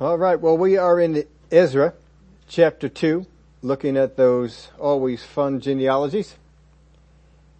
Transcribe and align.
All 0.00 0.16
right. 0.16 0.40
Well, 0.40 0.56
we 0.56 0.78
are 0.78 0.98
in 0.98 1.26
Ezra 1.52 1.92
chapter 2.48 2.88
two, 2.88 3.26
looking 3.60 3.98
at 3.98 4.16
those 4.16 4.68
always 4.78 5.22
fun 5.22 5.60
genealogies. 5.60 6.36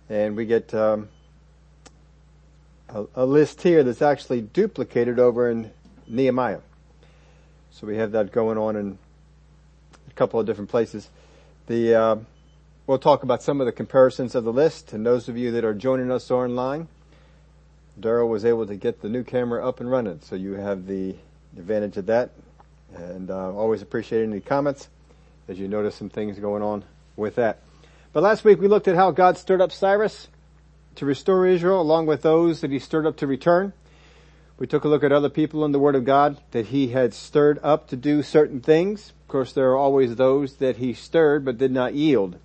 And 0.09 0.35
we 0.35 0.47
get, 0.47 0.73
um, 0.73 1.11
a, 2.89 3.05
a, 3.15 3.27
list 3.27 3.61
here 3.61 3.85
that's 3.85 4.01
actually 4.01 4.41
duplicated 4.41 5.19
over 5.19 5.51
in 5.51 5.71
Nehemiah. 6.07 6.61
So 7.73 7.87
we 7.87 7.99
have 7.99 8.13
that 8.13 8.33
going 8.33 8.57
on 8.57 8.75
in 8.75 8.99
a 10.09 10.15
couple 10.15 10.41
of 10.41 10.47
different 10.47 10.71
places. 10.71 11.11
The, 11.67 11.95
uh, 11.95 12.17
we'll 12.87 12.99
talk 12.99 13.23
about 13.23 13.43
some 13.43 13.61
of 13.61 13.67
the 13.67 13.73
comparisons 13.73 14.35
of 14.35 14.45
the 14.45 14.53
list 14.53 14.95
and 14.95 15.05
those 15.05 15.29
of 15.29 15.37
you 15.37 15.51
that 15.51 15.65
are 15.67 15.75
joining 15.75 16.11
us 16.11 16.31
online. 16.31 16.89
Daryl 18.01 18.31
was 18.31 18.47
able 18.47 18.67
to 18.67 18.77
get 18.77 19.03
the 19.03 19.11
new 19.11 19.25
camera 19.25 19.69
up 19.69 19.79
and 19.79 19.91
running, 19.91 20.21
so 20.23 20.37
you 20.37 20.55
have 20.55 20.87
the 20.87 21.17
advantage 21.57 21.97
of 21.97 22.07
that. 22.07 22.31
And 22.95 23.31
uh, 23.31 23.53
always 23.53 23.83
appreciate 23.83 24.25
any 24.25 24.41
comments 24.41 24.89
as 25.49 25.59
you 25.59 25.69
notice 25.69 25.95
some 25.95 26.09
things 26.09 26.39
going 26.39 26.63
on 26.63 26.85
with 27.17 27.37
that. 27.37 27.59
But 28.13 28.23
last 28.23 28.45
week 28.45 28.61
we 28.61 28.69
looked 28.69 28.89
at 28.89 28.97
how 28.97 29.11
God 29.11 29.39
stirred 29.39 29.61
up 29.61 29.73
Cyrus 29.73 30.29
to 30.97 31.07
restore 31.07 31.47
Israel 31.47 31.81
along 31.81 32.07
with 32.07 32.23
those 32.23 32.61
that 32.61 32.71
he 32.71 32.79
stirred 32.79 33.07
up 33.07 33.17
to 33.19 33.27
return. 33.27 33.73
We 34.59 34.67
took 34.67 34.85
a 34.85 34.89
look 34.89 35.05
at 35.05 35.13
other 35.13 35.31
people 35.31 35.65
in 35.65 35.73
the 35.73 35.79
Word 35.79 35.95
of 35.95 36.05
God 36.05 36.39
that 36.51 36.67
he 36.67 36.89
had 36.89 37.15
stirred 37.15 37.59
up 37.63 37.89
to 37.89 37.97
do 37.97 38.23
certain 38.23 38.61
things. 38.61 39.11
Of 39.23 39.29
course, 39.29 39.53
there 39.53 39.71
are 39.71 39.77
always 39.77 40.17
those 40.17 40.57
that 40.57 40.77
he 40.77 40.93
stirred 40.93 41.45
but 41.45 41.57
did 41.57 41.71
not 41.73 41.95
yield. 41.95 42.39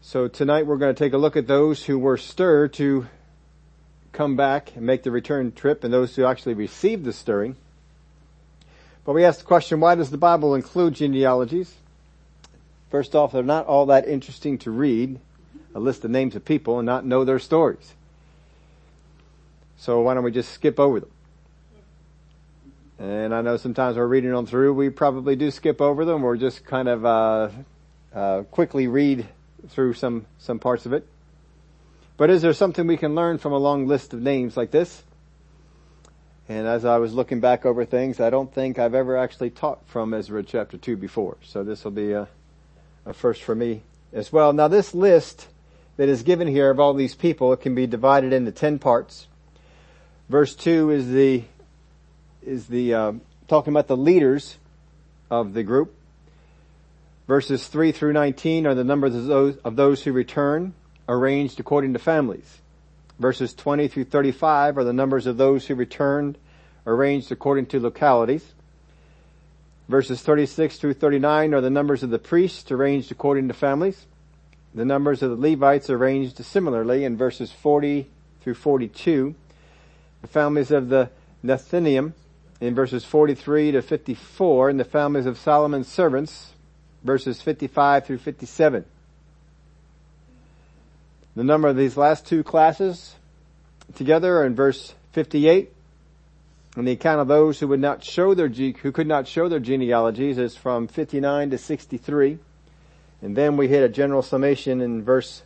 So 0.00 0.28
tonight 0.28 0.66
we're 0.66 0.76
going 0.76 0.94
to 0.94 0.98
take 0.98 1.14
a 1.14 1.18
look 1.18 1.36
at 1.36 1.46
those 1.46 1.86
who 1.86 1.98
were 1.98 2.18
stirred 2.18 2.74
to 2.74 3.08
come 4.14 4.36
back 4.36 4.74
and 4.76 4.86
make 4.86 5.02
the 5.02 5.10
return 5.10 5.52
trip 5.52 5.84
and 5.84 5.92
those 5.92 6.16
who 6.16 6.24
actually 6.24 6.54
received 6.54 7.04
the 7.04 7.12
stirring. 7.12 7.56
But 9.04 9.12
we 9.12 9.24
ask 9.24 9.40
the 9.40 9.44
question, 9.44 9.80
why 9.80 9.96
does 9.96 10.10
the 10.10 10.16
Bible 10.16 10.54
include 10.54 10.94
genealogies? 10.94 11.74
First 12.90 13.14
off, 13.14 13.32
they're 13.32 13.42
not 13.42 13.66
all 13.66 13.86
that 13.86 14.08
interesting 14.08 14.56
to 14.58 14.70
read, 14.70 15.18
a 15.74 15.80
list 15.80 16.04
of 16.04 16.10
names 16.10 16.36
of 16.36 16.44
people 16.44 16.78
and 16.78 16.86
not 16.86 17.04
know 17.04 17.24
their 17.24 17.38
stories. 17.38 17.92
So 19.76 20.00
why 20.00 20.14
don't 20.14 20.24
we 20.24 20.30
just 20.30 20.52
skip 20.52 20.80
over 20.80 21.00
them? 21.00 21.10
And 22.98 23.34
I 23.34 23.42
know 23.42 23.56
sometimes 23.56 23.96
we're 23.96 24.06
reading 24.06 24.30
them 24.30 24.46
through, 24.46 24.72
we 24.72 24.88
probably 24.88 25.34
do 25.34 25.50
skip 25.50 25.80
over 25.80 26.04
them 26.04 26.24
or 26.24 26.36
just 26.36 26.64
kind 26.64 26.88
of, 26.88 27.04
uh, 27.04 27.48
uh, 28.14 28.42
quickly 28.44 28.86
read 28.86 29.26
through 29.68 29.94
some, 29.94 30.26
some 30.38 30.60
parts 30.60 30.86
of 30.86 30.92
it. 30.92 31.06
But 32.16 32.30
is 32.30 32.42
there 32.42 32.52
something 32.52 32.86
we 32.86 32.96
can 32.96 33.14
learn 33.14 33.38
from 33.38 33.52
a 33.52 33.58
long 33.58 33.86
list 33.88 34.14
of 34.14 34.22
names 34.22 34.56
like 34.56 34.70
this? 34.70 35.02
And 36.48 36.66
as 36.66 36.84
I 36.84 36.98
was 36.98 37.12
looking 37.12 37.40
back 37.40 37.66
over 37.66 37.84
things, 37.84 38.20
I 38.20 38.30
don't 38.30 38.52
think 38.52 38.78
I've 38.78 38.94
ever 38.94 39.16
actually 39.16 39.50
taught 39.50 39.80
from 39.88 40.14
Ezra 40.14 40.42
chapter 40.42 40.76
2 40.76 40.96
before. 40.96 41.38
So 41.42 41.64
this 41.64 41.82
will 41.82 41.90
be 41.90 42.12
a, 42.12 42.28
a 43.04 43.12
first 43.12 43.42
for 43.42 43.54
me 43.54 43.82
as 44.12 44.32
well. 44.32 44.52
Now 44.52 44.68
this 44.68 44.94
list 44.94 45.48
that 45.96 46.08
is 46.08 46.22
given 46.22 46.46
here 46.46 46.70
of 46.70 46.78
all 46.78 46.94
these 46.94 47.14
people, 47.14 47.52
it 47.52 47.60
can 47.60 47.74
be 47.74 47.86
divided 47.86 48.32
into 48.32 48.52
10 48.52 48.78
parts. 48.78 49.26
Verse 50.28 50.54
2 50.54 50.90
is 50.90 51.08
the, 51.08 51.44
is 52.46 52.66
the, 52.66 52.94
uh, 52.94 53.12
talking 53.48 53.72
about 53.72 53.88
the 53.88 53.96
leaders 53.96 54.58
of 55.30 55.52
the 55.54 55.62
group. 55.62 55.94
Verses 57.26 57.66
3 57.66 57.90
through 57.90 58.12
19 58.12 58.66
are 58.66 58.74
the 58.74 58.84
numbers 58.84 59.14
of 59.14 59.24
those, 59.24 59.56
of 59.58 59.76
those 59.76 60.02
who 60.02 60.12
return 60.12 60.74
arranged 61.08 61.60
according 61.60 61.92
to 61.92 61.98
families. 61.98 62.60
Verses 63.18 63.54
20 63.54 63.88
through 63.88 64.04
35 64.04 64.78
are 64.78 64.84
the 64.84 64.92
numbers 64.92 65.26
of 65.26 65.36
those 65.36 65.66
who 65.66 65.74
returned 65.74 66.38
arranged 66.86 67.30
according 67.32 67.66
to 67.66 67.80
localities. 67.80 68.52
Verses 69.88 70.22
36 70.22 70.78
through 70.78 70.94
39 70.94 71.54
are 71.54 71.60
the 71.60 71.70
numbers 71.70 72.02
of 72.02 72.10
the 72.10 72.18
priests 72.18 72.70
arranged 72.70 73.12
according 73.12 73.48
to 73.48 73.54
families. 73.54 74.06
The 74.74 74.84
numbers 74.84 75.22
of 75.22 75.30
the 75.30 75.36
Levites 75.36 75.90
arranged 75.90 76.44
similarly 76.44 77.04
in 77.04 77.16
verses 77.16 77.52
40 77.52 78.10
through 78.40 78.54
42. 78.54 79.34
The 80.22 80.28
families 80.28 80.70
of 80.70 80.88
the 80.88 81.10
Nethinim 81.44 82.14
in 82.60 82.74
verses 82.74 83.04
43 83.04 83.72
to 83.72 83.82
54 83.82 84.70
and 84.70 84.80
the 84.80 84.84
families 84.84 85.26
of 85.26 85.38
Solomon's 85.38 85.88
servants 85.88 86.54
verses 87.04 87.42
55 87.42 88.06
through 88.06 88.18
57. 88.18 88.84
The 91.36 91.42
number 91.44 91.66
of 91.66 91.76
these 91.76 91.96
last 91.96 92.26
two 92.26 92.44
classes 92.44 93.16
together 93.96 94.38
are 94.38 94.46
in 94.46 94.54
verse 94.54 94.94
58. 95.12 95.72
And 96.76 96.86
the 96.86 96.92
account 96.92 97.20
of 97.20 97.28
those 97.28 97.58
who 97.58 97.68
would 97.68 97.80
not 97.80 98.04
show 98.04 98.34
their, 98.34 98.48
who 98.48 98.92
could 98.92 99.06
not 99.06 99.26
show 99.26 99.48
their 99.48 99.60
genealogies 99.60 100.38
is 100.38 100.56
from 100.56 100.86
59 100.86 101.50
to 101.50 101.58
63. 101.58 102.38
And 103.22 103.36
then 103.36 103.56
we 103.56 103.68
hit 103.68 103.82
a 103.82 103.88
general 103.88 104.22
summation 104.22 104.80
in 104.80 105.02
verse 105.02 105.42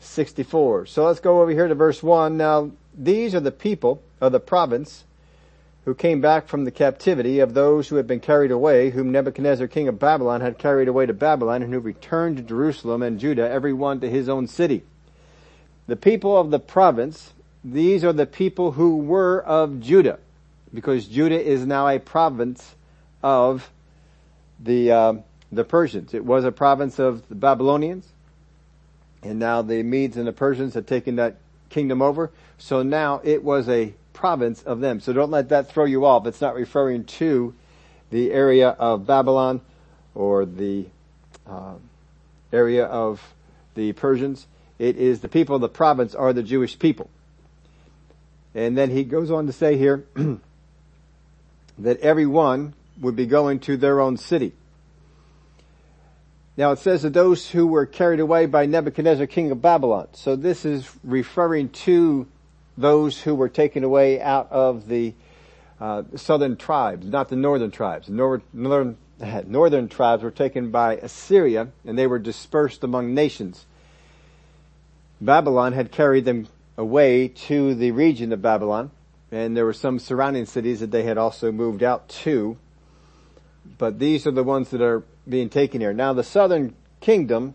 64. 0.00 0.86
So 0.86 1.06
let's 1.06 1.20
go 1.20 1.40
over 1.40 1.50
here 1.50 1.68
to 1.68 1.74
verse 1.74 2.02
1. 2.02 2.36
Now, 2.36 2.70
these 2.94 3.34
are 3.34 3.40
the 3.40 3.50
people 3.50 4.02
of 4.20 4.32
the 4.32 4.40
province 4.40 5.04
who 5.86 5.94
came 5.94 6.20
back 6.20 6.48
from 6.48 6.64
the 6.64 6.70
captivity 6.70 7.38
of 7.38 7.54
those 7.54 7.88
who 7.88 7.96
had 7.96 8.06
been 8.06 8.20
carried 8.20 8.50
away, 8.50 8.90
whom 8.90 9.12
Nebuchadnezzar 9.12 9.68
king 9.68 9.88
of 9.88 9.98
Babylon 9.98 10.40
had 10.40 10.58
carried 10.58 10.88
away 10.88 11.06
to 11.06 11.14
Babylon, 11.14 11.62
and 11.62 11.72
who 11.72 11.80
returned 11.80 12.36
to 12.36 12.42
Jerusalem 12.42 13.02
and 13.02 13.20
Judah, 13.20 13.48
every 13.48 13.72
one 13.72 14.00
to 14.00 14.10
his 14.10 14.28
own 14.28 14.46
city. 14.46 14.82
The 15.86 15.96
people 15.96 16.36
of 16.36 16.50
the 16.50 16.58
province, 16.58 17.32
these 17.64 18.02
are 18.02 18.12
the 18.12 18.26
people 18.26 18.72
who 18.72 18.96
were 18.96 19.40
of 19.42 19.80
Judah, 19.80 20.18
because 20.74 21.06
Judah 21.06 21.40
is 21.40 21.64
now 21.64 21.86
a 21.88 21.98
province 21.98 22.74
of 23.22 23.70
the 24.58 24.90
uh, 24.90 25.14
the 25.52 25.64
Persians. 25.64 26.12
It 26.12 26.24
was 26.24 26.44
a 26.44 26.52
province 26.52 26.98
of 26.98 27.28
the 27.28 27.34
Babylonians, 27.34 28.08
and 29.22 29.38
now 29.38 29.62
the 29.62 29.82
Medes 29.82 30.16
and 30.16 30.26
the 30.26 30.32
Persians 30.32 30.74
had 30.74 30.86
taken 30.86 31.16
that 31.16 31.36
kingdom 31.70 32.02
over. 32.02 32.30
So 32.58 32.82
now 32.82 33.20
it 33.22 33.44
was 33.44 33.68
a 33.68 33.94
province 34.12 34.62
of 34.62 34.80
them. 34.80 35.00
So 35.00 35.12
don't 35.12 35.30
let 35.30 35.50
that 35.50 35.68
throw 35.68 35.84
you 35.84 36.04
off. 36.04 36.26
It's 36.26 36.40
not 36.40 36.54
referring 36.54 37.04
to 37.04 37.54
the 38.10 38.32
area 38.32 38.70
of 38.70 39.06
Babylon 39.06 39.60
or 40.14 40.46
the 40.46 40.86
uh, 41.46 41.74
area 42.52 42.86
of 42.86 43.34
the 43.74 43.92
Persians. 43.92 44.46
It 44.78 44.96
is 44.96 45.20
the 45.20 45.28
people 45.28 45.54
of 45.54 45.60
the 45.60 45.68
province 45.68 46.14
are 46.14 46.32
the 46.32 46.42
Jewish 46.42 46.78
people. 46.78 47.10
And 48.54 48.76
then 48.76 48.90
he 48.90 49.04
goes 49.04 49.30
on 49.30 49.46
to 49.46 49.52
say 49.52 49.76
here 49.76 50.06
that 51.78 52.00
everyone 52.00 52.74
would 53.00 53.16
be 53.16 53.26
going 53.26 53.60
to 53.60 53.76
their 53.76 54.00
own 54.00 54.16
city. 54.16 54.52
Now 56.56 56.72
it 56.72 56.78
says 56.78 57.02
that 57.02 57.12
those 57.12 57.50
who 57.50 57.66
were 57.66 57.84
carried 57.84 58.20
away 58.20 58.46
by 58.46 58.64
Nebuchadnezzar, 58.64 59.26
king 59.26 59.50
of 59.50 59.60
Babylon. 59.60 60.08
So 60.12 60.36
this 60.36 60.64
is 60.64 60.88
referring 61.04 61.68
to 61.70 62.26
those 62.78 63.20
who 63.20 63.34
were 63.34 63.50
taken 63.50 63.84
away 63.84 64.20
out 64.20 64.50
of 64.50 64.88
the 64.88 65.12
uh, 65.78 66.04
southern 66.14 66.56
tribes, 66.56 67.06
not 67.06 67.28
the 67.28 67.36
northern 67.36 67.70
tribes. 67.70 68.08
Northern, 68.08 68.46
northern, 68.54 68.96
northern 69.46 69.88
tribes 69.88 70.22
were 70.22 70.30
taken 70.30 70.70
by 70.70 70.96
Assyria 70.96 71.68
and 71.84 71.98
they 71.98 72.06
were 72.06 72.18
dispersed 72.18 72.84
among 72.84 73.12
nations. 73.12 73.66
Babylon 75.20 75.72
had 75.72 75.90
carried 75.90 76.26
them 76.26 76.46
away 76.76 77.28
to 77.28 77.74
the 77.74 77.90
region 77.90 78.32
of 78.32 78.42
Babylon, 78.42 78.90
and 79.32 79.56
there 79.56 79.64
were 79.64 79.72
some 79.72 79.98
surrounding 79.98 80.44
cities 80.44 80.80
that 80.80 80.90
they 80.90 81.04
had 81.04 81.16
also 81.16 81.50
moved 81.50 81.82
out 81.82 82.08
to. 82.08 82.58
But 83.78 83.98
these 83.98 84.26
are 84.26 84.30
the 84.30 84.44
ones 84.44 84.70
that 84.70 84.82
are 84.82 85.02
being 85.28 85.48
taken 85.48 85.80
here. 85.80 85.94
Now 85.94 86.12
the 86.12 86.22
southern 86.22 86.74
kingdom 87.00 87.54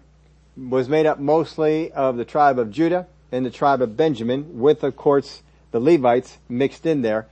was 0.57 0.89
made 0.89 1.05
up 1.05 1.19
mostly 1.19 1.91
of 1.91 2.17
the 2.17 2.25
tribe 2.25 2.59
of 2.59 2.72
Judah 2.72 3.07
and 3.31 3.45
the 3.45 3.51
tribe 3.51 3.81
of 3.81 3.95
Benjamin, 3.95 4.59
with 4.59 4.83
of 4.83 4.97
course 4.97 5.43
the 5.72 5.79
Levites 5.79 6.39
mixed 6.49 6.85
in 6.85 7.01
there. 7.01 7.28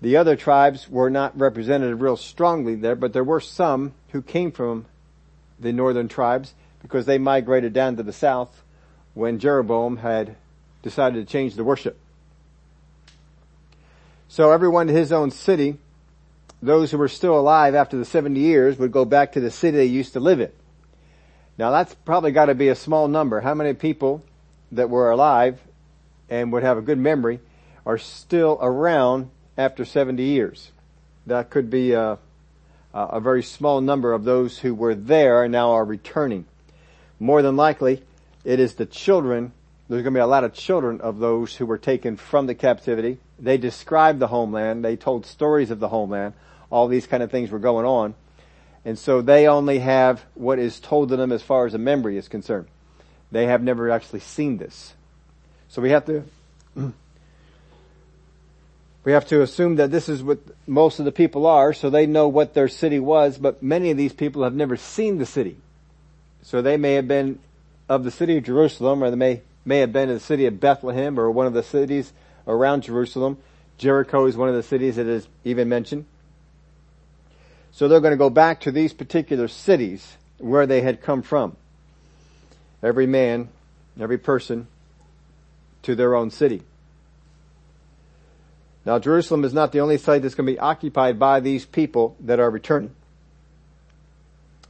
The 0.00 0.16
other 0.16 0.36
tribes 0.36 0.88
were 0.88 1.10
not 1.10 1.38
represented 1.38 2.00
real 2.00 2.16
strongly 2.16 2.74
there, 2.74 2.96
but 2.96 3.12
there 3.12 3.22
were 3.22 3.40
some 3.40 3.92
who 4.10 4.22
came 4.22 4.50
from 4.50 4.86
the 5.60 5.72
northern 5.72 6.08
tribes 6.08 6.54
because 6.82 7.06
they 7.06 7.18
migrated 7.18 7.72
down 7.72 7.96
to 7.96 8.02
the 8.02 8.12
south 8.12 8.63
when 9.14 9.38
Jeroboam 9.38 9.98
had 9.98 10.36
decided 10.82 11.26
to 11.26 11.32
change 11.32 11.54
the 11.54 11.64
worship. 11.64 11.98
So 14.28 14.50
everyone 14.50 14.88
to 14.88 14.92
his 14.92 15.12
own 15.12 15.30
city, 15.30 15.78
those 16.60 16.90
who 16.90 16.98
were 16.98 17.08
still 17.08 17.38
alive 17.38 17.74
after 17.74 17.96
the 17.96 18.04
70 18.04 18.38
years 18.38 18.78
would 18.78 18.92
go 18.92 19.04
back 19.04 19.32
to 19.32 19.40
the 19.40 19.50
city 19.50 19.76
they 19.76 19.84
used 19.84 20.12
to 20.14 20.20
live 20.20 20.40
in. 20.40 20.50
Now 21.56 21.70
that's 21.70 21.94
probably 21.94 22.32
got 22.32 22.46
to 22.46 22.54
be 22.54 22.68
a 22.68 22.74
small 22.74 23.06
number. 23.06 23.40
How 23.40 23.54
many 23.54 23.74
people 23.74 24.24
that 24.72 24.90
were 24.90 25.10
alive 25.10 25.60
and 26.28 26.52
would 26.52 26.64
have 26.64 26.78
a 26.78 26.82
good 26.82 26.98
memory 26.98 27.38
are 27.86 27.98
still 27.98 28.58
around 28.60 29.30
after 29.56 29.84
70 29.84 30.22
years? 30.22 30.72
That 31.26 31.50
could 31.50 31.70
be 31.70 31.92
a, 31.92 32.18
a 32.92 33.20
very 33.20 33.42
small 33.42 33.80
number 33.80 34.12
of 34.12 34.24
those 34.24 34.58
who 34.58 34.74
were 34.74 34.94
there 34.94 35.44
and 35.44 35.52
now 35.52 35.70
are 35.70 35.84
returning. 35.84 36.46
More 37.20 37.40
than 37.40 37.56
likely, 37.56 38.02
it 38.44 38.60
is 38.60 38.74
the 38.74 38.86
children 38.86 39.52
there's 39.88 40.02
going 40.02 40.14
to 40.14 40.18
be 40.18 40.22
a 40.22 40.26
lot 40.26 40.44
of 40.44 40.54
children 40.54 41.02
of 41.02 41.18
those 41.18 41.56
who 41.56 41.66
were 41.66 41.76
taken 41.76 42.16
from 42.16 42.46
the 42.46 42.54
captivity. 42.54 43.18
They 43.38 43.58
described 43.58 44.18
the 44.18 44.28
homeland. 44.28 44.82
They 44.82 44.96
told 44.96 45.26
stories 45.26 45.70
of 45.70 45.78
the 45.78 45.88
homeland. 45.88 46.32
All 46.70 46.88
these 46.88 47.06
kind 47.06 47.22
of 47.22 47.30
things 47.30 47.50
were 47.50 47.58
going 47.58 47.84
on. 47.84 48.14
And 48.86 48.98
so 48.98 49.20
they 49.20 49.46
only 49.46 49.80
have 49.80 50.24
what 50.34 50.58
is 50.58 50.80
told 50.80 51.10
to 51.10 51.16
them 51.16 51.32
as 51.32 51.42
far 51.42 51.66
as 51.66 51.74
a 51.74 51.78
memory 51.78 52.16
is 52.16 52.28
concerned. 52.28 52.68
They 53.30 53.46
have 53.46 53.62
never 53.62 53.90
actually 53.90 54.20
seen 54.20 54.56
this. 54.56 54.94
So 55.68 55.82
we 55.82 55.90
have 55.90 56.06
to, 56.06 56.24
we 59.04 59.12
have 59.12 59.26
to 59.28 59.42
assume 59.42 59.76
that 59.76 59.90
this 59.90 60.08
is 60.08 60.22
what 60.22 60.38
most 60.66 60.98
of 60.98 61.04
the 61.04 61.12
people 61.12 61.46
are, 61.46 61.74
so 61.74 61.90
they 61.90 62.06
know 62.06 62.28
what 62.28 62.54
their 62.54 62.68
city 62.68 63.00
was, 63.00 63.36
but 63.36 63.62
many 63.62 63.90
of 63.90 63.98
these 63.98 64.14
people 64.14 64.44
have 64.44 64.54
never 64.54 64.78
seen 64.78 65.18
the 65.18 65.26
city. 65.26 65.58
So 66.42 66.62
they 66.62 66.78
may 66.78 66.94
have 66.94 67.08
been 67.08 67.38
of 67.88 68.04
the 68.04 68.10
city 68.10 68.36
of 68.36 68.44
Jerusalem, 68.44 69.02
or 69.02 69.10
they 69.10 69.16
may, 69.16 69.42
may 69.64 69.78
have 69.78 69.92
been 69.92 70.08
in 70.08 70.14
the 70.14 70.20
city 70.20 70.46
of 70.46 70.60
Bethlehem, 70.60 71.18
or 71.18 71.30
one 71.30 71.46
of 71.46 71.52
the 71.52 71.62
cities 71.62 72.12
around 72.46 72.82
Jerusalem. 72.82 73.38
Jericho 73.78 74.26
is 74.26 74.36
one 74.36 74.48
of 74.48 74.54
the 74.54 74.62
cities 74.62 74.96
that 74.96 75.06
is 75.06 75.26
even 75.44 75.68
mentioned. 75.68 76.06
So 77.72 77.88
they're 77.88 78.00
going 78.00 78.12
to 78.12 78.16
go 78.16 78.30
back 78.30 78.60
to 78.62 78.72
these 78.72 78.92
particular 78.92 79.48
cities 79.48 80.16
where 80.38 80.66
they 80.66 80.80
had 80.80 81.02
come 81.02 81.22
from. 81.22 81.56
Every 82.82 83.06
man, 83.06 83.48
every 84.00 84.18
person 84.18 84.68
to 85.82 85.94
their 85.94 86.14
own 86.14 86.30
city. 86.30 86.62
Now 88.84 88.98
Jerusalem 88.98 89.44
is 89.44 89.54
not 89.54 89.72
the 89.72 89.80
only 89.80 89.98
site 89.98 90.22
that's 90.22 90.34
going 90.34 90.46
to 90.46 90.52
be 90.52 90.58
occupied 90.58 91.18
by 91.18 91.40
these 91.40 91.64
people 91.64 92.16
that 92.20 92.38
are 92.38 92.50
returning. 92.50 92.94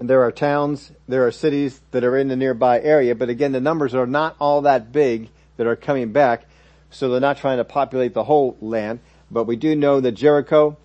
There 0.01 0.23
are 0.23 0.33
towns, 0.33 0.91
there 1.07 1.27
are 1.27 1.31
cities 1.31 1.81
that 1.93 2.03
are 2.03 2.17
in 2.17 2.29
the 2.29 2.37
nearby 2.37 2.81
area, 2.81 3.15
but 3.15 3.29
again 3.29 3.53
the 3.53 3.61
numbers 3.61 3.95
are 3.95 4.07
not 4.07 4.37
all 4.41 4.63
that 4.63 4.93
big 4.93 5.29
that 5.57 5.67
are 5.67 5.77
coming 5.77 6.13
back, 6.13 6.47
so 6.91 7.09
they're 7.09 7.21
not 7.21 7.39
trying 7.39 7.59
to 7.59 7.65
populate 7.65 8.13
the 8.13 8.25
whole 8.25 8.57
land, 8.61 8.99
but 9.31 9.45
we 9.45 9.57
do 9.57 9.77
know 9.77 10.01
that 10.01 10.13
Jericho, 10.13 10.77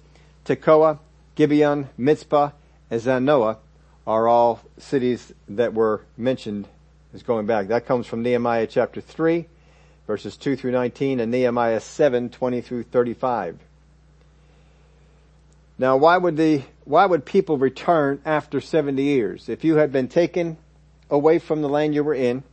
Tekoa, 0.46 1.00
Gibeon, 1.36 1.90
Mizpah, 1.98 2.52
and 2.92 3.02
Zanoah 3.02 3.58
are 4.06 4.28
all 4.28 4.60
cities 4.78 5.34
that 5.48 5.74
were 5.74 6.02
mentioned 6.16 6.68
as 7.14 7.24
going 7.24 7.46
back. 7.46 7.68
That 7.68 7.86
comes 7.86 8.06
from 8.06 8.22
Nehemiah 8.22 8.68
chapter 8.68 9.02
3, 9.02 9.48
verses 10.06 10.38
2 10.38 10.56
through 10.56 10.72
19, 10.72 11.20
and 11.20 11.32
Nehemiah 11.32 11.80
7, 11.80 12.30
20 12.30 12.62
through 12.62 12.84
35. 12.84 13.60
Now 15.80 15.96
why 15.96 16.18
would 16.18 16.36
the, 16.36 16.64
why 16.84 17.06
would 17.06 17.26
people 17.26 17.58
return 17.58 18.22
after 18.26 18.60
70 18.60 19.02
years? 19.02 19.48
If 19.48 19.64
you 19.64 19.78
had 19.78 19.94
been 19.94 20.10
taken 20.10 20.58
away 21.10 21.40
from 21.40 21.62
the 21.62 21.70
land 21.70 21.96
you 21.96 22.04
were 22.04 22.14
in, 22.14 22.44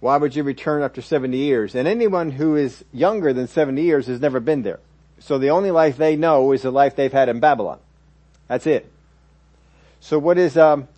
why 0.00 0.16
would 0.16 0.34
you 0.34 0.42
return 0.42 0.82
after 0.82 1.00
70 1.00 1.36
years? 1.36 1.76
And 1.76 1.86
anyone 1.86 2.32
who 2.32 2.56
is 2.56 2.84
younger 2.92 3.32
than 3.32 3.46
70 3.46 3.80
years 3.80 4.08
has 4.08 4.20
never 4.20 4.40
been 4.40 4.62
there. 4.62 4.80
So 5.20 5.38
the 5.38 5.50
only 5.50 5.70
life 5.70 5.96
they 5.96 6.16
know 6.16 6.52
is 6.52 6.62
the 6.62 6.72
life 6.72 6.96
they've 6.96 7.12
had 7.12 7.28
in 7.28 7.38
Babylon. 7.38 7.78
That's 8.48 8.66
it. 8.66 8.90
So 10.00 10.18
what 10.18 10.36
is, 10.36 10.56
um, 10.56 10.88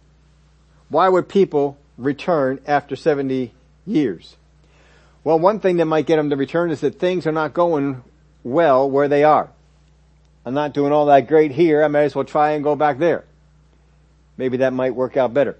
why 0.88 1.08
would 1.08 1.28
people 1.28 1.76
return 1.98 2.60
after 2.66 2.96
70 2.96 3.52
years? 3.86 4.36
Well, 5.24 5.38
one 5.38 5.60
thing 5.60 5.76
that 5.76 5.84
might 5.84 6.06
get 6.06 6.16
them 6.16 6.30
to 6.30 6.36
return 6.36 6.70
is 6.70 6.80
that 6.80 6.98
things 6.98 7.26
are 7.26 7.32
not 7.32 7.52
going 7.52 8.02
well 8.42 8.90
where 8.90 9.08
they 9.08 9.24
are. 9.24 9.50
I'm 10.50 10.54
not 10.54 10.74
doing 10.74 10.90
all 10.90 11.06
that 11.06 11.28
great 11.28 11.52
here. 11.52 11.80
I 11.80 11.86
may 11.86 12.06
as 12.06 12.16
well 12.16 12.24
try 12.24 12.50
and 12.50 12.64
go 12.64 12.74
back 12.74 12.98
there. 12.98 13.24
Maybe 14.36 14.56
that 14.56 14.72
might 14.72 14.96
work 14.96 15.16
out 15.16 15.32
better. 15.32 15.56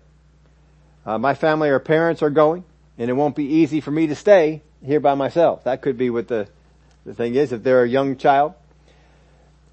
Uh, 1.07 1.17
my 1.17 1.35
family 1.35 1.69
or 1.69 1.79
parents 1.79 2.23
are 2.23 2.31
going, 2.31 2.65
and 2.99 3.09
it 3.09 3.13
won't 3.13 3.37
be 3.37 3.45
easy 3.45 3.81
for 3.81 3.93
me 3.93 4.09
to 4.09 4.17
stay 4.17 4.63
here 4.85 4.99
by 4.99 5.15
myself. 5.15 5.63
That 5.63 5.81
could 5.81 5.97
be 5.97 6.11
what 6.11 6.27
the 6.27 6.49
the 7.07 7.15
thing 7.15 7.37
is. 7.37 7.53
If 7.53 7.63
they're 7.63 7.85
a 7.85 7.89
young 7.89 8.17
child, 8.17 8.55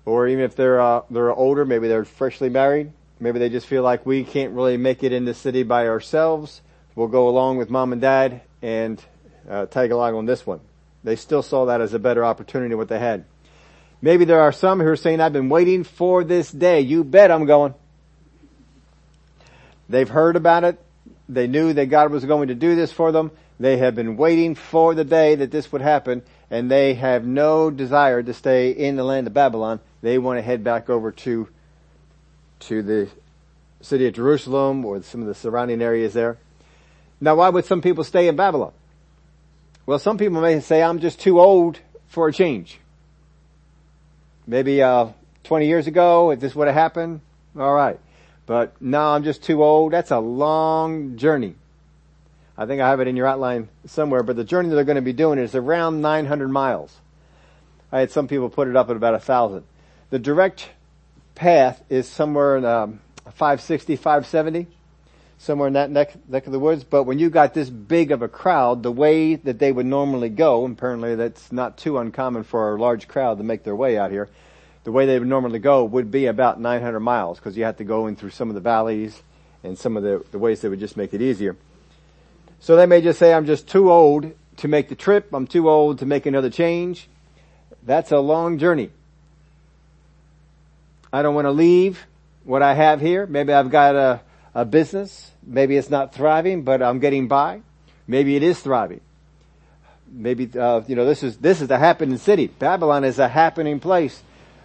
or 0.06 0.28
even 0.28 0.44
if 0.44 0.56
they're 0.56 0.80
uh, 0.80 1.02
they're 1.10 1.34
older, 1.34 1.66
maybe 1.66 1.88
they're 1.88 2.06
freshly 2.06 2.50
married, 2.50 2.92
maybe 3.20 3.40
they 3.40 3.50
just 3.50 3.66
feel 3.66 3.82
like 3.82 4.06
we 4.06 4.24
can't 4.24 4.54
really 4.54 4.78
make 4.78 5.02
it 5.02 5.14
in 5.14 5.26
the 5.26 5.34
city 5.34 5.64
by 5.64 5.88
ourselves. 5.88 6.62
We'll 6.94 7.08
go 7.08 7.28
along 7.28 7.58
with 7.58 7.72
mom 7.72 7.92
and 7.92 8.00
dad 8.00 8.42
and 8.62 9.04
uh, 9.50 9.66
tag 9.66 9.90
along 9.90 10.14
on 10.14 10.28
this 10.28 10.46
one. 10.46 10.60
They 11.04 11.16
still 11.16 11.42
saw 11.42 11.66
that 11.66 11.82
as 11.82 11.96
a 11.96 12.00
better 12.00 12.24
opportunity 12.24 12.76
what 12.76 12.88
they 12.88 13.00
had. 13.00 13.26
Maybe 14.02 14.26
there 14.26 14.42
are 14.42 14.52
some 14.52 14.80
who 14.80 14.88
are 14.88 14.96
saying, 14.96 15.22
I've 15.22 15.34
been 15.34 15.50
waiting 15.50 15.84
for 15.84 16.24
this 16.24 16.52
day. 16.52 16.82
You 16.82 17.04
bet 17.04 17.32
I'm 17.32 17.46
going. 17.46 17.74
They've 19.90 20.10
heard 20.10 20.36
about 20.36 20.64
it. 20.64 20.80
They 21.30 21.48
knew 21.48 21.74
that 21.74 21.88
God 21.88 22.12
was 22.12 22.26
going 22.26 22.50
to 22.50 22.56
do 22.56 22.76
this 22.76 22.92
for 22.92 23.12
them. 23.12 23.32
They 23.60 23.78
have 23.78 23.96
been 23.96 24.18
waiting 24.18 24.56
for 24.56 24.94
the 24.94 25.04
day 25.04 25.36
that 25.36 25.52
this 25.52 25.72
would 25.72 25.82
happen 25.82 26.22
and 26.50 26.70
they 26.70 26.94
have 26.94 27.26
no 27.26 27.72
desire 27.72 28.22
to 28.22 28.34
stay 28.34 28.72
in 28.72 28.96
the 28.96 29.04
land 29.04 29.28
of 29.28 29.34
Babylon. 29.34 29.80
They 30.02 30.18
want 30.18 30.38
to 30.38 30.44
head 30.44 30.64
back 30.64 30.90
over 30.90 31.12
to, 31.12 31.50
to 32.62 32.84
the 32.84 33.10
city 33.82 34.08
of 34.08 34.14
Jerusalem 34.14 34.86
or 34.86 35.02
some 35.02 35.22
of 35.22 35.28
the 35.28 35.36
surrounding 35.36 35.82
areas 35.82 36.14
there. 36.14 36.38
Now 37.20 37.36
why 37.36 37.50
would 37.50 37.66
some 37.66 37.82
people 37.82 38.04
stay 38.04 38.28
in 38.28 38.36
Babylon? 38.36 38.74
Well, 39.86 40.00
some 40.00 40.18
people 40.18 40.42
may 40.42 40.60
say, 40.60 40.84
I'm 40.84 41.00
just 41.00 41.20
too 41.20 41.40
old 41.40 41.80
for 42.08 42.28
a 42.28 42.34
change. 42.34 42.80
Maybe, 44.48 44.82
uh, 44.82 45.10
20 45.44 45.68
years 45.68 45.88
ago, 45.88 46.32
if 46.32 46.40
this 46.40 46.56
would 46.56 46.68
have 46.68 46.76
happened, 46.76 47.22
alright. 47.56 48.00
But 48.46 48.82
now 48.82 49.10
I'm 49.10 49.24
just 49.24 49.44
too 49.44 49.64
old. 49.64 49.92
That's 49.92 50.12
a 50.12 50.20
long 50.20 51.18
journey. 51.18 51.56
I 52.58 52.66
think 52.66 52.82
I 52.82 52.90
have 52.90 53.00
it 53.00 53.08
in 53.08 53.16
your 53.16 53.28
outline 53.28 53.70
somewhere, 53.86 54.24
but 54.24 54.36
the 54.36 54.44
journey 54.44 54.70
that 54.70 54.76
they're 54.76 54.84
going 54.84 54.96
to 54.96 55.02
be 55.02 55.14
doing 55.14 55.38
is 55.38 55.54
around 55.54 56.02
900 56.02 56.48
miles. 56.48 56.96
I 57.92 58.00
had 58.00 58.12
some 58.12 58.28
people 58.28 58.50
put 58.50 58.68
it 58.68 58.76
up 58.76 58.90
at 58.90 58.96
about 58.96 59.14
a 59.14 59.20
thousand. 59.20 59.64
The 60.10 60.20
direct 60.20 60.70
path 61.36 61.84
is 61.90 62.08
somewhere 62.08 62.58
in 62.58 62.66
um, 62.66 63.00
560, 63.26 63.96
570, 63.98 64.68
somewhere 65.38 65.68
in 65.68 65.74
that 65.74 65.92
neck, 65.92 66.14
neck 66.28 66.46
of 66.46 66.52
the 66.52 66.60
woods. 66.60 66.84
But 66.84 67.04
when 67.04 67.20
you 67.20 67.30
got 67.30 67.54
this 67.54 67.70
big 67.70 68.12
of 68.12 68.22
a 68.22 68.28
crowd, 68.28 68.84
the 68.84 68.92
way 68.92 69.36
that 69.36 69.60
they 69.60 69.72
would 69.72 69.86
normally 69.86 70.30
go, 70.30 70.66
apparently 70.66 71.16
that's 71.16 71.52
not 71.52 71.78
too 71.78 71.98
uncommon 71.98 72.44
for 72.44 72.76
a 72.76 72.80
large 72.80 73.08
crowd 73.08 73.38
to 73.38 73.44
make 73.44 73.64
their 73.64 73.76
way 73.76 73.98
out 73.98 74.12
here. 74.12 74.30
The 74.84 74.92
way 74.92 75.06
they 75.06 75.20
would 75.20 75.28
normally 75.28 75.60
go 75.60 75.84
would 75.84 76.12
be 76.12 76.28
about 76.28 76.60
900 76.60 77.00
miles 77.00 77.40
because 77.40 77.58
you 77.58 77.66
have 77.66 77.78
to 77.78 77.84
go 77.84 78.08
in 78.08 78.16
through 78.16 78.30
some 78.30 78.50
of 78.50 78.56
the 78.56 78.62
valleys 78.62 79.22
and 79.64 79.78
some 79.78 79.98
of 79.98 80.04
the, 80.04 80.24
the 80.32 80.40
ways 80.40 80.62
that 80.62 80.70
would 80.70 80.80
just 80.80 80.98
make 80.98 81.14
it 81.14 81.22
easier. 81.22 81.56
So 82.60 82.76
they 82.76 82.86
may 82.86 83.02
just 83.02 83.20
say, 83.20 83.34
I'm 83.34 83.46
just 83.46 83.68
too 83.68 83.92
old 83.92 84.32
to 84.58 84.68
make 84.68 84.90
the 84.90 84.96
trip. 84.96 85.34
I'm 85.34 85.46
too 85.46 85.70
old 85.70 86.00
to 86.00 86.06
make 86.06 86.26
another 86.26 86.50
change. 86.50 87.08
That's 87.84 88.12
a 88.12 88.20
long 88.20 88.58
journey. 88.58 88.90
I 91.12 91.22
don't 91.22 91.36
want 91.36 91.46
to 91.46 91.52
leave 91.52 92.06
what 92.44 92.62
I 92.62 92.74
have 92.74 93.00
here. 93.00 93.26
Maybe 93.26 93.54
I've 93.54 93.70
got 93.70 93.96
a, 93.96 94.22
a 94.58 94.66
business. 94.66 95.32
Maybe 95.46 95.78
it's 95.78 95.90
not 95.90 96.14
thriving, 96.14 96.64
but 96.64 96.82
I'm 96.82 97.00
getting 97.00 97.28
by. 97.28 97.62
Maybe 98.08 98.36
it 98.36 98.44
is 98.44 98.60
thriving. 98.60 99.02
Maybe, 100.10 100.50
uh, 100.58 100.82
you 100.88 100.96
know, 100.96 101.06
this 101.06 101.22
is, 101.22 101.38
this 101.38 101.62
is 101.62 101.70
a 101.70 101.78
happening 101.78 102.18
city. 102.18 102.48
Babylon 102.48 103.04
is 103.04 103.20
a 103.20 103.28
happening 103.28 103.80
place. 103.80 104.22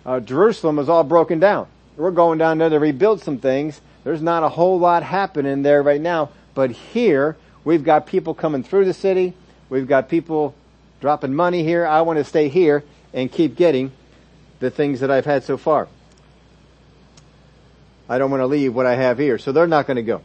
Uh, 0.07 0.21
Jerusalem 0.21 0.79
is 0.79 0.89
all 0.89 1.05
broken 1.05 1.41
down. 1.41 1.67
We're 1.97 2.11
going 2.11 2.39
down 2.39 2.59
there 2.59 2.71
to 2.71 2.79
rebuild 2.79 3.23
some 3.23 3.39
things. 3.39 3.81
There's 4.05 4.23
not 4.23 4.43
a 4.43 4.49
whole 4.49 4.79
lot 4.79 5.03
happening 5.03 5.63
there 5.63 5.83
right 5.83 6.01
now, 6.01 6.31
but 6.55 6.71
here 6.71 7.37
We've 7.65 7.85
got 7.85 8.07
people 8.07 8.35
coming 8.35 8.63
through 8.63 8.87
the 8.87 8.95
city. 8.95 9.35
We've 9.69 9.87
got 9.87 10.09
people 10.09 10.55
dropping 11.01 11.35
money 11.35 11.63
here. 11.63 11.87
I 11.87 12.03
want 12.03 12.19
to 12.19 12.25
stay 12.25 12.49
here 12.49 12.83
and 13.13 13.31
keep 13.31 13.57
getting 13.57 13.93
the 14.59 14.71
things 14.71 15.01
that 15.01 15.11
I've 15.11 15.25
had 15.25 15.45
so 15.45 15.57
far. 15.57 15.89
I 18.12 18.19
don't 18.19 18.31
want 18.31 18.42
to 18.42 18.47
leave 18.47 18.75
what 18.75 18.85
I 18.85 18.95
have 18.95 19.16
here. 19.16 19.38
So 19.38 19.52
they're 19.52 19.66
not 19.66 19.87
going 19.87 19.97
to 19.97 20.02
go. 20.02 20.21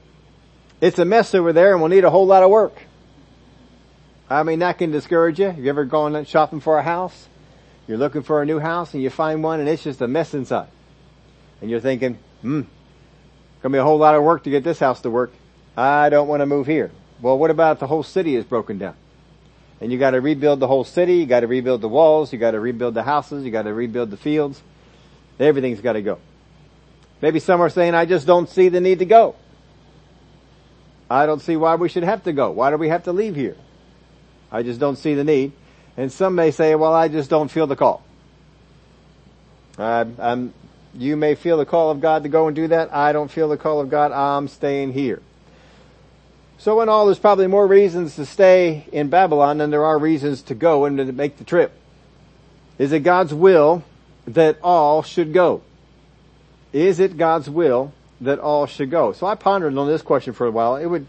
It's 0.81 0.99
a 0.99 1.05
mess 1.05 1.33
over 1.33 1.53
there 1.53 1.71
and 1.71 1.81
we'll 1.81 1.87
need 1.87 2.03
a 2.03 2.09
whole 2.09 2.25
lot 2.27 2.43
of 2.43 2.49
work. 2.49 2.75
I 4.29 4.43
mean, 4.43 4.59
that 4.59 4.77
can 4.77 4.91
discourage 4.91 5.39
you. 5.39 5.45
Have 5.45 5.57
you 5.57 5.69
ever 5.69 5.85
gone 5.85 6.25
shopping 6.25 6.59
for 6.59 6.77
a 6.77 6.83
house? 6.83 7.29
You're 7.87 7.97
looking 7.97 8.23
for 8.23 8.41
a 8.41 8.45
new 8.45 8.59
house 8.59 8.93
and 8.93 9.01
you 9.01 9.09
find 9.09 9.41
one 9.41 9.61
and 9.61 9.69
it's 9.69 9.85
just 9.85 10.01
a 10.01 10.07
mess 10.09 10.33
inside. 10.33 10.67
And 11.61 11.71
you're 11.71 11.79
thinking, 11.79 12.19
hmm, 12.41 12.63
gonna 13.61 13.71
be 13.71 13.79
a 13.79 13.83
whole 13.83 13.97
lot 13.97 14.15
of 14.15 14.23
work 14.23 14.43
to 14.43 14.49
get 14.49 14.65
this 14.65 14.79
house 14.79 14.99
to 15.03 15.09
work. 15.09 15.31
I 15.77 16.09
don't 16.09 16.27
want 16.27 16.41
to 16.41 16.45
move 16.45 16.67
here. 16.67 16.91
Well, 17.21 17.37
what 17.37 17.51
about 17.51 17.79
the 17.79 17.87
whole 17.87 18.03
city 18.03 18.35
is 18.35 18.43
broken 18.43 18.79
down? 18.79 18.95
And 19.79 19.93
you 19.93 19.97
gotta 19.97 20.19
rebuild 20.19 20.59
the 20.59 20.67
whole 20.67 20.83
city, 20.83 21.19
you 21.19 21.25
gotta 21.25 21.47
rebuild 21.47 21.79
the 21.79 21.87
walls, 21.87 22.33
you 22.33 22.37
gotta 22.37 22.59
rebuild 22.59 22.95
the 22.95 23.03
houses, 23.03 23.45
you 23.45 23.51
gotta 23.51 23.73
rebuild 23.73 24.11
the 24.11 24.17
fields. 24.17 24.61
Everything's 25.39 25.79
gotta 25.79 26.01
go. 26.01 26.19
Maybe 27.21 27.39
some 27.39 27.61
are 27.61 27.69
saying, 27.69 27.95
I 27.95 28.05
just 28.05 28.27
don't 28.27 28.49
see 28.49 28.69
the 28.69 28.79
need 28.79 28.99
to 28.99 29.05
go. 29.05 29.35
I 31.09 31.25
don't 31.25 31.41
see 31.41 31.55
why 31.55 31.75
we 31.75 31.89
should 31.89 32.03
have 32.03 32.23
to 32.23 32.33
go. 32.33 32.51
Why 32.51 32.69
do 32.69 32.77
we 32.77 32.89
have 32.89 33.03
to 33.03 33.13
leave 33.13 33.35
here? 33.35 33.55
I 34.51 34.63
just 34.63 34.79
don't 34.79 34.97
see 34.97 35.13
the 35.13 35.23
need. 35.23 35.53
And 35.95 36.11
some 36.11 36.35
may 36.35 36.51
say, 36.51 36.75
well, 36.75 36.93
I 36.93 37.07
just 37.07 37.29
don't 37.29 37.49
feel 37.49 37.65
the 37.65 37.75
call. 37.75 38.03
I'm, 39.79 40.53
you 40.93 41.15
may 41.15 41.35
feel 41.35 41.57
the 41.57 41.65
call 41.65 41.91
of 41.91 42.01
God 42.01 42.23
to 42.23 42.29
go 42.29 42.47
and 42.47 42.55
do 42.55 42.67
that. 42.67 42.93
I 42.93 43.13
don't 43.13 43.29
feel 43.29 43.49
the 43.49 43.57
call 43.57 43.79
of 43.79 43.89
God. 43.89 44.11
I'm 44.11 44.47
staying 44.47 44.93
here. 44.93 45.21
So 46.59 46.81
in 46.81 46.89
all, 46.89 47.05
there's 47.05 47.19
probably 47.19 47.47
more 47.47 47.67
reasons 47.67 48.15
to 48.15 48.25
stay 48.25 48.85
in 48.91 49.09
Babylon 49.09 49.59
than 49.59 49.69
there 49.69 49.85
are 49.85 49.97
reasons 49.97 50.41
to 50.43 50.55
go 50.55 50.85
and 50.85 50.97
to 50.97 51.11
make 51.11 51.37
the 51.37 51.43
trip. 51.43 51.71
Is 52.79 52.91
it 52.91 53.01
God's 53.01 53.33
will 53.33 53.83
that 54.25 54.57
all 54.63 55.03
should 55.03 55.33
go? 55.33 55.61
Is 56.73 56.99
it 56.99 57.17
God's 57.17 57.49
will 57.49 57.93
that 58.21 58.39
all 58.39 58.65
should 58.65 58.91
go? 58.91 59.13
So 59.13 59.27
I 59.27 59.35
pondered 59.35 59.77
on 59.77 59.87
this 59.87 60.01
question 60.01 60.33
for 60.33 60.45
a 60.45 60.51
while. 60.51 60.75
It 60.75 60.85
would, 60.85 61.07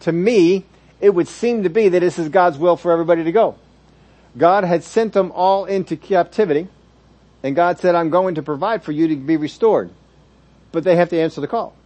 to 0.00 0.12
me, 0.12 0.64
it 1.00 1.10
would 1.10 1.28
seem 1.28 1.62
to 1.62 1.70
be 1.70 1.88
that 1.88 2.00
this 2.00 2.18
is 2.18 2.28
God's 2.28 2.58
will 2.58 2.76
for 2.76 2.92
everybody 2.92 3.24
to 3.24 3.32
go. 3.32 3.56
God 4.36 4.64
had 4.64 4.84
sent 4.84 5.12
them 5.12 5.32
all 5.32 5.64
into 5.64 5.96
captivity 5.96 6.68
and 7.42 7.54
God 7.54 7.78
said, 7.78 7.94
I'm 7.94 8.10
going 8.10 8.34
to 8.36 8.42
provide 8.42 8.82
for 8.82 8.92
you 8.92 9.08
to 9.08 9.16
be 9.16 9.36
restored. 9.36 9.90
But 10.72 10.84
they 10.84 10.96
have 10.96 11.10
to 11.10 11.20
answer 11.20 11.40
the 11.40 11.46
call. 11.46 11.76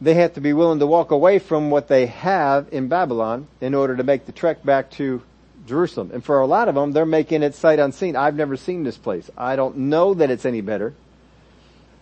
They 0.00 0.14
have 0.14 0.34
to 0.34 0.40
be 0.40 0.52
willing 0.52 0.78
to 0.78 0.86
walk 0.86 1.10
away 1.10 1.38
from 1.38 1.70
what 1.70 1.88
they 1.88 2.06
have 2.06 2.68
in 2.72 2.88
Babylon 2.88 3.48
in 3.60 3.74
order 3.74 3.96
to 3.96 4.02
make 4.02 4.26
the 4.26 4.32
trek 4.32 4.64
back 4.64 4.90
to 4.92 5.22
Jerusalem. 5.66 6.10
And 6.12 6.24
for 6.24 6.40
a 6.40 6.46
lot 6.46 6.68
of 6.68 6.74
them, 6.74 6.92
they're 6.92 7.06
making 7.06 7.42
it 7.42 7.54
sight 7.54 7.78
unseen. 7.78 8.16
I've 8.16 8.36
never 8.36 8.56
seen 8.56 8.84
this 8.84 8.98
place. 8.98 9.30
I 9.36 9.56
don't 9.56 9.76
know 9.76 10.14
that 10.14 10.30
it's 10.30 10.44
any 10.44 10.60
better. 10.60 10.94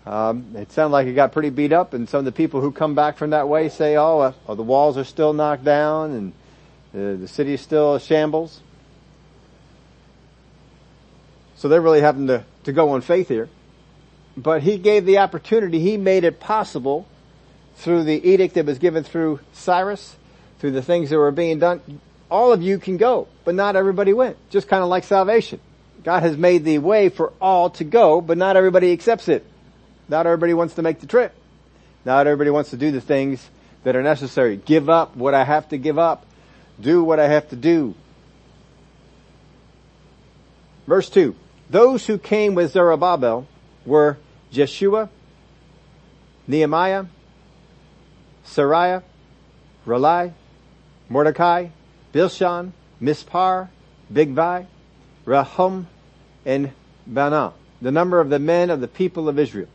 Um, 0.05 0.57
it 0.57 0.73
sounded 0.73 0.93
like 0.93 1.07
it 1.07 1.15
got 1.15 1.33
pretty 1.33 1.51
beat 1.51 1.73
up, 1.73 1.95
and 1.95 2.09
some 2.09 2.21
of 2.21 2.25
the 2.25 2.33
people 2.33 2.61
who 2.61 2.73
come 2.73 2.95
back 2.95 3.19
from 3.19 3.31
that 3.31 3.49
way 3.49 3.69
say, 3.69 3.97
"Oh, 3.97 4.19
uh, 4.19 4.33
oh 4.49 4.55
the 4.55 4.63
walls 4.63 4.99
are 4.99 5.05
still 5.05 5.33
knocked 5.33 5.65
down, 5.65 6.11
and 6.11 6.33
uh, 6.93 7.21
the 7.21 7.29
city 7.29 7.55
is 7.55 7.61
still 7.61 7.95
a 7.95 8.01
shambles." 8.01 8.61
So 11.57 11.69
they're 11.69 11.81
really 11.81 12.01
having 12.01 12.27
to, 12.27 12.45
to 12.65 12.73
go 12.73 12.91
on 12.91 13.03
faith 13.03 13.29
here. 13.29 13.49
But 14.37 14.63
he 14.63 14.79
gave 14.79 15.07
the 15.07 15.19
opportunity. 15.19 15.79
He 15.79 15.97
made 15.97 16.25
it 16.25 16.41
possible 16.41 17.07
through 17.77 18.03
the 18.03 18.29
edict 18.29 18.55
that 18.55 18.67
was 18.67 18.79
given 18.79 19.05
through 19.05 19.39
Cyrus, 19.53 20.17
through 20.59 20.73
the 20.73 20.83
things 20.83 21.11
that 21.11 21.19
were 21.19 21.31
being 21.31 21.61
done. 21.61 22.01
All 22.29 22.53
of 22.53 22.63
you 22.63 22.79
can 22.79 22.97
go, 22.97 23.29
but 23.45 23.55
not 23.55 23.77
everybody 23.77 24.13
went. 24.13 24.37
Just 24.51 24.67
kind 24.67 24.83
of 24.83 24.89
like 24.89 25.05
salvation. 25.05 25.61
God 26.03 26.25
has 26.25 26.37
made 26.37 26.65
the 26.65 26.79
way 26.79 27.09
for 27.11 27.33
all 27.41 27.71
to 27.71 27.85
go, 27.85 28.21
but 28.21 28.37
not 28.37 28.57
everybody 28.57 28.93
accepts 28.93 29.29
it. 29.29 29.47
Not 30.13 30.27
everybody 30.27 30.53
wants 30.53 30.75
to 30.75 30.83
make 30.83 31.01
the 31.01 31.07
trip. 31.07 31.35
Not 32.05 32.27
everybody 32.27 32.51
wants 32.51 32.69
to 32.69 32.77
do 32.77 32.91
the 32.91 33.01
things 33.01 33.49
that 33.83 33.97
are 33.97 34.03
necessary. 34.03 34.59
Give 34.59 34.91
up 34.91 35.17
what 35.17 35.33
I 35.33 35.43
have 35.43 35.71
to 35.71 35.79
give 35.79 35.99
up. 35.99 36.27
Do 36.79 37.03
what 37.03 37.19
I 37.19 37.29
have 37.29 37.49
to 37.49 37.57
do. 37.57 37.95
Verse 40.87 41.09
2. 41.09 41.35
Those 41.71 42.05
who 42.05 42.19
came 42.19 42.55
with 42.55 42.73
Zerubbabel 42.73 43.47
were 43.87 44.19
Jeshua, 44.51 45.09
Nehemiah, 46.47 47.07
Seraiah, 48.45 49.03
Ralai, 49.87 50.35
Mordecai, 51.09 51.69
Bilshan, 52.13 52.73
Mispar, 53.01 53.71
Bigvai, 54.13 54.67
Rahum, 55.25 55.87
and 56.45 56.71
Baanah, 57.11 57.55
the 57.81 57.91
number 57.91 58.21
of 58.21 58.29
the 58.29 58.39
men 58.39 58.69
of 58.69 58.83
the 58.83 58.89
people 58.89 59.31
of 59.31 59.39
Israel. 59.39 59.69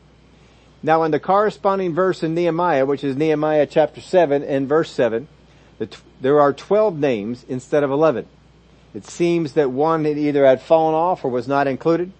Now 0.84 1.04
in 1.04 1.12
the 1.12 1.20
corresponding 1.20 1.94
verse 1.94 2.24
in 2.24 2.36
Nehemiah, 2.36 2.86
which 2.86 3.04
is 3.04 3.16
Nehemiah 3.16 3.66
chapter 3.66 4.02
7 4.02 4.44
and 4.44 4.68
verse 4.68 4.92
7, 4.92 5.28
there 6.22 6.40
are 6.40 6.54
12 6.54 6.98
names 6.98 7.46
instead 7.48 7.84
of 7.84 7.92
11. 7.92 8.28
It 8.94 9.06
seems 9.06 9.54
that 9.54 9.72
one 9.72 10.06
either 10.06 10.46
had 10.46 10.62
fallen 10.62 10.96
off 10.96 11.24
or 11.24 11.30
was 11.30 11.48
not 11.48 11.68
included. 11.68 12.12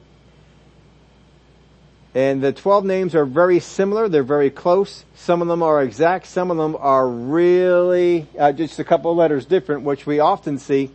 And 2.14 2.42
the 2.42 2.52
12 2.52 2.84
names 2.86 3.16
are 3.16 3.26
very 3.26 3.60
similar. 3.60 4.10
They're 4.10 4.24
very 4.24 4.50
close. 4.50 5.06
Some 5.16 5.42
of 5.42 5.48
them 5.48 5.62
are 5.62 5.84
exact. 5.84 6.26
Some 6.26 6.50
of 6.50 6.58
them 6.58 6.76
are 6.80 7.08
really 7.08 8.28
uh, 8.40 8.52
just 8.54 8.80
a 8.80 8.84
couple 8.84 9.12
of 9.12 9.18
letters 9.18 9.46
different, 9.46 9.84
which 9.84 10.06
we 10.06 10.20
often 10.20 10.58
see 10.58 10.90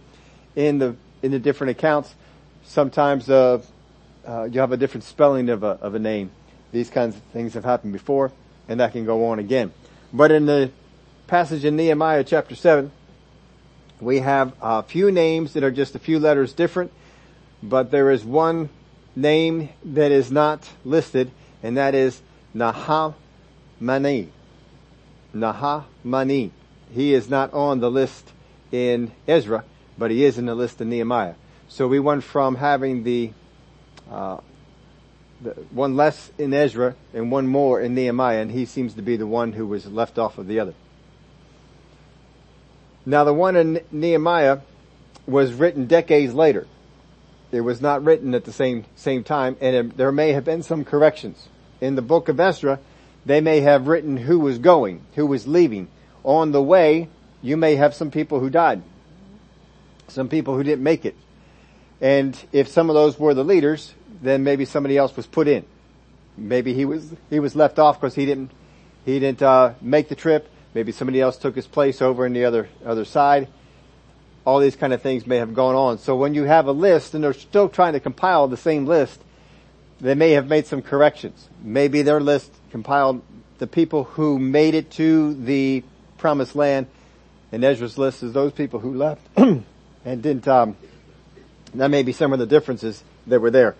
in 0.56 0.78
the 0.78 0.96
in 1.22 1.30
the 1.30 1.38
different 1.38 1.70
accounts. 1.70 2.12
Sometimes 2.64 3.30
uh, 3.30 3.62
uh, 4.26 4.44
you 4.44 4.60
have 4.60 4.72
a 4.72 4.76
different 4.76 5.04
spelling 5.04 5.48
of 5.48 5.62
a 5.62 5.78
of 5.80 5.94
a 5.94 6.00
name. 6.00 6.32
These 6.72 6.90
kinds 6.90 7.16
of 7.16 7.22
things 7.24 7.54
have 7.54 7.64
happened 7.64 7.92
before, 7.92 8.32
and 8.68 8.80
that 8.80 8.92
can 8.92 9.04
go 9.04 9.26
on 9.26 9.38
again. 9.38 9.72
But 10.12 10.32
in 10.32 10.46
the 10.46 10.70
passage 11.26 11.64
in 11.64 11.76
Nehemiah 11.76 12.24
chapter 12.24 12.54
7, 12.54 12.90
we 14.00 14.18
have 14.18 14.54
a 14.60 14.82
few 14.82 15.12
names 15.12 15.52
that 15.52 15.62
are 15.62 15.70
just 15.70 15.94
a 15.94 15.98
few 15.98 16.18
letters 16.18 16.52
different, 16.52 16.90
but 17.62 17.90
there 17.90 18.10
is 18.10 18.24
one 18.24 18.70
name 19.14 19.68
that 19.84 20.10
is 20.10 20.32
not 20.32 20.68
listed, 20.84 21.30
and 21.62 21.76
that 21.76 21.94
is 21.94 22.20
Nahamani. 22.54 23.14
Nahamani. 25.34 26.50
He 26.92 27.14
is 27.14 27.28
not 27.30 27.52
on 27.54 27.80
the 27.80 27.90
list 27.90 28.32
in 28.70 29.12
Ezra, 29.28 29.64
but 29.96 30.10
he 30.10 30.24
is 30.24 30.38
in 30.38 30.46
the 30.46 30.54
list 30.54 30.80
in 30.80 30.90
Nehemiah. 30.90 31.34
So 31.68 31.86
we 31.86 32.00
went 32.00 32.24
from 32.24 32.56
having 32.56 33.04
the 33.04 33.30
uh, 34.10 34.38
one 35.70 35.96
less 35.96 36.30
in 36.38 36.54
Ezra 36.54 36.94
and 37.12 37.30
one 37.30 37.46
more 37.46 37.80
in 37.80 37.94
Nehemiah, 37.94 38.40
and 38.40 38.50
he 38.50 38.64
seems 38.64 38.94
to 38.94 39.02
be 39.02 39.16
the 39.16 39.26
one 39.26 39.52
who 39.52 39.66
was 39.66 39.86
left 39.86 40.18
off 40.18 40.38
of 40.38 40.46
the 40.46 40.60
other. 40.60 40.74
Now 43.04 43.24
the 43.24 43.34
one 43.34 43.56
in 43.56 43.80
Nehemiah 43.90 44.60
was 45.26 45.52
written 45.52 45.86
decades 45.86 46.34
later. 46.34 46.66
It 47.50 47.60
was 47.60 47.80
not 47.80 48.04
written 48.04 48.34
at 48.34 48.44
the 48.44 48.52
same, 48.52 48.84
same 48.96 49.24
time, 49.24 49.56
and 49.60 49.76
it, 49.76 49.96
there 49.96 50.12
may 50.12 50.32
have 50.32 50.44
been 50.44 50.62
some 50.62 50.84
corrections. 50.84 51.48
In 51.80 51.96
the 51.96 52.02
book 52.02 52.28
of 52.28 52.40
Ezra, 52.40 52.78
they 53.26 53.40
may 53.40 53.60
have 53.60 53.88
written 53.88 54.16
who 54.16 54.38
was 54.38 54.58
going, 54.58 55.02
who 55.14 55.26
was 55.26 55.46
leaving. 55.46 55.88
On 56.24 56.52
the 56.52 56.62
way, 56.62 57.08
you 57.42 57.56
may 57.56 57.74
have 57.74 57.94
some 57.94 58.10
people 58.10 58.40
who 58.40 58.48
died. 58.48 58.82
Some 60.08 60.28
people 60.28 60.56
who 60.56 60.62
didn't 60.62 60.82
make 60.82 61.04
it. 61.04 61.16
And 62.00 62.38
if 62.52 62.68
some 62.68 62.88
of 62.88 62.94
those 62.94 63.18
were 63.18 63.34
the 63.34 63.44
leaders, 63.44 63.94
then 64.22 64.44
maybe 64.44 64.64
somebody 64.64 64.96
else 64.96 65.14
was 65.16 65.26
put 65.26 65.48
in. 65.48 65.64
Maybe 66.36 66.72
he 66.72 66.84
was 66.84 67.12
he 67.28 67.40
was 67.40 67.54
left 67.54 67.78
off 67.78 68.00
because 68.00 68.14
he 68.14 68.24
didn't 68.24 68.50
he 69.04 69.18
didn't 69.18 69.42
uh, 69.42 69.74
make 69.82 70.08
the 70.08 70.14
trip. 70.14 70.48
Maybe 70.74 70.92
somebody 70.92 71.20
else 71.20 71.36
took 71.36 71.54
his 71.54 71.66
place 71.66 72.00
over 72.00 72.24
in 72.24 72.32
the 72.32 72.44
other 72.44 72.68
other 72.86 73.04
side. 73.04 73.48
All 74.44 74.58
these 74.58 74.76
kind 74.76 74.92
of 74.92 75.02
things 75.02 75.26
may 75.26 75.36
have 75.36 75.54
gone 75.54 75.74
on. 75.74 75.98
So 75.98 76.16
when 76.16 76.34
you 76.34 76.44
have 76.44 76.66
a 76.66 76.72
list 76.72 77.14
and 77.14 77.22
they're 77.22 77.32
still 77.32 77.68
trying 77.68 77.92
to 77.92 78.00
compile 78.00 78.48
the 78.48 78.56
same 78.56 78.86
list, 78.86 79.20
they 80.00 80.14
may 80.14 80.32
have 80.32 80.48
made 80.48 80.66
some 80.66 80.82
corrections. 80.82 81.48
Maybe 81.62 82.02
their 82.02 82.20
list 82.20 82.50
compiled 82.70 83.22
the 83.58 83.66
people 83.66 84.04
who 84.04 84.38
made 84.38 84.74
it 84.74 84.90
to 84.92 85.34
the 85.34 85.84
promised 86.18 86.56
land, 86.56 86.86
and 87.52 87.62
Ezra's 87.62 87.98
list 87.98 88.22
is 88.22 88.32
those 88.32 88.52
people 88.52 88.80
who 88.80 88.94
left 88.94 89.20
and 89.36 89.64
didn't. 90.04 90.48
Um, 90.48 90.76
that 91.74 91.88
may 91.88 92.02
be 92.02 92.12
some 92.12 92.32
of 92.32 92.38
the 92.38 92.46
differences 92.46 93.02
that 93.26 93.40
were 93.40 93.50
there 93.50 93.76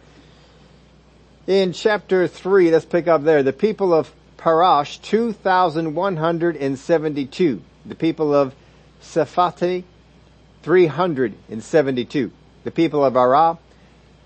in 1.46 1.72
chapter 1.72 2.26
3, 2.28 2.70
let's 2.70 2.84
pick 2.84 3.08
up 3.08 3.25
there, 3.25 3.42
the 3.42 3.52
people 3.52 3.92
of 3.92 4.12
Parash, 4.37 5.02
2,172. 5.02 7.62
The 7.84 7.94
people 7.94 8.34
of 8.34 8.54
Sephati, 9.00 9.84
372. 10.62 12.30
The 12.64 12.70
people 12.70 13.04
of 13.04 13.14
Arah, 13.14 13.58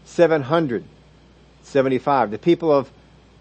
775. 0.05 2.31
The 2.31 2.39
people 2.39 2.71
of 2.71 2.91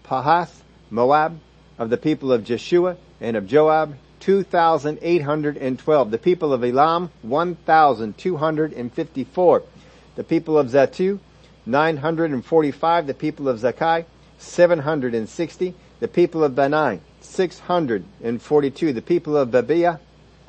Pahath, 0.04 0.62
Moab, 0.90 1.38
of 1.78 1.90
the 1.90 1.98
people 1.98 2.32
of 2.32 2.42
Jeshua 2.44 2.96
and 3.20 3.36
of 3.36 3.46
Joab, 3.46 3.94
2,812. 4.20 6.10
The 6.10 6.18
people 6.18 6.54
of 6.54 6.64
Elam, 6.64 7.10
1,254. 7.22 9.62
The 10.14 10.24
people 10.24 10.58
of 10.58 10.68
Zatu, 10.68 11.18
945, 11.66 13.08
the 13.08 13.14
people 13.14 13.48
of 13.48 13.60
Zakai, 13.60 14.04
760, 14.38 15.74
the 15.98 16.08
people 16.08 16.44
of 16.44 16.52
Benai, 16.52 17.00
642, 17.20 18.92
the 18.92 19.02
people 19.02 19.36
of 19.36 19.50
Babiah, 19.50 19.98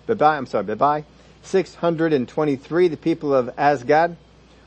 Babai, 0.08 0.38
I'm 0.38 0.46
sorry, 0.46 0.66
Babai, 0.66 1.06
623, 1.42 2.88
the 2.88 2.98
people 2.98 3.34
of 3.34 3.48
Asgad, 3.56 4.16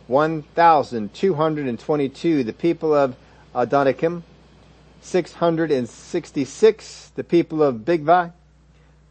1,222, 0.08 2.42
the 2.42 2.52
people 2.52 2.92
of 2.92 3.14
Adonikim, 3.54 4.22
666, 5.02 7.12
the 7.14 7.24
people 7.24 7.62
of 7.62 7.76
Bigvai, 7.76 8.32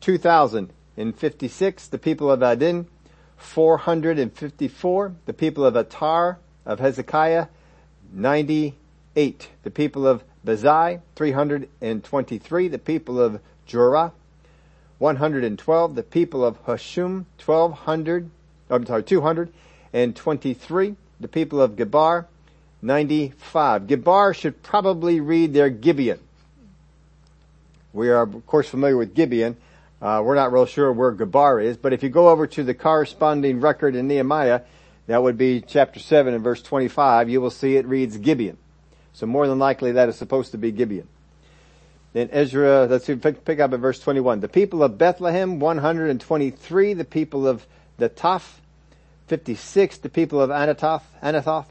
2,056, 0.01 1.87
the 1.87 1.97
people 1.97 2.29
of 2.29 2.43
Adin, 2.43 2.85
454, 3.37 5.13
the 5.25 5.33
people 5.33 5.65
of 5.65 5.75
Atar, 5.75 6.35
of 6.65 6.79
Hezekiah, 6.79 7.47
98. 8.13 9.49
The 9.63 9.71
people 9.71 10.07
of 10.07 10.23
Bezai, 10.45 11.01
323. 11.15 12.67
The 12.67 12.77
people 12.77 13.19
of 13.19 13.39
Jurah, 13.67 14.11
112. 14.97 15.95
The 15.95 16.03
people 16.03 16.45
of 16.45 16.63
Hashum, 16.65 17.25
1200, 17.43 18.29
I'm 18.69 18.85
sorry, 18.85 19.03
223. 19.03 20.95
The 21.19 21.27
people 21.27 21.61
of 21.61 21.75
Gebar, 21.75 22.25
95. 22.81 23.83
Gebar 23.83 24.33
should 24.33 24.63
probably 24.63 25.19
read 25.19 25.53
their 25.53 25.69
Gibeon. 25.69 26.19
We 27.91 28.09
are 28.09 28.21
of 28.21 28.45
course 28.45 28.69
familiar 28.69 28.97
with 28.97 29.15
Gibeon. 29.15 29.57
Uh, 30.01 30.21
we're 30.23 30.35
not 30.35 30.53
real 30.53 30.65
sure 30.65 30.93
where 30.93 31.11
Gebar 31.11 31.61
is, 31.63 31.75
but 31.75 31.91
if 31.91 32.03
you 32.03 32.09
go 32.09 32.29
over 32.29 32.47
to 32.47 32.63
the 32.63 32.73
corresponding 32.73 33.59
record 33.59 33.95
in 33.95 34.07
Nehemiah, 34.07 34.61
that 35.09 35.23
would 35.23 35.39
be 35.39 35.59
chapter 35.59 35.99
7 35.99 36.35
and 36.35 36.43
verse 36.43 36.61
25, 36.61 37.31
you 37.31 37.41
will 37.41 37.49
see 37.49 37.77
it 37.77 37.87
reads 37.87 38.15
Gibeon. 38.17 38.59
So 39.13 39.25
more 39.25 39.47
than 39.47 39.57
likely 39.57 39.93
that 39.93 40.07
is 40.07 40.15
supposed 40.15 40.51
to 40.51 40.59
be 40.59 40.71
Gibeon. 40.71 41.07
Then 42.13 42.29
Ezra, 42.31 42.85
let's 42.85 43.05
see, 43.05 43.15
pick, 43.15 43.43
pick 43.43 43.59
up 43.59 43.73
at 43.73 43.79
verse 43.79 43.99
21. 43.99 44.41
The 44.41 44.47
people 44.47 44.83
of 44.83 44.99
Bethlehem, 44.99 45.59
123. 45.59 46.93
The 46.93 47.05
people 47.05 47.47
of 47.47 47.65
Netophah, 47.97 48.43
56. 49.25 49.97
The 49.97 50.09
people 50.09 50.41
of 50.41 50.51
Anathoth, 50.51 51.01
Anathoth, 51.23 51.65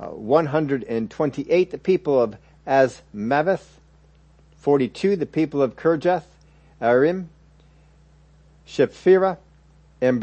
uh, 0.00 0.06
128. 0.08 1.70
The 1.70 1.78
people 1.78 2.20
of 2.20 2.36
Azmaveth, 2.66 3.66
42. 4.56 5.14
The 5.14 5.26
people 5.26 5.62
of 5.62 5.76
Kirjath, 5.76 6.24
Arim, 6.82 7.26
Shephirah, 8.66 9.38
and 10.00 10.20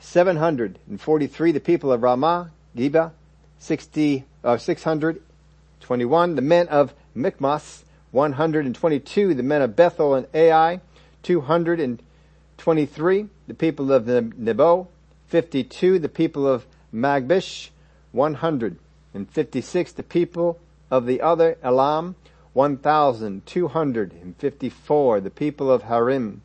743. 0.00 1.52
The 1.52 1.60
people 1.60 1.92
of 1.92 2.02
Ramah, 2.02 2.50
Geba, 2.76 3.12
60, 3.58 4.24
uh, 4.44 4.56
621. 4.56 6.34
The 6.34 6.42
men 6.42 6.68
of 6.68 6.94
Michmas, 7.14 7.84
122. 8.12 9.34
The 9.34 9.42
men 9.42 9.60
of 9.62 9.74
Bethel 9.76 10.14
and 10.14 10.26
Ai, 10.34 10.80
223. 11.22 13.26
The 13.46 13.54
people 13.54 13.92
of 13.92 14.06
Nebo, 14.06 14.88
52. 15.26 15.98
The 15.98 16.08
people 16.08 16.46
of 16.46 16.64
Magbish, 16.94 17.68
156. 18.12 19.92
The 19.92 20.02
people 20.02 20.58
of 20.90 21.04
the 21.06 21.20
other 21.20 21.58
Elam, 21.62 22.14
1,254. 22.54 25.20
The 25.20 25.30
people 25.30 25.70
of 25.70 25.82
Harim, 25.82 26.40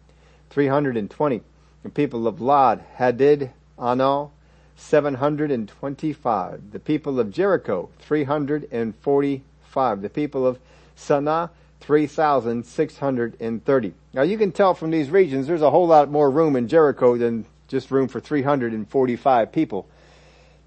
320. 0.49 1.41
The 1.83 1.89
people 1.89 2.27
of 2.27 2.41
Lod, 2.41 2.83
Hadid, 2.97 3.51
Ano, 3.77 4.31
725. 4.77 6.71
The 6.71 6.79
people 6.79 7.19
of 7.19 7.29
Jericho, 7.31 7.89
345. 7.99 10.01
The 10.01 10.09
people 10.09 10.47
of 10.47 10.57
Sanah, 10.97 11.49
3,630. 11.81 13.93
Now 14.13 14.21
you 14.21 14.37
can 14.37 14.53
tell 14.53 14.73
from 14.73 14.91
these 14.91 15.09
regions 15.09 15.47
there's 15.47 15.61
a 15.61 15.69
whole 15.69 15.87
lot 15.87 16.09
more 16.09 16.31
room 16.31 16.55
in 16.55 16.69
Jericho 16.69 17.17
than 17.17 17.45
just 17.67 17.91
room 17.91 18.07
for 18.07 18.21
345 18.21 19.51
people. 19.51 19.85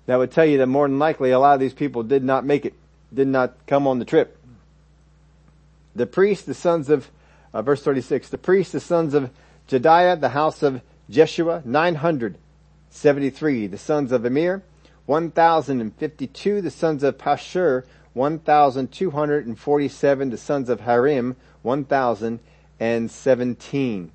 That 0.04 0.16
would 0.16 0.30
tell 0.30 0.44
you 0.44 0.58
that 0.58 0.66
more 0.66 0.86
than 0.86 0.98
likely 0.98 1.30
a 1.30 1.38
lot 1.38 1.54
of 1.54 1.60
these 1.60 1.72
people 1.72 2.02
did 2.02 2.22
not 2.22 2.44
make 2.44 2.66
it, 2.66 2.74
did 3.12 3.28
not 3.28 3.54
come 3.66 3.86
on 3.86 3.98
the 3.98 4.04
trip. 4.04 4.38
The 5.94 6.06
priests, 6.06 6.44
the 6.44 6.54
sons 6.54 6.90
of, 6.90 7.10
uh, 7.54 7.62
verse 7.62 7.82
36, 7.82 8.28
the 8.28 8.38
priests, 8.38 8.72
the 8.72 8.80
sons 8.80 9.14
of 9.14 9.30
Jediah, 9.68 10.20
the 10.20 10.28
house 10.28 10.62
of 10.62 10.82
Jeshua, 11.08 11.62
973. 11.64 13.66
The 13.66 13.78
sons 13.78 14.12
of 14.12 14.24
Emir, 14.24 14.62
1052. 15.06 16.60
The 16.60 16.70
sons 16.70 17.02
of 17.02 17.18
Pashur, 17.18 17.82
1247. 18.14 20.30
The 20.30 20.36
sons 20.36 20.68
of 20.68 20.80
Harim, 20.80 21.34
1017. 21.62 24.12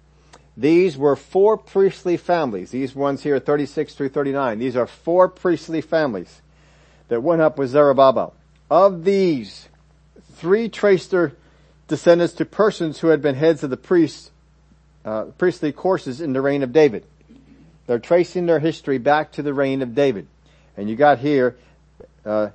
These 0.58 0.98
were 0.98 1.16
four 1.16 1.58
priestly 1.58 2.18
families. 2.18 2.72
These 2.72 2.94
ones 2.94 3.24
here, 3.24 3.40
36 3.40 3.94
through 3.94 4.10
39. 4.10 4.60
These 4.60 4.76
are 4.76 4.88
four 4.88 5.30
priestly 5.30 5.80
families 5.82 6.42
that 7.08 7.24
went 7.24 7.42
up 7.42 7.58
with 7.58 7.70
Zerubbabel. 7.70 8.34
Of 8.70 9.06
these, 9.06 9.70
three 10.34 10.68
traced 10.70 11.12
their 11.12 11.34
descendants 11.88 12.34
to 12.36 12.46
persons 12.46 13.00
who 13.00 13.08
had 13.08 13.22
been 13.22 13.36
heads 13.36 13.64
of 13.64 13.70
the 13.70 13.78
priests 13.78 14.31
uh, 15.06 15.26
priestly 15.38 15.72
courses 15.72 16.22
in 16.22 16.34
the 16.34 16.42
reign 16.42 16.64
of 16.64 16.72
David. 16.72 17.06
They're 17.88 18.00
tracing 18.00 18.46
their 18.46 18.60
history 18.60 18.98
back 18.98 19.34
to 19.34 19.42
the 19.42 19.54
reign 19.54 19.82
of 19.82 19.96
David. 19.96 20.28
And 20.78 20.90
you 20.90 20.96
got 20.96 21.20
here, 21.20 21.58
uh, 22.26 22.50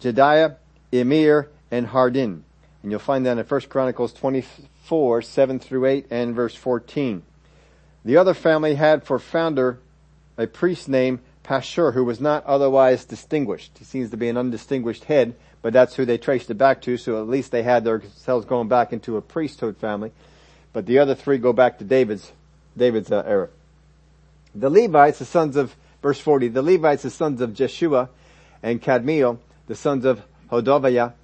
Jediah, 0.00 0.56
Emir, 0.92 1.50
and 1.70 1.86
Hardin. 1.86 2.44
And 2.82 2.92
you'll 2.92 3.00
find 3.00 3.26
that 3.26 3.36
in 3.36 3.44
1 3.44 3.60
Chronicles 3.62 4.12
24, 4.14 5.22
7 5.22 5.58
through 5.58 5.86
8 5.86 6.06
and 6.10 6.34
verse 6.34 6.54
14. 6.54 7.22
The 8.04 8.16
other 8.16 8.34
family 8.34 8.76
had 8.76 9.04
for 9.04 9.18
founder 9.18 9.80
a 10.38 10.46
priest 10.46 10.88
named 10.88 11.18
Pashur 11.44 11.92
who 11.92 12.04
was 12.04 12.20
not 12.20 12.44
otherwise 12.46 13.04
distinguished. 13.04 13.76
He 13.78 13.84
seems 13.84 14.10
to 14.10 14.16
be 14.16 14.28
an 14.28 14.36
undistinguished 14.36 15.04
head, 15.04 15.34
but 15.60 15.72
that's 15.72 15.96
who 15.96 16.04
they 16.04 16.16
traced 16.16 16.50
it 16.50 16.54
back 16.54 16.80
to, 16.82 16.96
so 16.96 17.20
at 17.20 17.28
least 17.28 17.50
they 17.50 17.64
had 17.64 17.84
themselves 17.84 18.46
going 18.46 18.68
back 18.68 18.92
into 18.92 19.16
a 19.16 19.22
priesthood 19.22 19.76
family 19.76 20.12
but 20.78 20.86
the 20.86 21.00
other 21.00 21.16
three 21.16 21.38
go 21.38 21.52
back 21.52 21.78
to 21.78 21.84
David's, 21.84 22.30
David's 22.76 23.10
uh, 23.10 23.24
era. 23.26 23.48
The 24.54 24.70
Levites, 24.70 25.18
the 25.18 25.24
sons 25.24 25.56
of, 25.56 25.74
verse 26.02 26.20
40, 26.20 26.46
the 26.46 26.62
Levites, 26.62 27.02
the 27.02 27.10
sons 27.10 27.40
of 27.40 27.52
Jeshua 27.52 28.08
and 28.62 28.80
Kadmiel, 28.80 29.38
the 29.66 29.74
sons 29.74 30.04
of 30.04 30.22
Hodaviah, 30.52 31.14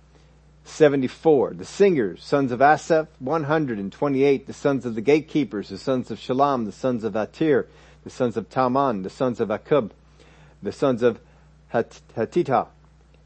74. 0.65 1.55
The 1.55 1.65
singers, 1.65 2.25
sons 2.25 2.51
of 2.51 2.61
Asaph, 2.61 3.07
128. 3.21 4.45
The 4.49 4.53
sons 4.53 4.85
of 4.85 4.97
the 4.97 5.01
gatekeepers, 5.01 5.69
the 5.69 5.79
sons 5.79 6.11
of 6.11 6.19
Shallum, 6.19 6.65
the 6.65 6.73
sons 6.73 7.05
of 7.05 7.13
Atir, 7.13 7.67
the 8.03 8.11
sons 8.11 8.37
of 8.37 8.51
Taman, 8.51 9.03
the 9.03 9.09
sons 9.09 9.39
of 9.39 9.51
Akub, 9.51 9.93
the 10.65 10.73
sons 10.73 11.05
of 11.05 11.21
Hatita, 11.73 12.67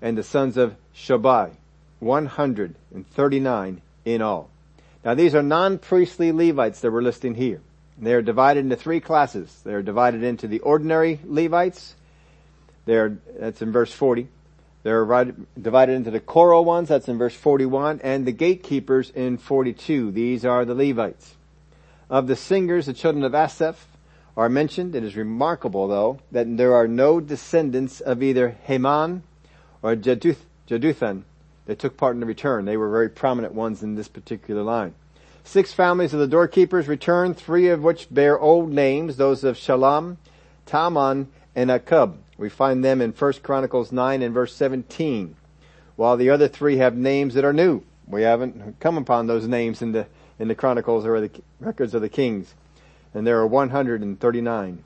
and 0.02 0.18
the 0.18 0.22
sons 0.22 0.58
of 0.58 0.76
Shobai. 0.94 1.52
139 2.00 3.80
in 4.04 4.20
all. 4.20 4.50
Now 5.08 5.14
these 5.14 5.34
are 5.34 5.42
non-priestly 5.42 6.32
Levites 6.32 6.80
that 6.80 6.92
we're 6.92 7.00
listing 7.00 7.34
here. 7.34 7.62
They 7.96 8.12
are 8.12 8.20
divided 8.20 8.60
into 8.60 8.76
three 8.76 9.00
classes. 9.00 9.62
They 9.64 9.72
are 9.72 9.80
divided 9.80 10.22
into 10.22 10.46
the 10.46 10.60
ordinary 10.60 11.18
Levites. 11.24 11.94
They're, 12.84 13.16
that's 13.40 13.62
in 13.62 13.72
verse 13.72 13.90
40. 13.90 14.28
They're 14.82 15.06
divided 15.58 15.94
into 15.94 16.10
the 16.10 16.20
choral 16.20 16.66
ones, 16.66 16.90
that's 16.90 17.08
in 17.08 17.16
verse 17.16 17.34
41, 17.34 18.02
and 18.04 18.26
the 18.26 18.32
gatekeepers 18.32 19.08
in 19.08 19.38
42. 19.38 20.10
These 20.10 20.44
are 20.44 20.66
the 20.66 20.74
Levites. 20.74 21.36
Of 22.10 22.26
the 22.26 22.36
singers, 22.36 22.84
the 22.84 22.92
children 22.92 23.24
of 23.24 23.34
Asaph 23.34 23.86
are 24.36 24.50
mentioned. 24.50 24.94
It 24.94 25.04
is 25.04 25.16
remarkable 25.16 25.88
though 25.88 26.18
that 26.32 26.54
there 26.58 26.74
are 26.74 26.86
no 26.86 27.18
descendants 27.18 28.02
of 28.02 28.22
either 28.22 28.58
Heman 28.66 29.22
or 29.80 29.96
Jeduth, 29.96 30.44
Jeduthun 30.68 31.24
they 31.68 31.74
took 31.74 31.98
part 31.98 32.14
in 32.14 32.20
the 32.20 32.26
return. 32.26 32.64
They 32.64 32.78
were 32.78 32.88
very 32.88 33.10
prominent 33.10 33.52
ones 33.52 33.82
in 33.82 33.94
this 33.94 34.08
particular 34.08 34.62
line. 34.62 34.94
Six 35.44 35.70
families 35.74 36.14
of 36.14 36.18
the 36.18 36.26
doorkeepers 36.26 36.88
returned, 36.88 37.36
three 37.36 37.68
of 37.68 37.82
which 37.82 38.08
bear 38.10 38.40
old 38.40 38.72
names, 38.72 39.18
those 39.18 39.44
of 39.44 39.56
Shallum, 39.56 40.16
Taman, 40.64 41.28
and 41.54 41.68
Akub. 41.68 42.16
We 42.38 42.48
find 42.48 42.82
them 42.82 43.02
in 43.02 43.12
1 43.12 43.32
Chronicles 43.42 43.92
9 43.92 44.22
and 44.22 44.32
verse 44.32 44.54
17, 44.54 45.36
while 45.96 46.16
the 46.16 46.30
other 46.30 46.48
three 46.48 46.78
have 46.78 46.96
names 46.96 47.34
that 47.34 47.44
are 47.44 47.52
new. 47.52 47.82
We 48.06 48.22
haven't 48.22 48.80
come 48.80 48.96
upon 48.96 49.26
those 49.26 49.46
names 49.46 49.82
in 49.82 49.92
the, 49.92 50.06
in 50.38 50.48
the 50.48 50.54
Chronicles 50.54 51.04
or 51.04 51.20
the 51.20 51.30
records 51.60 51.92
of 51.92 52.00
the 52.00 52.08
kings. 52.08 52.54
And 53.12 53.26
there 53.26 53.38
are 53.40 53.46
139. 53.46 54.84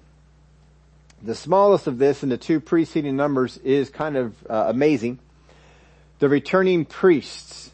The 1.22 1.34
smallest 1.36 1.86
of 1.86 1.98
this 1.98 2.24
in 2.24 2.28
the 2.28 2.36
two 2.36 2.58
preceding 2.58 3.14
numbers 3.14 3.58
is 3.58 3.88
kind 3.88 4.16
of 4.16 4.34
uh, 4.50 4.64
amazing 4.66 5.20
the 6.22 6.28
returning 6.28 6.84
priests, 6.84 7.72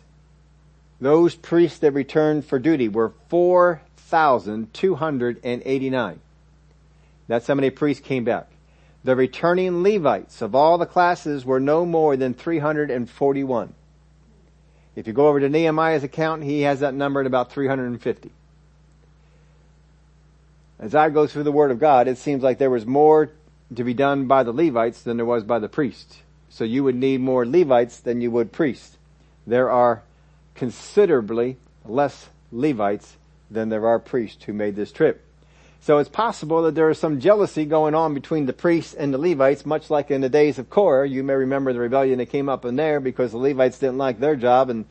those 1.02 1.34
priests 1.34 1.80
that 1.80 1.92
returned 1.92 2.46
for 2.46 2.58
duty 2.58 2.88
were 2.88 3.12
4,289. 3.28 6.20
That's 7.26 7.46
how 7.46 7.54
many 7.54 7.68
priests 7.68 8.02
came 8.02 8.24
back. 8.24 8.48
The 9.04 9.14
returning 9.14 9.82
Levites 9.82 10.40
of 10.40 10.54
all 10.54 10.78
the 10.78 10.86
classes 10.86 11.44
were 11.44 11.60
no 11.60 11.84
more 11.84 12.16
than 12.16 12.32
341. 12.32 13.74
If 14.96 15.06
you 15.06 15.12
go 15.12 15.28
over 15.28 15.40
to 15.40 15.50
Nehemiah's 15.50 16.02
account, 16.02 16.42
he 16.42 16.62
has 16.62 16.80
that 16.80 16.94
number 16.94 17.20
at 17.20 17.26
about 17.26 17.52
350. 17.52 18.30
As 20.78 20.94
I 20.94 21.10
go 21.10 21.26
through 21.26 21.42
the 21.42 21.52
Word 21.52 21.70
of 21.70 21.78
God, 21.78 22.08
it 22.08 22.16
seems 22.16 22.42
like 22.42 22.56
there 22.56 22.70
was 22.70 22.86
more 22.86 23.28
to 23.76 23.84
be 23.84 23.92
done 23.92 24.26
by 24.26 24.42
the 24.42 24.52
Levites 24.52 25.02
than 25.02 25.18
there 25.18 25.26
was 25.26 25.44
by 25.44 25.58
the 25.58 25.68
priests. 25.68 26.22
So 26.58 26.64
you 26.64 26.82
would 26.82 26.96
need 26.96 27.20
more 27.20 27.46
Levites 27.46 28.00
than 28.00 28.20
you 28.20 28.32
would 28.32 28.50
priests. 28.50 28.98
There 29.46 29.70
are 29.70 30.02
considerably 30.56 31.56
less 31.84 32.30
Levites 32.50 33.16
than 33.48 33.68
there 33.68 33.86
are 33.86 34.00
priests 34.00 34.42
who 34.42 34.52
made 34.52 34.74
this 34.74 34.90
trip. 34.90 35.24
So 35.82 35.98
it's 35.98 36.08
possible 36.08 36.62
that 36.62 36.74
there 36.74 36.90
is 36.90 36.98
some 36.98 37.20
jealousy 37.20 37.64
going 37.64 37.94
on 37.94 38.12
between 38.12 38.46
the 38.46 38.52
priests 38.52 38.92
and 38.92 39.14
the 39.14 39.18
Levites, 39.18 39.64
much 39.64 39.88
like 39.88 40.10
in 40.10 40.20
the 40.20 40.28
days 40.28 40.58
of 40.58 40.68
Korah. 40.68 41.08
You 41.08 41.22
may 41.22 41.34
remember 41.34 41.72
the 41.72 41.78
rebellion 41.78 42.18
that 42.18 42.26
came 42.26 42.48
up 42.48 42.64
in 42.64 42.74
there 42.74 42.98
because 42.98 43.30
the 43.30 43.38
Levites 43.38 43.78
didn't 43.78 43.98
like 43.98 44.18
their 44.18 44.34
job 44.34 44.68
and, 44.68 44.84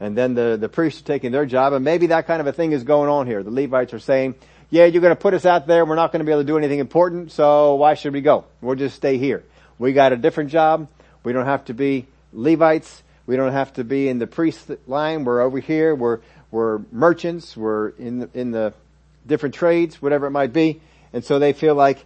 and 0.00 0.18
then 0.18 0.34
the, 0.34 0.58
the 0.60 0.68
priests 0.68 1.00
are 1.00 1.04
taking 1.04 1.30
their 1.30 1.46
job. 1.46 1.74
And 1.74 1.84
maybe 1.84 2.08
that 2.08 2.26
kind 2.26 2.40
of 2.40 2.48
a 2.48 2.52
thing 2.52 2.72
is 2.72 2.82
going 2.82 3.08
on 3.08 3.28
here. 3.28 3.44
The 3.44 3.52
Levites 3.52 3.94
are 3.94 4.00
saying, 4.00 4.34
yeah, 4.68 4.86
you're 4.86 5.00
going 5.00 5.14
to 5.14 5.22
put 5.22 5.32
us 5.32 5.46
out 5.46 5.68
there. 5.68 5.84
We're 5.84 5.94
not 5.94 6.10
going 6.10 6.22
to 6.22 6.26
be 6.26 6.32
able 6.32 6.42
to 6.42 6.46
do 6.48 6.58
anything 6.58 6.80
important. 6.80 7.30
So 7.30 7.76
why 7.76 7.94
should 7.94 8.14
we 8.14 8.20
go? 8.20 8.46
We'll 8.60 8.74
just 8.74 8.96
stay 8.96 9.16
here. 9.16 9.44
We 9.78 9.92
got 9.92 10.12
a 10.12 10.16
different 10.16 10.50
job. 10.50 10.88
We 11.24 11.32
don't 11.32 11.46
have 11.46 11.64
to 11.66 11.74
be 11.74 12.06
Levites. 12.32 13.02
We 13.26 13.36
don't 13.36 13.52
have 13.52 13.72
to 13.74 13.84
be 13.84 14.08
in 14.08 14.18
the 14.18 14.26
priest 14.26 14.70
line. 14.86 15.24
We're 15.24 15.40
over 15.40 15.58
here. 15.58 15.94
We're, 15.94 16.20
we're 16.50 16.80
merchants. 16.92 17.56
We're 17.56 17.88
in 17.88 18.20
the, 18.20 18.30
in 18.34 18.50
the 18.52 18.74
different 19.26 19.54
trades, 19.54 20.00
whatever 20.00 20.26
it 20.26 20.30
might 20.30 20.52
be. 20.52 20.80
And 21.12 21.24
so 21.24 21.38
they 21.38 21.52
feel 21.52 21.74
like, 21.74 22.04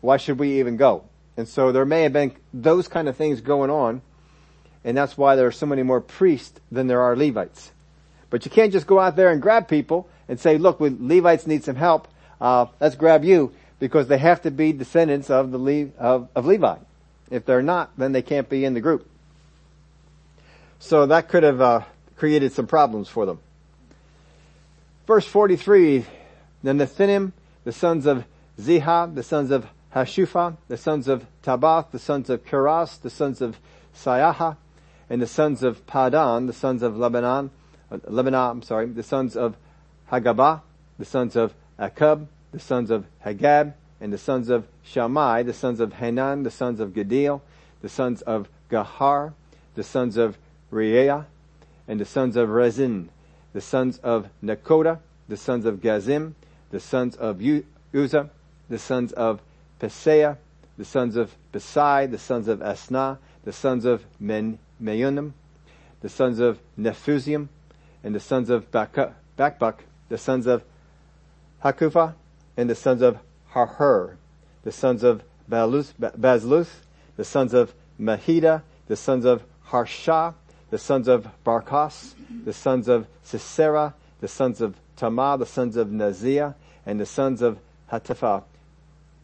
why 0.00 0.16
should 0.16 0.38
we 0.38 0.58
even 0.58 0.76
go? 0.76 1.04
And 1.36 1.48
so 1.48 1.72
there 1.72 1.84
may 1.84 2.02
have 2.02 2.12
been 2.12 2.32
those 2.52 2.88
kind 2.88 3.08
of 3.08 3.16
things 3.16 3.40
going 3.40 3.70
on. 3.70 4.02
And 4.84 4.96
that's 4.96 5.16
why 5.16 5.36
there 5.36 5.46
are 5.46 5.52
so 5.52 5.66
many 5.66 5.84
more 5.84 6.00
priests 6.00 6.60
than 6.72 6.88
there 6.88 7.02
are 7.02 7.14
Levites. 7.14 7.70
But 8.30 8.44
you 8.44 8.50
can't 8.50 8.72
just 8.72 8.86
go 8.86 8.98
out 8.98 9.14
there 9.14 9.30
and 9.30 9.40
grab 9.40 9.68
people 9.68 10.08
and 10.28 10.40
say, 10.40 10.58
look, 10.58 10.80
we, 10.80 10.90
Levites 10.90 11.46
need 11.46 11.62
some 11.62 11.76
help. 11.76 12.08
Uh, 12.40 12.66
let's 12.80 12.96
grab 12.96 13.24
you 13.24 13.52
because 13.78 14.08
they 14.08 14.18
have 14.18 14.42
to 14.42 14.50
be 14.50 14.72
descendants 14.72 15.30
of 15.30 15.52
the 15.52 15.58
Le- 15.58 15.90
of, 15.98 16.28
of 16.34 16.46
Levi. 16.46 16.76
If 17.32 17.46
they're 17.46 17.62
not, 17.62 17.96
then 17.96 18.12
they 18.12 18.20
can't 18.20 18.46
be 18.46 18.62
in 18.62 18.74
the 18.74 18.82
group. 18.82 19.08
So 20.78 21.06
that 21.06 21.30
could 21.30 21.44
have 21.44 21.62
uh, 21.62 21.84
created 22.16 22.52
some 22.52 22.66
problems 22.66 23.08
for 23.08 23.24
them. 23.24 23.38
Verse 25.06 25.26
43, 25.26 26.04
the 26.62 26.72
Nethinim, 26.72 27.32
the 27.64 27.72
sons 27.72 28.04
of 28.04 28.26
Ziha, 28.60 29.14
the 29.14 29.22
sons 29.22 29.50
of 29.50 29.66
Hashupha, 29.94 30.58
the 30.68 30.76
sons 30.76 31.08
of 31.08 31.24
Tabath, 31.42 31.90
the 31.90 31.98
sons 31.98 32.28
of 32.28 32.44
Keras, 32.44 33.00
the 33.00 33.08
sons 33.08 33.40
of 33.40 33.56
Sayaha, 33.96 34.58
and 35.08 35.22
the 35.22 35.26
sons 35.26 35.62
of 35.62 35.86
Padan, 35.86 36.46
the 36.46 36.52
sons 36.52 36.82
of 36.82 36.98
Lebanon, 36.98 37.50
uh, 37.90 37.96
Lebanon, 38.06 38.50
I'm 38.50 38.62
sorry, 38.62 38.86
the 38.86 39.02
sons 39.02 39.36
of 39.36 39.56
Hagabah, 40.10 40.60
the 40.98 41.06
sons 41.06 41.34
of 41.34 41.54
Akub, 41.78 42.26
the 42.52 42.60
sons 42.60 42.90
of 42.90 43.06
Hagab, 43.24 43.72
and 44.02 44.12
the 44.12 44.18
sons 44.18 44.48
of 44.48 44.66
Shammai, 44.82 45.44
the 45.44 45.52
sons 45.52 45.78
of 45.78 45.92
Hanan, 45.92 46.42
the 46.42 46.50
sons 46.50 46.80
of 46.80 46.92
Gadil, 46.92 47.40
the 47.82 47.88
sons 47.88 48.20
of 48.22 48.48
Gahar, 48.68 49.32
the 49.76 49.84
sons 49.84 50.16
of 50.16 50.36
Reaiah, 50.72 51.26
and 51.86 52.00
the 52.00 52.04
sons 52.04 52.34
of 52.34 52.48
Rezin, 52.48 53.10
the 53.52 53.60
sons 53.60 53.98
of 53.98 54.28
Nekoda, 54.42 54.98
the 55.28 55.36
sons 55.36 55.64
of 55.64 55.80
Gazim, 55.80 56.34
the 56.70 56.80
sons 56.80 57.14
of 57.14 57.40
Uzzah, 57.94 58.28
the 58.68 58.78
sons 58.78 59.12
of 59.12 59.40
Pesaah, 59.80 60.36
the 60.76 60.84
sons 60.84 61.14
of 61.14 61.36
Besai, 61.52 62.10
the 62.10 62.18
sons 62.18 62.48
of 62.48 62.58
Asnah, 62.58 63.18
the 63.44 63.52
sons 63.52 63.84
of 63.84 64.04
Men, 64.18 64.58
Meunim, 64.82 65.32
the 66.00 66.08
sons 66.08 66.40
of 66.40 66.58
Nephusim, 66.76 67.48
and 68.02 68.16
the 68.16 68.20
sons 68.20 68.50
of 68.50 68.68
Bakbuk, 68.72 69.76
the 70.08 70.18
sons 70.18 70.48
of 70.48 70.64
Hakupha, 71.62 72.14
and 72.56 72.68
the 72.68 72.74
sons 72.74 73.00
of 73.00 73.18
Harhur, 73.54 74.16
the 74.62 74.72
sons 74.72 75.02
of 75.02 75.22
Bazluth, 75.48 76.72
the 77.16 77.24
sons 77.24 77.54
of 77.54 77.74
Mahida, 78.00 78.62
the 78.88 78.96
sons 78.96 79.24
of 79.24 79.42
Harsha, 79.64 80.34
the 80.70 80.78
sons 80.78 81.08
of 81.08 81.28
Barkos, 81.44 82.14
the 82.44 82.52
sons 82.52 82.88
of 82.88 83.06
Sisera, 83.22 83.94
the 84.20 84.28
sons 84.28 84.60
of 84.60 84.76
Tamah, 84.96 85.38
the 85.38 85.46
sons 85.46 85.76
of 85.76 85.88
Naziah, 85.88 86.54
and 86.86 86.98
the 86.98 87.06
sons 87.06 87.42
of 87.42 87.58
Hatipha, 87.90 88.44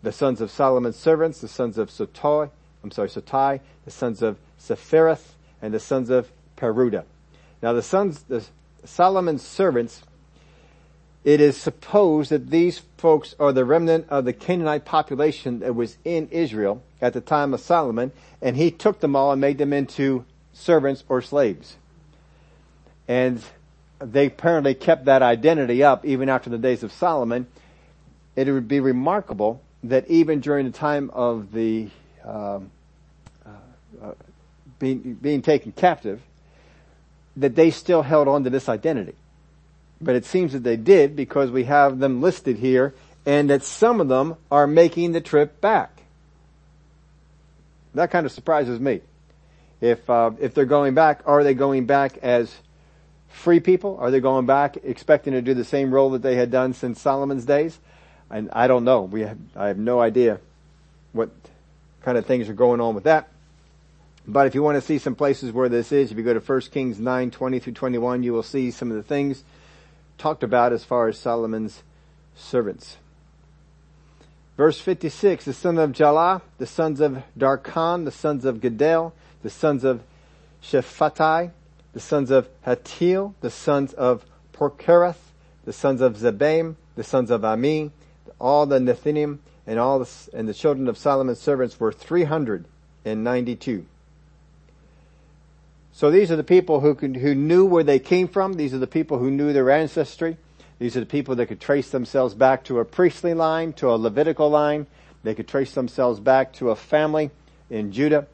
the 0.03 0.13
sons 0.13 0.41
of 0.41 0.51
Solomon's 0.51 0.97
servants, 0.97 1.41
the 1.41 1.49
sons 1.49 1.79
of 1.79 1.89
Sotoi, 1.89 2.51
I'm 2.85 2.91
sorry, 2.91 3.09
Sotai, 3.09 3.61
the 3.85 3.91
sons 3.91 4.23
of 4.23 4.39
Sepharith, 4.59 5.35
and 5.61 5.75
the 5.75 5.81
sons 5.81 6.11
of 6.11 6.31
Peruda. 6.57 7.05
Now 7.63 7.73
the 7.73 7.83
sons, 7.83 8.23
the 8.23 8.45
Solomon's 8.85 9.43
servants, 9.43 10.03
it 11.29 11.43
is 11.43 11.59
supposed 11.59 12.31
that 12.31 12.49
these 12.49 12.79
folks 12.97 13.35
are 13.39 13.53
the 13.53 13.63
remnant 13.63 14.07
of 14.09 14.25
the 14.25 14.33
Canaanite 14.33 14.87
population 14.87 15.59
that 15.59 15.75
was 15.75 15.99
in 16.03 16.27
Israel 16.31 16.83
at 17.03 17.13
the 17.13 17.21
time 17.21 17.53
of 17.53 17.61
Solomon, 17.61 18.13
and 18.41 18.57
he 18.57 18.71
took 18.71 19.01
them 19.01 19.15
all 19.15 19.33
and 19.33 19.39
made 19.39 19.59
them 19.59 19.75
into 19.75 20.25
servants 20.55 21.05
or 21.07 21.21
slaves. 21.21 21.77
And 23.07 23.43
they 23.99 24.25
apparently 24.25 24.73
kept 24.73 25.05
that 25.05 25.21
identity 25.21 25.83
up 25.83 26.07
even 26.07 26.31
after 26.31 26.49
the 26.49 26.57
days 26.57 26.83
of 26.83 26.93
Solomon. 26.93 27.47
It 28.35 28.51
would 28.51 28.67
be 28.67 28.81
remarkable 28.81 29.61
that 29.85 30.09
even 30.09 30.41
during 30.41 30.65
the 30.65 30.73
time 30.73 31.11
of 31.11 31.53
the 31.53 31.91
um, 32.25 32.71
uh, 33.45 33.51
uh, 34.03 34.13
being 34.79 35.13
being 35.21 35.43
taken 35.43 35.73
captive, 35.73 36.23
that 37.37 37.55
they 37.55 37.71
still 37.71 38.01
held 38.01 38.29
on 38.29 38.45
to 38.45 38.51
this 38.51 38.67
identity. 38.67 39.15
But 40.01 40.15
it 40.15 40.25
seems 40.25 40.53
that 40.53 40.63
they 40.63 40.77
did 40.77 41.17
because 41.17 41.51
we 41.51 41.65
have 41.65 41.99
them 41.99 42.23
listed 42.23 42.59
here, 42.59 42.95
and 43.27 43.51
that 43.51 43.63
some 43.63 44.01
of 44.01 44.09
them 44.09 44.37
are 44.51 44.67
making 44.67 45.13
the 45.13 45.21
trip 45.21 45.61
back. 45.61 46.03
That 47.95 48.11
kind 48.11 48.25
of 48.25 48.33
surprises 48.33 48.79
me. 48.79 49.01
If 49.81 50.09
uh, 50.09 50.33
if 50.41 50.55
they're 50.55 50.65
going 50.65 50.95
back, 50.95 51.23
are 51.27 51.43
they 51.43 51.55
going 51.55 51.87
back 51.87 52.19
as 52.19 52.55
free 53.29 53.61
people? 53.61 53.97
Are 54.01 54.11
they 54.11 54.21
going 54.21 54.47
back 54.47 54.77
expecting 54.83 55.33
to 55.33 55.43
do 55.43 55.55
the 55.55 55.65
same 55.65 55.93
role 55.93 56.11
that 56.11 56.23
they 56.23 56.37
had 56.37 56.51
done 56.51 56.75
since 56.75 57.01
Solomon's 57.01 57.45
days? 57.45 57.79
And 58.31 58.51
I 58.53 58.67
don't 58.67 58.85
know. 58.85 59.03
We 59.03 59.23
have, 59.23 59.39
I 59.57 59.69
have 59.69 59.79
no 59.79 60.01
idea 60.01 60.41
what 61.13 61.31
kind 62.03 62.19
of 62.19 62.27
things 62.27 62.49
are 62.49 62.55
going 62.55 62.81
on 62.81 62.95
with 62.95 63.05
that. 63.05 63.29
But 64.27 64.47
if 64.47 64.55
you 64.55 64.63
want 64.63 64.77
to 64.77 64.83
see 64.83 64.99
some 64.99 65.15
places 65.15 65.53
where 65.53 65.71
this 65.71 65.91
is, 65.91 66.11
if 66.11 66.19
you 66.19 66.25
go 66.25 66.35
to 66.35 66.41
1 66.41 66.61
Kings 66.73 66.99
9, 66.99 67.31
20 67.31 67.59
through 67.61 67.73
21, 67.73 68.23
you 68.23 68.35
will 68.35 68.43
see 68.43 68.71
some 68.71 68.91
of 68.91 68.97
the 68.97 69.03
things 69.03 69.43
talked 70.19 70.43
about 70.43 70.73
as 70.73 70.85
far 70.85 71.09
as 71.09 71.19
Solomon's 71.19 71.83
servants. 72.35 72.99
Verse 74.57 74.81
56, 74.81 75.45
the 75.45 75.53
son 75.53 75.79
of 75.79 75.93
Jalah, 75.93 76.43
the 76.59 76.67
sons 76.67 77.01
of 77.01 77.23
Darkon, 77.39 78.05
the 78.05 78.11
sons 78.11 78.45
of 78.45 78.61
Gedel, 78.61 79.13
the 79.43 79.51
sons 79.51 79.85
of 79.85 80.03
Shephatai, 80.63 81.53
the 81.93 82.01
sons 82.01 82.31
of 82.31 82.49
Hatil, 82.67 83.35
the 83.41 83.51
sons 83.51 83.93
of 83.95 84.25
Porkereth, 84.53 85.33
the 85.65 85.73
sons 85.73 86.01
of 86.01 86.17
Zebaim, 86.17 86.75
the 86.97 87.05
sons 87.05 87.31
of 87.31 87.45
Ami, 87.45 87.93
all 88.41 88.67
the 88.67 88.81
Nethinim, 88.81 89.39
and 89.67 89.79
all 89.79 90.01
the, 90.01 90.11
and 90.33 90.49
the 90.49 90.55
children 90.55 90.89
of 90.89 90.99
Solomon's 90.99 91.41
servants 91.41 91.79
were 91.79 91.93
392. 91.93 93.87
So 95.99 96.13
these 96.13 96.31
are 96.31 96.37
the 96.37 96.45
people 96.45 96.79
who 96.79 96.95
who 96.95 97.35
knew 97.35 97.65
where 97.65 97.83
they 97.83 97.99
came 97.99 98.29
from. 98.29 98.53
These 98.53 98.73
are 98.73 98.79
the 98.79 98.87
people 98.87 99.19
who 99.19 99.33
knew 99.33 99.53
their 99.53 99.69
ancestry. 99.69 100.37
These 100.79 100.97
are 100.97 101.01
the 101.01 101.07
people 101.07 101.35
that 101.35 101.47
could 101.47 101.61
trace 101.61 101.91
themselves 101.91 102.35
back 102.35 102.63
to 102.67 102.79
a 102.79 102.85
priestly 102.85 103.35
line, 103.35 103.73
to 103.73 103.91
a 103.91 103.99
Levitical 103.99 104.49
line. 104.49 104.87
They 105.25 105.35
could 105.35 105.49
trace 105.49 105.73
themselves 105.75 106.21
back 106.21 106.53
to 106.53 106.71
a 106.71 106.77
family 106.77 107.33
in 107.69 107.91
Judah. 107.91 108.29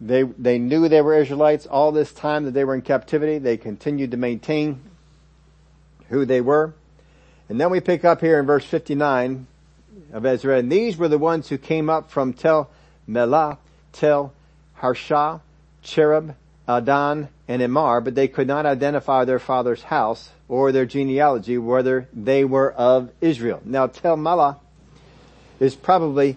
They, 0.00 0.22
they 0.22 0.60
knew 0.60 0.88
they 0.88 1.00
were 1.00 1.14
Israelites 1.14 1.66
all 1.66 1.90
this 1.90 2.12
time 2.12 2.44
that 2.44 2.52
they 2.52 2.62
were 2.62 2.76
in 2.76 2.82
captivity. 2.82 3.38
They 3.38 3.56
continued 3.56 4.12
to 4.12 4.16
maintain 4.16 4.80
who 6.08 6.24
they 6.24 6.40
were. 6.40 6.72
And 7.48 7.60
then 7.60 7.70
we 7.70 7.80
pick 7.80 8.04
up 8.04 8.20
here 8.20 8.38
in 8.38 8.46
verse 8.46 8.64
59 8.64 9.48
of 10.12 10.24
Ezra, 10.24 10.58
and 10.58 10.70
these 10.70 10.96
were 10.96 11.08
the 11.08 11.18
ones 11.18 11.48
who 11.48 11.58
came 11.58 11.90
up 11.90 12.12
from 12.12 12.32
Tel 12.32 12.70
Melah, 13.08 13.58
Tel 13.90 14.32
Harsha, 14.74 15.40
Cherub, 15.82 16.36
Adan, 16.68 17.28
and 17.48 17.62
Imar, 17.62 18.02
but 18.02 18.14
they 18.14 18.28
could 18.28 18.46
not 18.46 18.66
identify 18.66 19.24
their 19.24 19.38
father's 19.38 19.84
house 19.84 20.30
or 20.48 20.72
their 20.72 20.86
genealogy, 20.86 21.58
whether 21.58 22.08
they 22.12 22.44
were 22.44 22.72
of 22.72 23.10
Israel. 23.20 23.60
Now 23.64 23.86
Tel 23.86 24.16
Melah 24.16 24.58
is 25.60 25.74
probably 25.74 26.36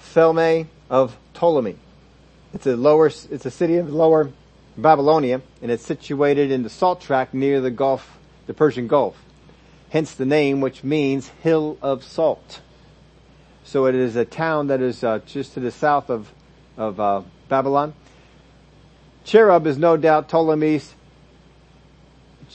Thelme 0.00 0.66
of 0.88 1.16
Ptolemy. 1.34 1.76
It's 2.52 2.66
a 2.66 2.76
lower, 2.76 3.06
it's 3.06 3.46
a 3.46 3.50
city 3.50 3.76
of 3.76 3.92
lower 3.92 4.30
Babylonia, 4.76 5.42
and 5.60 5.70
it's 5.70 5.84
situated 5.84 6.50
in 6.50 6.62
the 6.62 6.70
salt 6.70 7.00
tract 7.00 7.34
near 7.34 7.60
the 7.60 7.70
Gulf, 7.70 8.18
the 8.46 8.54
Persian 8.54 8.86
Gulf. 8.86 9.16
Hence 9.90 10.14
the 10.14 10.26
name, 10.26 10.60
which 10.60 10.84
means 10.84 11.28
hill 11.42 11.78
of 11.82 12.04
salt. 12.04 12.60
So 13.64 13.86
it 13.86 13.94
is 13.94 14.14
a 14.14 14.24
town 14.24 14.68
that 14.68 14.80
is 14.80 15.02
uh, 15.02 15.20
just 15.26 15.54
to 15.54 15.60
the 15.60 15.70
south 15.70 16.10
of 16.10 16.30
of 16.76 16.98
uh, 16.98 17.22
Babylon. 17.48 17.94
Cherub 19.24 19.66
is 19.66 19.78
no 19.78 19.96
doubt 19.96 20.28
Ptolemy's, 20.28 20.94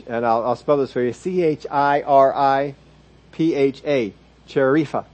and 0.07 0.25
I'll, 0.25 0.45
I'll 0.45 0.55
spell 0.55 0.77
this 0.77 0.93
for 0.93 1.01
you: 1.01 1.13
C 1.13 1.43
H 1.43 1.65
I 1.69 2.01
R 2.01 2.33
I 2.33 2.75
P 3.31 3.55
H 3.55 3.81
A, 3.85 4.13
Chiripha, 4.47 5.05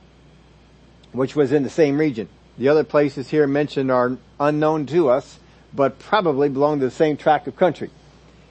which 1.12 1.36
was 1.36 1.52
in 1.52 1.63
the 1.63 1.70
same 1.70 1.98
region. 1.98 2.28
The 2.58 2.70
other 2.70 2.84
places 2.84 3.30
here 3.30 3.48
mentioned 3.48 3.91
are 3.91 4.18
unknown 4.39 4.86
to 4.88 5.10
us, 5.10 5.39
but 5.74 6.00
probably 6.00 6.50
belong 6.50 6.80
to 6.80 6.86
the 6.86 6.91
same 6.91 7.18
tract 7.18 7.48
of 7.48 7.56
country. 7.56 7.89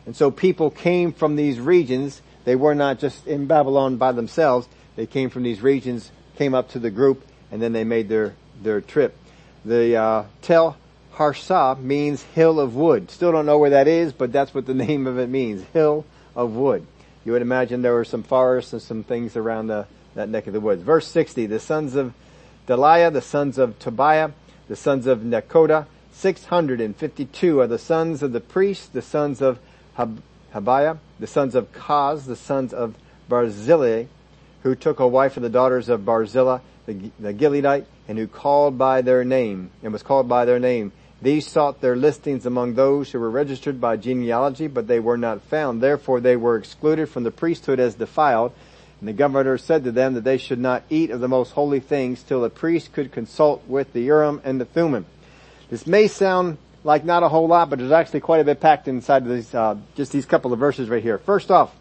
And 0.07 0.15
so 0.15 0.31
people 0.31 0.71
came 0.71 1.13
from 1.13 1.37
these 1.37 1.59
regions. 1.59 2.21
They 2.45 2.57
were 2.57 2.75
not 2.75 2.99
just 2.99 3.27
in 3.27 3.47
Babylon 3.47 3.97
by 3.97 4.13
themselves. 4.13 4.69
They 4.97 5.07
came 5.07 5.31
from 5.31 5.43
these 5.43 5.63
regions, 5.63 6.11
came 6.37 6.55
up 6.55 6.71
to 6.71 6.79
the 6.79 6.91
group, 6.91 7.25
and 7.51 7.63
then 7.63 7.73
they 7.73 7.85
made 7.85 8.09
their, 8.09 8.35
their 8.63 8.83
trip. 8.83 9.17
The, 9.65 9.97
uh, 9.97 10.25
Tel 10.43 10.77
Harsha 11.15 11.77
means 11.81 12.23
hill 12.23 12.59
of 12.59 12.75
wood. 12.75 13.11
Still 13.11 13.33
don't 13.33 13.47
know 13.47 13.59
where 13.59 13.71
that 13.71 13.87
is, 13.87 14.13
but 14.13 14.33
that's 14.33 14.53
what 14.53 14.67
the 14.67 14.75
name 14.87 15.07
of 15.07 15.19
it 15.19 15.29
means. 15.29 15.63
Hill 15.73 16.05
of 16.35 16.55
wood. 16.55 16.87
You 17.25 17.33
would 17.33 17.43
imagine 17.43 17.83
there 17.83 17.95
were 17.95 18.05
some 18.05 18.23
forests 18.23 18.73
and 18.73 18.83
some 18.83 19.03
things 19.03 19.37
around 19.37 19.69
the, 19.69 19.87
that 20.15 20.29
neck 20.29 20.47
of 20.47 20.53
the 20.53 20.61
woods. 20.61 20.83
Verse 20.83 21.07
60, 21.07 21.47
the 21.47 21.61
sons 21.61 21.95
of 21.95 22.13
Delaiah, 22.67 23.13
the 23.13 23.23
sons 23.23 23.59
of 23.59 23.79
Tobiah, 23.79 24.31
the 24.69 24.77
sons 24.77 25.07
of 25.07 25.21
Nekoda, 25.21 25.87
652 26.13 27.61
are 27.61 27.67
the 27.67 27.79
sons 27.79 28.23
of 28.23 28.33
the 28.33 28.41
priests, 28.41 28.87
the 28.87 29.03
sons 29.03 29.41
of 29.41 29.59
Hab- 29.95 30.23
Habiah, 30.55 30.99
the 31.19 31.27
sons 31.27 31.55
of 31.55 31.73
Kaz, 31.73 32.27
the 32.27 32.37
sons 32.37 32.73
of 32.73 32.95
Barzillai, 33.29 34.07
who 34.63 34.75
took 34.75 35.01
a 35.01 35.07
wife 35.07 35.37
of 35.37 35.43
the 35.43 35.49
daughters 35.49 35.89
of 35.89 36.05
Barzillai, 36.05 36.61
the, 36.87 37.11
the 37.19 37.35
Gileadite, 37.35 37.85
and 38.09 38.19
who 38.19 38.27
called 38.27 38.79
by 38.79 39.03
their 39.03 39.25
name, 39.25 39.71
and 39.83 39.93
was 39.93 40.03
called 40.03 40.29
by 40.29 40.45
their 40.45 40.59
name. 40.59 40.93
These 41.25 41.47
sought 41.47 41.81
their 41.81 41.97
listings 41.97 42.45
among 42.45 42.75
those 42.75 43.11
who 43.11 43.19
were 43.19 43.31
registered 43.31 43.81
by 43.81 43.97
genealogy, 43.97 44.67
but 44.67 44.87
they 44.87 45.01
were 45.01 45.17
not 45.17 45.41
found. 45.41 45.81
Therefore 45.81 46.21
they 46.21 46.37
were 46.37 46.59
excluded 46.59 47.09
from 47.09 47.23
the 47.23 47.31
priesthood 47.31 47.81
as 47.81 47.95
defiled. 47.95 48.53
And 49.01 49.09
the 49.09 49.15
governor 49.15 49.57
said 49.57 49.85
to 49.85 49.91
them 49.91 50.13
that 50.15 50.25
they 50.25 50.37
should 50.37 50.59
not 50.59 50.83
eat 50.91 51.11
of 51.11 51.21
the 51.21 51.29
most 51.29 51.53
holy 51.53 51.81
things 51.81 52.23
till 52.23 52.43
the 52.43 52.51
priest 52.51 52.93
could 52.93 53.11
consult 53.11 53.67
with 53.67 53.95
the 53.95 54.03
Urim 54.03 54.43
and 54.45 54.61
the 54.61 54.67
Thummim. 54.67 55.07
This 55.71 55.87
may 55.87 56.09
sound 56.09 56.59
like 56.85 57.07
not 57.07 57.23
a 57.23 57.31
whole 57.31 57.49
lot, 57.49 57.71
but 57.71 57.79
there's 57.79 57.91
actually 57.91 58.21
quite 58.21 58.43
a 58.43 58.45
bit 58.45 58.61
packed 58.61 58.87
inside 58.87 59.23
of 59.23 59.31
these, 59.31 59.55
uh, 59.55 59.77
just 59.97 60.13
these 60.13 60.27
couple 60.27 60.53
of 60.53 60.59
verses 60.59 60.91
right 60.91 61.03
here. 61.03 61.17
First 61.17 61.51
off, 61.51 61.75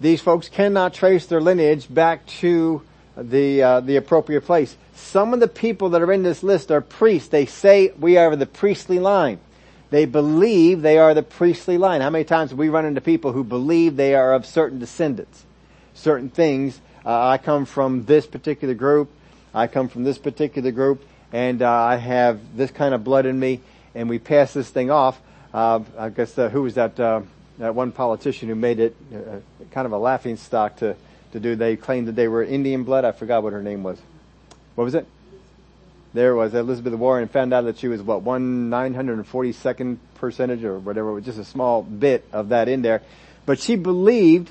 these 0.00 0.20
folks 0.20 0.48
cannot 0.48 0.94
trace 0.94 1.26
their 1.26 1.40
lineage 1.40 1.86
back 1.88 2.26
to 2.26 2.82
the 3.16 3.62
uh, 3.62 3.80
the 3.80 3.96
appropriate 3.96 4.42
place. 4.42 4.76
Some 4.94 5.34
of 5.34 5.40
the 5.40 5.48
people 5.48 5.90
that 5.90 6.02
are 6.02 6.12
in 6.12 6.22
this 6.22 6.42
list 6.42 6.70
are 6.70 6.80
priests. 6.80 7.28
They 7.28 7.46
say 7.46 7.92
we 7.98 8.16
are 8.16 8.34
the 8.36 8.46
priestly 8.46 8.98
line. 8.98 9.38
They 9.90 10.06
believe 10.06 10.80
they 10.80 10.96
are 10.96 11.12
the 11.12 11.22
priestly 11.22 11.76
line. 11.76 12.00
How 12.00 12.10
many 12.10 12.24
times 12.24 12.54
we 12.54 12.70
run 12.70 12.86
into 12.86 13.02
people 13.02 13.32
who 13.32 13.44
believe 13.44 13.96
they 13.96 14.14
are 14.14 14.32
of 14.32 14.46
certain 14.46 14.78
descendants, 14.78 15.44
certain 15.92 16.30
things? 16.30 16.80
Uh, 17.04 17.28
I 17.28 17.38
come 17.38 17.66
from 17.66 18.06
this 18.06 18.26
particular 18.26 18.74
group. 18.74 19.10
I 19.52 19.66
come 19.66 19.88
from 19.88 20.04
this 20.04 20.16
particular 20.16 20.70
group, 20.70 21.04
and 21.30 21.60
uh, 21.60 21.70
I 21.70 21.96
have 21.96 22.56
this 22.56 22.70
kind 22.70 22.94
of 22.94 23.04
blood 23.04 23.26
in 23.26 23.38
me, 23.38 23.60
and 23.94 24.08
we 24.08 24.18
pass 24.18 24.54
this 24.54 24.70
thing 24.70 24.90
off. 24.90 25.20
Uh, 25.52 25.80
I 25.98 26.08
guess 26.08 26.38
uh, 26.38 26.48
who 26.48 26.62
was 26.62 26.74
that? 26.74 26.98
Uh, 26.98 27.20
that 27.58 27.74
one 27.74 27.92
politician 27.92 28.48
who 28.48 28.54
made 28.54 28.80
it 28.80 28.96
kind 29.72 29.84
of 29.84 29.92
a 29.92 29.98
laughing 29.98 30.36
stock 30.36 30.76
to, 30.76 30.96
to 31.32 31.40
do. 31.40 31.56
They 31.56 31.76
claimed 31.76 32.08
that 32.08 32.16
they 32.16 32.28
were 32.28 32.42
Indian 32.42 32.84
blood. 32.84 33.04
I 33.04 33.12
forgot 33.12 33.42
what 33.42 33.52
her 33.52 33.62
name 33.62 33.82
was. 33.82 34.00
What 34.74 34.84
was 34.84 34.94
it? 34.94 35.06
There 36.14 36.34
was 36.34 36.54
Elizabeth 36.54 36.94
Warren 36.94 37.28
found 37.28 37.54
out 37.54 37.64
that 37.64 37.78
she 37.78 37.88
was 37.88 38.02
what 38.02 38.22
one 38.22 38.68
nine 38.68 38.94
hundred 38.94 39.14
and 39.14 39.26
forty 39.26 39.52
second 39.52 39.98
percentage 40.16 40.62
or 40.62 40.78
whatever, 40.78 41.10
it 41.10 41.14
was, 41.14 41.24
just 41.24 41.38
a 41.38 41.44
small 41.44 41.82
bit 41.82 42.24
of 42.32 42.50
that 42.50 42.68
in 42.68 42.82
there. 42.82 43.02
But 43.46 43.58
she 43.58 43.76
believed, 43.76 44.50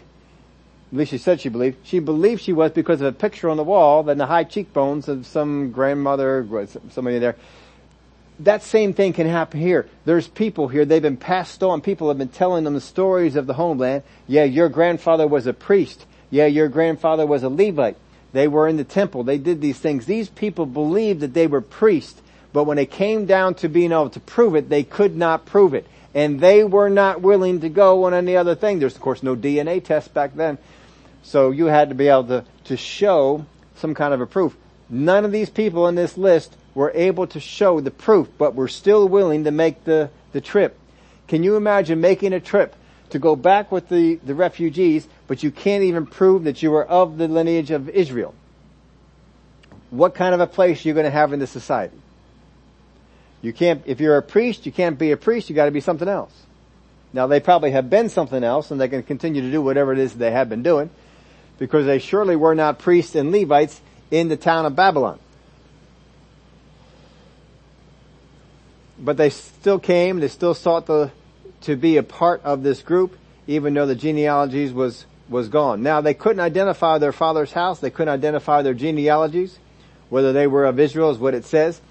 at 0.91 0.97
least 0.97 1.11
she 1.11 1.17
said 1.17 1.39
she 1.39 1.49
believed, 1.49 1.85
she 1.85 1.99
believed 1.99 2.41
she 2.41 2.53
was 2.53 2.71
because 2.71 2.99
of 2.99 3.07
a 3.07 3.11
picture 3.11 3.49
on 3.49 3.57
the 3.57 3.63
wall 3.63 4.09
and 4.09 4.19
the 4.19 4.25
high 4.25 4.43
cheekbones 4.43 5.07
of 5.07 5.27
some 5.27 5.71
grandmother, 5.71 6.67
somebody 6.89 7.19
there 7.19 7.35
that 8.43 8.63
same 8.63 8.93
thing 8.93 9.13
can 9.13 9.27
happen 9.27 9.59
here. 9.59 9.87
There's 10.05 10.27
people 10.27 10.67
here, 10.67 10.85
they've 10.85 11.01
been 11.01 11.17
passed 11.17 11.63
on, 11.63 11.81
people 11.81 12.07
have 12.07 12.17
been 12.17 12.29
telling 12.29 12.63
them 12.63 12.73
the 12.73 12.81
stories 12.81 13.35
of 13.35 13.47
the 13.47 13.53
homeland. 13.53 14.03
Yeah, 14.27 14.43
your 14.43 14.69
grandfather 14.69 15.27
was 15.27 15.47
a 15.47 15.53
priest. 15.53 16.05
Yeah, 16.31 16.47
your 16.47 16.69
grandfather 16.69 17.27
was 17.27 17.43
a 17.43 17.49
Levite. 17.49 17.97
They 18.33 18.47
were 18.47 18.67
in 18.67 18.77
the 18.77 18.83
temple. 18.83 19.23
They 19.23 19.37
did 19.37 19.61
these 19.61 19.77
things. 19.77 20.05
These 20.05 20.29
people 20.29 20.65
believed 20.65 21.19
that 21.19 21.33
they 21.33 21.45
were 21.45 21.61
priests, 21.61 22.19
but 22.53 22.63
when 22.63 22.77
it 22.77 22.89
came 22.89 23.25
down 23.25 23.55
to 23.55 23.69
being 23.69 23.91
able 23.91 24.09
to 24.11 24.19
prove 24.19 24.55
it, 24.55 24.69
they 24.69 24.83
could 24.83 25.15
not 25.15 25.45
prove 25.45 25.73
it. 25.73 25.85
And 26.15 26.39
they 26.39 26.63
were 26.63 26.89
not 26.89 27.21
willing 27.21 27.61
to 27.61 27.69
go 27.69 28.05
on 28.05 28.13
any 28.13 28.35
other 28.35 28.55
thing. 28.55 28.79
There's 28.79 28.95
of 28.95 29.01
course 29.01 29.21
no 29.21 29.35
DNA 29.35 29.83
test 29.83 30.13
back 30.13 30.33
then. 30.33 30.57
So 31.23 31.51
you 31.51 31.65
had 31.65 31.89
to 31.89 31.95
be 31.95 32.07
able 32.07 32.25
to, 32.25 32.45
to 32.65 32.77
show 32.77 33.45
some 33.75 33.93
kind 33.93 34.13
of 34.13 34.21
a 34.21 34.25
proof. 34.25 34.55
None 34.89 35.23
of 35.23 35.31
these 35.31 35.49
people 35.49 35.87
in 35.87 35.95
this 35.95 36.17
list 36.17 36.55
were 36.73 36.91
able 36.95 37.27
to 37.27 37.39
show 37.39 37.79
the 37.79 37.91
proof, 37.91 38.27
but 38.37 38.55
were 38.55 38.67
still 38.67 39.07
willing 39.07 39.43
to 39.43 39.51
make 39.51 39.83
the, 39.83 40.09
the 40.31 40.41
trip. 40.41 40.77
Can 41.27 41.43
you 41.43 41.55
imagine 41.55 42.01
making 42.01 42.33
a 42.33 42.39
trip 42.39 42.75
to 43.11 43.19
go 43.19 43.35
back 43.35 43.71
with 43.71 43.89
the, 43.89 44.15
the 44.15 44.35
refugees, 44.35 45.07
but 45.27 45.43
you 45.43 45.51
can't 45.51 45.83
even 45.83 46.05
prove 46.05 46.45
that 46.45 46.61
you 46.61 46.73
are 46.75 46.85
of 46.85 47.17
the 47.17 47.27
lineage 47.27 47.71
of 47.71 47.89
Israel? 47.89 48.33
What 49.89 50.15
kind 50.15 50.33
of 50.33 50.39
a 50.39 50.47
place 50.47 50.85
are 50.85 50.87
you 50.87 50.93
going 50.93 51.05
to 51.05 51.11
have 51.11 51.33
in 51.33 51.39
this 51.39 51.51
society? 51.51 51.97
You 53.41 53.53
can't, 53.53 53.81
if 53.85 53.99
you're 53.99 54.17
a 54.17 54.21
priest, 54.21 54.65
you 54.65 54.71
can't 54.71 54.97
be 54.97 55.11
a 55.11 55.17
priest, 55.17 55.49
you 55.49 55.55
gotta 55.55 55.71
be 55.71 55.81
something 55.81 56.07
else. 56.07 56.31
Now 57.11 57.27
they 57.27 57.39
probably 57.39 57.71
have 57.71 57.89
been 57.89 58.09
something 58.09 58.43
else 58.43 58.71
and 58.71 58.79
they 58.79 58.87
can 58.87 59.03
continue 59.03 59.41
to 59.41 59.51
do 59.51 59.61
whatever 59.61 59.91
it 59.91 59.99
is 59.99 60.13
they 60.13 60.31
have 60.31 60.47
been 60.47 60.63
doing 60.63 60.89
because 61.57 61.85
they 61.85 61.99
surely 61.99 62.35
were 62.35 62.55
not 62.55 62.79
priests 62.79 63.15
and 63.15 63.31
Levites 63.31 63.81
in 64.11 64.27
the 64.27 64.37
town 64.37 64.65
of 64.65 64.75
Babylon. 64.75 65.19
but 69.01 69.17
they 69.17 69.29
still 69.29 69.79
came, 69.79 70.19
they 70.19 70.27
still 70.27 70.53
sought 70.53 70.85
to, 70.85 71.11
to 71.61 71.75
be 71.75 71.97
a 71.97 72.03
part 72.03 72.41
of 72.43 72.63
this 72.63 72.81
group, 72.81 73.17
even 73.47 73.73
though 73.73 73.85
the 73.85 73.95
genealogies 73.95 74.73
was, 74.73 75.05
was 75.29 75.49
gone. 75.49 75.83
Now 75.83 76.01
they 76.01 76.13
couldn't 76.13 76.39
identify 76.39 76.97
their 76.97 77.11
father's 77.11 77.53
house, 77.53 77.79
they 77.79 77.89
couldn't 77.89 78.13
identify 78.13 78.61
their 78.61 78.73
genealogies, 78.73 79.57
whether 80.09 80.33
they 80.33 80.47
were 80.47 80.65
of 80.65 80.79
Israel 80.79 81.11
is 81.11 81.17
what 81.17 81.33
it 81.33 81.45
says. 81.45 81.81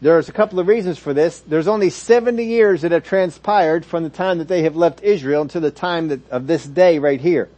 There's 0.00 0.28
a 0.28 0.32
couple 0.32 0.60
of 0.60 0.66
reasons 0.66 0.98
for 0.98 1.14
this. 1.14 1.40
There's 1.40 1.68
only 1.68 1.88
70 1.88 2.44
years 2.44 2.82
that 2.82 2.92
have 2.92 3.04
transpired 3.04 3.86
from 3.86 4.04
the 4.04 4.10
time 4.10 4.38
that 4.38 4.48
they 4.48 4.62
have 4.62 4.76
left 4.76 5.02
Israel 5.02 5.40
until 5.40 5.62
the 5.62 5.70
time 5.70 6.08
that, 6.08 6.28
of 6.30 6.46
this 6.46 6.66
day 6.66 6.98
right 6.98 7.20
here. 7.20 7.48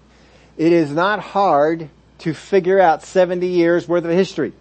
It 0.57 0.73
is 0.73 0.91
not 0.91 1.19
hard 1.19 1.91
to 2.21 2.35
figure 2.35 2.81
out 2.81 3.03
70 3.03 3.47
years 3.47 3.89
worth 3.89 4.05
of 4.05 4.11
history. 4.11 4.53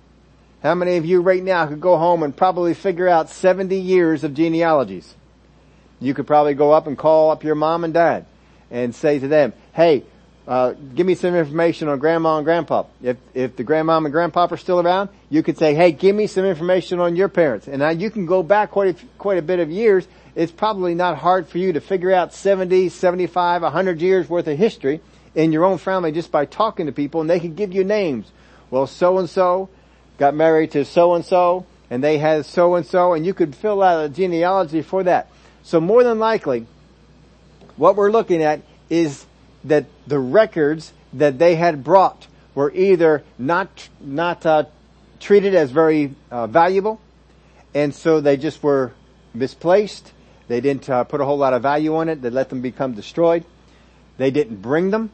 How 0.64 0.74
many 0.74 0.98
of 0.98 1.06
you 1.06 1.22
right 1.22 1.44
now 1.44 1.68
could 1.68 1.82
go 1.82 1.98
home 1.98 2.24
and 2.24 2.36
probably 2.36 2.74
figure 2.74 3.08
out 3.08 3.30
70 3.30 3.76
years 3.78 4.24
of 4.24 4.34
genealogies? 4.34 5.14
You 6.00 6.14
could 6.14 6.28
probably 6.28 6.54
go 6.54 6.72
up 6.72 6.88
and 6.88 6.98
call 6.98 7.32
up 7.32 7.44
your 7.44 7.56
mom 7.56 7.84
and 7.84 7.94
dad 7.94 8.26
and 8.70 8.94
say 8.94 9.20
to 9.20 9.28
them, 9.28 9.54
hey, 9.74 10.04
uh, 10.48 10.74
give 10.96 11.06
me 11.06 11.16
some 11.16 11.36
information 11.36 11.90
on 11.90 12.00
grandma 12.00 12.38
and 12.38 12.46
grandpa. 12.46 12.86
If, 13.02 13.18
if 13.34 13.56
the 13.58 13.64
grandma 13.64 13.98
and 13.98 14.12
grandpa 14.12 14.48
are 14.50 14.58
still 14.58 14.80
around, 14.80 15.10
you 15.30 15.44
could 15.44 15.58
say, 15.58 15.74
hey, 15.74 15.92
give 15.92 16.16
me 16.16 16.28
some 16.28 16.46
information 16.46 17.00
on 17.00 17.16
your 17.16 17.28
parents. 17.28 17.68
And 17.68 17.80
now 17.80 17.90
you 17.90 18.10
can 18.10 18.26
go 18.26 18.44
back 18.44 18.72
quite 18.72 18.96
a, 18.96 19.06
quite 19.18 19.38
a 19.38 19.42
bit 19.42 19.60
of 19.60 19.70
years. 19.70 20.08
It's 20.36 20.52
probably 20.52 20.96
not 20.96 21.18
hard 21.18 21.48
for 21.48 21.58
you 21.58 21.74
to 21.74 21.82
figure 21.82 22.14
out 22.14 22.34
70, 22.34 22.90
75, 22.90 23.62
100 23.64 24.02
years 24.02 24.30
worth 24.30 24.48
of 24.48 24.58
history 24.58 25.02
in 25.36 25.52
your 25.52 25.66
own 25.66 25.80
family 25.80 26.12
just 26.14 26.32
by 26.32 26.46
talking 26.46 26.86
to 26.86 26.92
people 26.92 27.22
and 27.22 27.30
they 27.30 27.40
can 27.40 27.56
give 27.56 27.74
you 27.74 27.84
names. 27.84 28.32
Well, 28.70 28.88
so 28.88 29.18
and 29.18 29.30
so 29.30 29.70
got 30.18 30.34
married 30.34 30.72
to 30.72 30.86
so 30.86 31.14
and 31.14 31.26
so, 31.26 31.66
and 31.90 32.04
they 32.04 32.18
had 32.18 32.46
so 32.46 32.76
and 32.76 32.86
so, 32.86 33.14
and 33.14 33.26
you 33.26 33.34
could 33.34 33.56
fill 33.56 33.82
out 33.84 34.06
a 34.06 34.10
genealogy 34.10 34.82
for 34.82 35.04
that. 35.04 35.30
So 35.68 35.82
more 35.82 36.02
than 36.02 36.18
likely, 36.18 36.66
what 37.76 37.98
we're 37.98 38.10
looking 38.10 38.42
at 38.42 38.62
is 38.90 39.26
that 39.66 39.84
the 40.08 40.18
records 40.18 40.94
that 41.12 41.40
they 41.40 41.56
had 41.56 41.84
brought 41.84 42.26
were 42.56 42.72
either 42.72 43.26
not 43.38 43.90
not 44.00 44.46
uh, 44.46 44.64
treated 45.20 45.56
as 45.56 45.70
very 45.72 46.16
uh, 46.32 46.48
valuable, 46.48 47.02
and 47.74 47.94
so 47.94 48.22
they 48.22 48.38
just 48.38 48.64
were 48.64 48.94
misplaced. 49.34 50.14
They 50.48 50.62
didn't 50.62 50.90
uh, 50.90 51.04
put 51.04 51.20
a 51.20 51.26
whole 51.26 51.38
lot 51.38 51.52
of 51.52 51.64
value 51.64 51.98
on 51.98 52.08
it. 52.08 52.22
They 52.22 52.30
let 52.30 52.48
them 52.48 52.62
become 52.62 52.94
destroyed. 52.94 53.44
They 54.16 54.32
didn't 54.32 54.62
bring 54.62 54.92
them. 54.92 55.12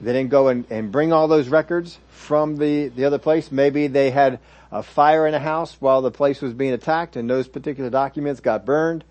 They 0.00 0.14
didn't 0.14 0.30
go 0.30 0.48
and, 0.48 0.64
and 0.70 0.90
bring 0.90 1.12
all 1.12 1.28
those 1.28 1.48
records 1.48 1.98
from 2.08 2.56
the, 2.56 2.88
the 2.88 3.04
other 3.04 3.18
place. 3.18 3.52
Maybe 3.52 3.86
they 3.86 4.12
had 4.12 4.38
a 4.70 4.82
fire 4.82 5.26
in 5.26 5.34
a 5.34 5.38
house 5.38 5.76
while 5.78 6.00
the 6.00 6.10
place 6.10 6.40
was 6.40 6.54
being 6.54 6.72
attacked 6.72 7.16
and 7.16 7.28
those 7.28 7.48
particular 7.48 7.90
documents 7.90 8.40
got 8.40 8.64
burned. 8.64 9.04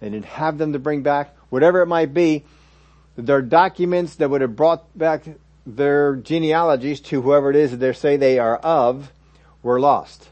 They 0.00 0.10
didn't 0.10 0.26
have 0.26 0.58
them 0.58 0.72
to 0.72 0.78
bring 0.78 1.02
back. 1.02 1.34
Whatever 1.48 1.80
it 1.82 1.86
might 1.86 2.12
be, 2.12 2.44
their 3.16 3.42
documents 3.42 4.16
that 4.16 4.28
would 4.28 4.40
have 4.40 4.56
brought 4.56 4.96
back 4.96 5.24
their 5.66 6.16
genealogies 6.16 7.00
to 7.00 7.22
whoever 7.22 7.50
it 7.50 7.56
is 7.56 7.70
that 7.72 7.78
they 7.78 7.92
say 7.92 8.16
they 8.16 8.38
are 8.38 8.56
of 8.56 9.10
were 9.62 9.80
lost. 9.80 10.28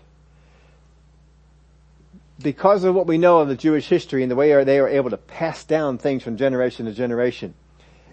Because 2.40 2.84
of 2.84 2.94
what 2.94 3.06
we 3.06 3.16
know 3.16 3.38
of 3.38 3.48
the 3.48 3.56
Jewish 3.56 3.88
history 3.88 4.22
and 4.22 4.30
the 4.30 4.36
way 4.36 4.62
they 4.64 4.78
are 4.78 4.88
able 4.88 5.10
to 5.10 5.16
pass 5.16 5.64
down 5.64 5.98
things 5.98 6.22
from 6.22 6.36
generation 6.36 6.86
to 6.86 6.92
generation, 6.92 7.54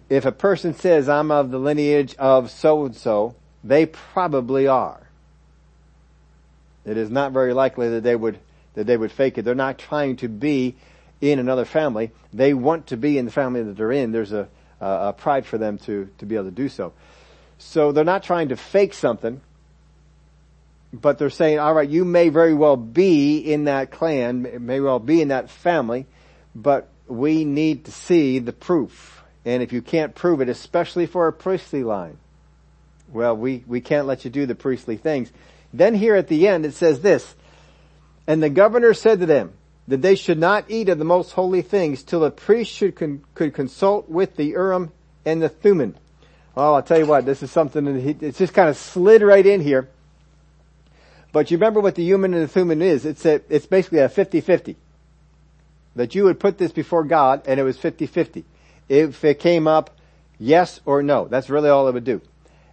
if 0.09 0.25
a 0.25 0.31
person 0.31 0.73
says, 0.73 1.09
I'm 1.09 1.31
of 1.31 1.51
the 1.51 1.59
lineage 1.59 2.15
of 2.17 2.49
so 2.49 2.85
and 2.85 2.95
so, 2.95 3.35
they 3.63 3.85
probably 3.85 4.67
are. 4.67 5.07
It 6.85 6.97
is 6.97 7.09
not 7.09 7.31
very 7.31 7.53
likely 7.53 7.89
that 7.89 8.03
they 8.03 8.15
would, 8.15 8.39
that 8.73 8.87
they 8.87 8.97
would 8.97 9.11
fake 9.11 9.37
it. 9.37 9.43
They're 9.43 9.55
not 9.55 9.77
trying 9.77 10.15
to 10.17 10.27
be 10.27 10.75
in 11.21 11.39
another 11.39 11.65
family. 11.65 12.11
They 12.33 12.53
want 12.53 12.87
to 12.87 12.97
be 12.97 13.17
in 13.17 13.25
the 13.25 13.31
family 13.31 13.63
that 13.63 13.77
they're 13.77 13.91
in. 13.91 14.11
There's 14.11 14.33
a, 14.33 14.49
a 14.81 15.13
pride 15.13 15.45
for 15.45 15.57
them 15.57 15.77
to, 15.79 16.09
to 16.17 16.25
be 16.25 16.35
able 16.35 16.45
to 16.45 16.51
do 16.51 16.67
so. 16.67 16.93
So 17.59 17.91
they're 17.91 18.03
not 18.03 18.23
trying 18.23 18.49
to 18.49 18.57
fake 18.57 18.95
something, 18.95 19.39
but 20.91 21.19
they're 21.19 21.29
saying, 21.29 21.59
alright, 21.59 21.87
you 21.87 22.03
may 22.03 22.29
very 22.29 22.55
well 22.55 22.75
be 22.75 23.37
in 23.37 23.65
that 23.65 23.91
clan, 23.91 24.65
may 24.65 24.79
well 24.79 24.99
be 24.99 25.21
in 25.21 25.27
that 25.27 25.49
family, 25.49 26.07
but 26.55 26.89
we 27.07 27.45
need 27.45 27.85
to 27.85 27.91
see 27.91 28.39
the 28.39 28.51
proof. 28.51 29.23
And 29.45 29.61
if 29.61 29.71
you 29.71 29.81
can't 29.81 30.15
prove 30.15 30.41
it, 30.41 30.49
especially 30.49 31.05
for 31.05 31.27
a 31.27 31.33
priestly 31.33 31.83
line, 31.83 32.17
well, 33.11 33.37
we, 33.37 33.63
we 33.67 33.81
can't 33.81 34.07
let 34.07 34.25
you 34.25 34.31
do 34.31 34.45
the 34.45 34.55
priestly 34.55 34.97
things. 34.97 35.31
Then 35.73 35.93
here 35.93 36.15
at 36.15 36.27
the 36.27 36.47
end 36.47 36.65
it 36.65 36.73
says 36.73 37.01
this, 37.01 37.35
and 38.25 38.41
the 38.41 38.49
governor 38.49 38.93
said 38.93 39.19
to 39.19 39.25
them 39.25 39.53
that 39.87 40.01
they 40.01 40.15
should 40.15 40.39
not 40.39 40.65
eat 40.69 40.89
of 40.89 40.97
the 40.99 41.05
most 41.05 41.31
holy 41.31 41.61
things 41.61 42.03
till 42.03 42.21
the 42.21 42.31
priest 42.31 42.71
should 42.71 42.95
con- 42.95 43.23
could 43.33 43.53
consult 43.53 44.09
with 44.09 44.35
the 44.35 44.45
Urim 44.45 44.91
and 45.25 45.41
the 45.41 45.49
Thummim. 45.49 45.95
Oh, 46.55 46.73
I'll 46.75 46.83
tell 46.83 46.99
you 46.99 47.05
what, 47.05 47.25
this 47.25 47.41
is 47.43 47.51
something 47.51 47.85
that 47.85 47.99
he, 47.99 48.25
it's 48.25 48.37
just 48.37 48.53
kind 48.53 48.69
of 48.69 48.77
slid 48.77 49.21
right 49.21 49.45
in 49.45 49.61
here. 49.61 49.89
But 51.31 51.49
you 51.49 51.57
remember 51.57 51.79
what 51.79 51.95
the 51.95 52.03
Urim 52.03 52.25
and 52.25 52.33
the 52.33 52.47
Thummim 52.47 52.81
is. 52.81 53.05
It's 53.05 53.25
a, 53.25 53.41
it's 53.49 53.65
basically 53.65 53.99
a 53.99 54.09
50-50. 54.09 54.75
That 55.95 56.15
you 56.15 56.25
would 56.25 56.39
put 56.39 56.57
this 56.57 56.71
before 56.71 57.03
God 57.03 57.43
and 57.45 57.59
it 57.59 57.63
was 57.63 57.77
50-50. 57.77 58.43
If 58.89 59.23
it 59.23 59.39
came 59.39 59.67
up 59.67 59.97
yes 60.39 60.81
or 60.85 61.01
no, 61.01 61.27
that's 61.27 61.49
really 61.49 61.69
all 61.69 61.87
it 61.87 61.93
would 61.93 62.03
do. 62.03 62.21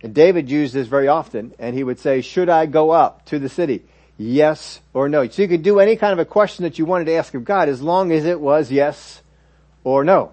And 0.03 0.15
David 0.15 0.51
used 0.51 0.75
this 0.75 0.89
very 0.89 1.09
often 1.09 1.55
and 1.59 1.75
he 1.75 1.85
would 1.85 1.99
say, 1.99 2.21
should 2.21 2.49
I 2.49 2.67
go 2.67 2.91
up 2.91 3.25
to 3.27 3.39
the 3.39 3.49
city? 3.49 3.85
Yes 4.19 4.81
or 4.93 5.09
no. 5.09 5.27
So 5.29 5.43
you 5.43 5.49
could 5.49 5.63
do 5.63 5.79
any 5.79 5.95
kind 5.95 6.13
of 6.13 6.19
a 6.19 6.25
question 6.25 6.65
that 6.65 6.79
you 6.79 6.85
wanted 6.85 7.05
to 7.05 7.13
ask 7.13 7.33
of 7.35 7.45
God 7.45 7.69
as 7.69 7.81
long 7.81 8.11
as 8.11 8.25
it 8.25 8.41
was 8.41 8.71
yes 8.71 9.23
or 9.85 10.03
no. 10.03 10.33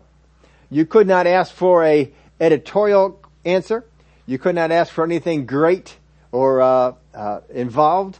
You 0.71 0.87
could 0.87 1.07
not 1.07 1.27
ask 1.27 1.53
for 1.53 1.85
a 1.85 2.11
editorial 2.41 3.21
answer. 3.45 3.85
You 4.25 4.39
could 4.39 4.55
not 4.55 4.71
ask 4.71 4.91
for 4.91 5.03
anything 5.03 5.45
great 5.45 5.95
or 6.31 6.61
uh, 6.61 6.93
uh, 7.13 7.41
involved, 7.53 8.17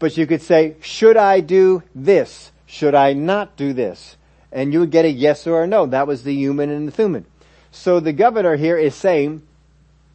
but 0.00 0.16
you 0.16 0.26
could 0.26 0.42
say, 0.42 0.74
"Should 0.80 1.16
I 1.16 1.40
do 1.40 1.84
this? 1.94 2.50
Should 2.66 2.96
I 2.96 3.12
not 3.12 3.56
do 3.56 3.72
this?" 3.72 4.16
And 4.50 4.72
you 4.72 4.80
would 4.80 4.90
get 4.90 5.04
a 5.04 5.10
yes 5.10 5.46
or 5.46 5.62
a 5.62 5.66
no. 5.66 5.86
That 5.86 6.08
was 6.08 6.24
the 6.24 6.34
Urim 6.34 6.58
and 6.58 6.88
the 6.88 6.92
Thummim. 6.92 7.24
So 7.70 8.00
the 8.00 8.12
governor 8.12 8.56
here 8.56 8.76
is 8.76 8.94
saying, 8.94 9.42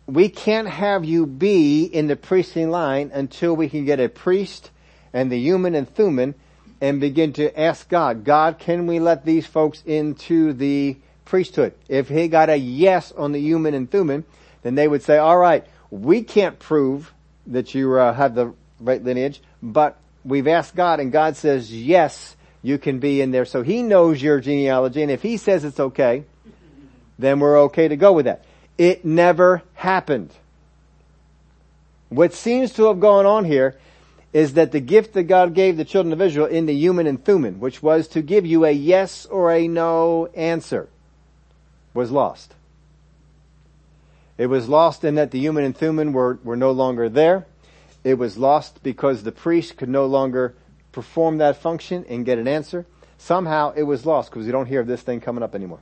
we 0.08 0.30
can't 0.30 0.68
have 0.68 1.06
you 1.06 1.26
be 1.26 1.84
in 1.84 2.08
the 2.08 2.16
priestly 2.16 2.66
line 2.66 3.12
until 3.14 3.56
we 3.56 3.70
can 3.70 3.86
get 3.86 4.00
a 4.00 4.10
priest 4.10 4.72
and 5.14 5.32
the 5.32 5.40
Urim 5.40 5.66
and 5.66 5.88
Thummim 5.88 6.36
and 6.80 7.00
begin 7.00 7.34
to 7.34 7.60
ask 7.60 7.88
God, 7.88 8.24
God, 8.24 8.58
can 8.58 8.88
we 8.88 9.00
let 9.00 9.24
these 9.24 9.46
folks 9.46 9.84
into 9.86 10.54
the 10.54 10.98
priesthood? 11.26 11.74
If 11.88 12.10
he 12.10 12.28
got 12.28 12.50
a 12.50 12.58
yes 12.58 13.12
on 13.12 13.32
the 13.32 13.40
Urim 13.40 13.68
and 13.68 13.90
Thummim, 13.90 14.26
then 14.64 14.76
they 14.76 14.88
would 14.88 15.04
say, 15.04 15.18
all 15.18 15.38
right, 15.38 15.66
we 15.92 16.24
can't 16.24 16.58
prove 16.58 17.14
that 17.48 17.76
you 17.76 17.94
uh, 17.94 18.14
have 18.14 18.34
the 18.36 18.54
right 18.80 19.04
lineage, 19.04 19.42
but 19.62 20.00
we've 20.26 20.48
asked 20.48 20.76
God 20.76 21.00
and 21.00 21.12
God 21.12 21.38
says, 21.38 21.74
yes, 21.74 22.36
you 22.64 22.78
can 22.78 23.00
be 23.00 23.22
in 23.22 23.32
there. 23.32 23.46
So 23.46 23.62
he 23.62 23.84
knows 23.84 24.22
your 24.22 24.40
genealogy 24.40 25.04
and 25.04 25.12
if 25.12 25.22
he 25.22 25.38
says 25.38 25.64
it's 25.64 25.80
okay, 25.80 26.24
then 27.20 27.40
we're 27.40 27.60
okay 27.64 27.88
to 27.88 27.96
go 27.96 28.14
with 28.14 28.26
that. 28.26 28.44
It 28.82 29.06
never 29.06 29.62
happened. 29.76 30.32
What 32.10 32.34
seems 32.34 32.74
to 32.74 32.86
have 32.86 33.00
gone 33.00 33.28
on 33.28 33.46
here 33.46 33.78
is 34.34 34.56
that 34.56 34.72
the 34.72 34.80
gift 34.80 35.14
that 35.14 35.26
God 35.26 35.54
gave 35.54 35.78
the 35.78 35.86
children 35.86 36.12
of 36.12 36.20
Israel 36.20 36.48
in 36.48 36.66
the 36.66 36.74
Urim 36.74 37.06
and 37.06 37.24
Thummim, 37.24 37.60
which 37.60 37.84
was 37.84 38.08
to 38.08 38.24
give 38.24 38.44
you 38.44 38.66
a 38.66 38.72
yes 38.72 39.28
or 39.28 39.52
a 39.52 39.68
no 39.68 40.26
answer, 40.34 40.90
was 41.94 42.10
lost. 42.10 42.56
It 44.40 44.48
was 44.48 44.68
lost 44.68 45.04
in 45.04 45.14
that 45.14 45.30
the 45.30 45.38
Urim 45.38 45.58
and 45.58 45.78
Thummim 45.78 46.12
were, 46.12 46.40
were 46.44 46.58
no 46.58 46.72
longer 46.72 47.08
there. 47.08 47.46
It 48.04 48.16
was 48.16 48.36
lost 48.36 48.82
because 48.82 49.22
the 49.22 49.32
priest 49.32 49.78
could 49.78 49.90
no 49.90 50.08
longer 50.08 50.56
perform 50.92 51.38
that 51.38 51.56
function 51.56 52.04
and 52.10 52.26
get 52.26 52.40
an 52.40 52.48
answer. 52.48 52.88
Somehow 53.20 53.74
it 53.76 53.84
was 53.84 54.08
lost 54.08 54.32
because 54.32 54.48
we 54.48 54.52
don't 54.52 54.66
hear 54.66 54.80
of 54.80 54.88
this 54.88 55.04
thing 55.04 55.22
coming 55.22 55.44
up 55.44 55.54
anymore. 55.54 55.82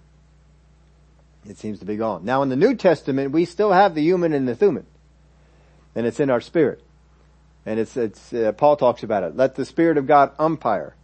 It 1.47 1.57
seems 1.57 1.79
to 1.79 1.85
be 1.85 1.95
gone. 1.95 2.25
Now 2.25 2.41
in 2.41 2.49
the 2.49 2.55
New 2.55 2.75
Testament, 2.75 3.31
we 3.31 3.45
still 3.45 3.71
have 3.71 3.95
the 3.95 4.01
Urim 4.01 4.23
and 4.23 4.47
the 4.47 4.55
Thummim. 4.55 4.85
And 5.95 6.05
it's 6.05 6.19
in 6.19 6.29
our 6.29 6.41
spirit. 6.41 6.83
And 7.65 7.79
it's, 7.79 7.97
it's, 7.97 8.33
uh, 8.33 8.51
Paul 8.53 8.77
talks 8.77 9.03
about 9.03 9.23
it. 9.23 9.35
Let 9.35 9.55
the 9.55 9.65
Spirit 9.65 9.97
of 9.97 10.07
God 10.07 10.31
umpire. 10.39 10.95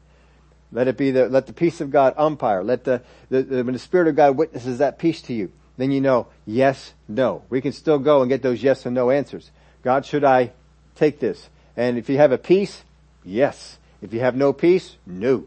Let 0.72 0.88
it 0.88 0.98
be 0.98 1.12
the, 1.12 1.30
let 1.30 1.48
the 1.48 1.54
peace 1.54 1.80
of 1.82 1.92
God 1.92 2.14
umpire. 2.18 2.64
Let 2.64 2.84
the, 2.84 3.02
the, 3.30 3.44
the, 3.44 3.64
when 3.64 3.74
the 3.74 3.80
Spirit 3.80 4.08
of 4.08 4.16
God 4.16 4.36
witnesses 4.36 4.80
that 4.80 4.98
peace 4.98 5.22
to 5.24 5.34
you, 5.34 5.52
then 5.78 5.92
you 5.92 6.02
know, 6.02 6.28
yes, 6.46 6.94
no. 7.08 7.44
We 7.50 7.62
can 7.62 7.72
still 7.72 8.00
go 8.00 8.22
and 8.22 8.30
get 8.30 8.42
those 8.42 8.64
yes 8.64 8.86
and 8.86 8.96
no 8.96 9.12
answers. 9.12 9.52
God, 9.84 10.06
should 10.06 10.24
I 10.24 10.52
take 10.96 11.20
this? 11.20 11.50
And 11.78 11.98
if 11.98 12.10
you 12.10 12.18
have 12.18 12.32
a 12.32 12.38
peace, 12.38 12.84
yes. 13.24 13.78
If 14.02 14.14
you 14.14 14.22
have 14.22 14.36
no 14.36 14.54
peace, 14.54 14.96
no. 15.06 15.46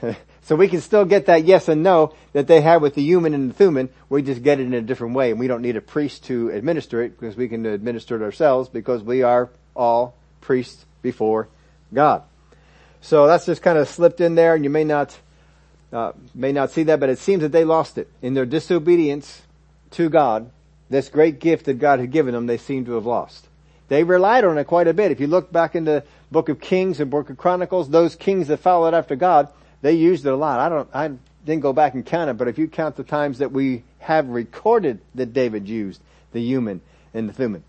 so 0.44 0.56
we 0.56 0.68
can 0.68 0.82
still 0.82 1.06
get 1.06 1.26
that 1.26 1.44
yes 1.44 1.68
and 1.68 1.82
no 1.82 2.14
that 2.34 2.46
they 2.46 2.60
have 2.60 2.82
with 2.82 2.94
the 2.94 3.02
Urim 3.02 3.24
and 3.24 3.50
the 3.50 3.54
Thummim. 3.54 3.88
We 4.10 4.20
just 4.20 4.42
get 4.42 4.60
it 4.60 4.66
in 4.66 4.74
a 4.74 4.82
different 4.82 5.14
way 5.14 5.30
and 5.30 5.40
we 5.40 5.48
don't 5.48 5.62
need 5.62 5.76
a 5.76 5.80
priest 5.80 6.24
to 6.24 6.50
administer 6.50 7.02
it 7.02 7.18
because 7.18 7.34
we 7.34 7.48
can 7.48 7.64
administer 7.64 8.16
it 8.16 8.22
ourselves 8.22 8.68
because 8.68 9.02
we 9.02 9.22
are 9.22 9.48
all 9.74 10.14
priests 10.42 10.84
before 11.00 11.48
God. 11.92 12.22
So 13.00 13.26
that's 13.26 13.46
just 13.46 13.62
kind 13.62 13.78
of 13.78 13.88
slipped 13.88 14.20
in 14.20 14.34
there 14.34 14.54
and 14.54 14.64
you 14.64 14.70
may 14.70 14.84
not, 14.84 15.18
uh, 15.92 16.12
may 16.34 16.52
not 16.52 16.70
see 16.70 16.82
that, 16.84 17.00
but 17.00 17.08
it 17.08 17.18
seems 17.18 17.40
that 17.40 17.52
they 17.52 17.64
lost 17.64 17.96
it. 17.96 18.10
In 18.20 18.34
their 18.34 18.46
disobedience 18.46 19.42
to 19.92 20.10
God, 20.10 20.50
this 20.90 21.08
great 21.08 21.40
gift 21.40 21.64
that 21.66 21.78
God 21.78 22.00
had 22.00 22.10
given 22.10 22.34
them, 22.34 22.46
they 22.46 22.58
seem 22.58 22.84
to 22.84 22.92
have 22.92 23.06
lost. 23.06 23.46
They 23.88 24.04
relied 24.04 24.44
on 24.44 24.58
it 24.58 24.66
quite 24.66 24.88
a 24.88 24.94
bit. 24.94 25.10
If 25.10 25.20
you 25.20 25.26
look 25.26 25.50
back 25.50 25.74
in 25.74 25.86
the 25.86 26.04
book 26.30 26.50
of 26.50 26.60
Kings 26.60 27.00
and 27.00 27.10
book 27.10 27.30
of 27.30 27.38
Chronicles, 27.38 27.88
those 27.88 28.14
kings 28.14 28.48
that 28.48 28.58
followed 28.58 28.92
after 28.92 29.16
God, 29.16 29.48
they 29.84 29.92
used 29.92 30.24
it 30.24 30.32
a 30.32 30.36
lot. 30.36 30.60
I 30.60 30.70
don't, 30.70 30.88
I 30.94 31.08
didn't 31.44 31.60
go 31.60 31.74
back 31.74 31.92
and 31.92 32.06
count 32.06 32.30
it, 32.30 32.38
but 32.38 32.48
if 32.48 32.56
you 32.56 32.68
count 32.68 32.96
the 32.96 33.04
times 33.04 33.40
that 33.40 33.52
we 33.52 33.84
have 33.98 34.26
recorded 34.30 34.98
that 35.14 35.34
David 35.34 35.68
used 35.68 36.00
the 36.32 36.40
Urim 36.40 36.80
and 37.12 37.28
the 37.28 37.34
Thummim, 37.34 37.62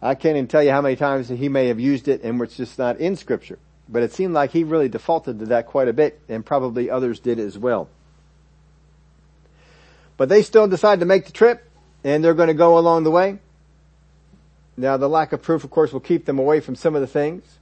I 0.00 0.14
can't 0.14 0.36
even 0.36 0.46
tell 0.46 0.62
you 0.62 0.70
how 0.70 0.82
many 0.82 0.94
times 0.94 1.28
he 1.28 1.48
may 1.48 1.66
have 1.66 1.80
used 1.80 2.06
it 2.06 2.22
and 2.22 2.40
it's 2.42 2.56
just 2.56 2.78
not 2.78 3.00
in 3.00 3.16
scripture. 3.16 3.58
But 3.88 4.04
it 4.04 4.12
seemed 4.12 4.34
like 4.34 4.52
he 4.52 4.62
really 4.62 4.88
defaulted 4.88 5.40
to 5.40 5.46
that 5.46 5.66
quite 5.66 5.88
a 5.88 5.92
bit 5.92 6.20
and 6.28 6.46
probably 6.46 6.90
others 6.90 7.18
did 7.18 7.40
as 7.40 7.58
well. 7.58 7.88
But 10.16 10.28
they 10.28 10.42
still 10.42 10.68
decide 10.68 11.00
to 11.00 11.06
make 11.06 11.26
the 11.26 11.32
trip 11.32 11.68
and 12.04 12.22
they're 12.22 12.34
going 12.34 12.46
to 12.46 12.54
go 12.54 12.78
along 12.78 13.02
the 13.02 13.10
way. 13.10 13.40
Now 14.76 14.96
the 14.96 15.08
lack 15.08 15.32
of 15.32 15.42
proof 15.42 15.64
of 15.64 15.72
course 15.72 15.92
will 15.92 15.98
keep 15.98 16.24
them 16.24 16.38
away 16.38 16.60
from 16.60 16.76
some 16.76 16.94
of 16.94 17.00
the 17.00 17.08
things. 17.08 17.55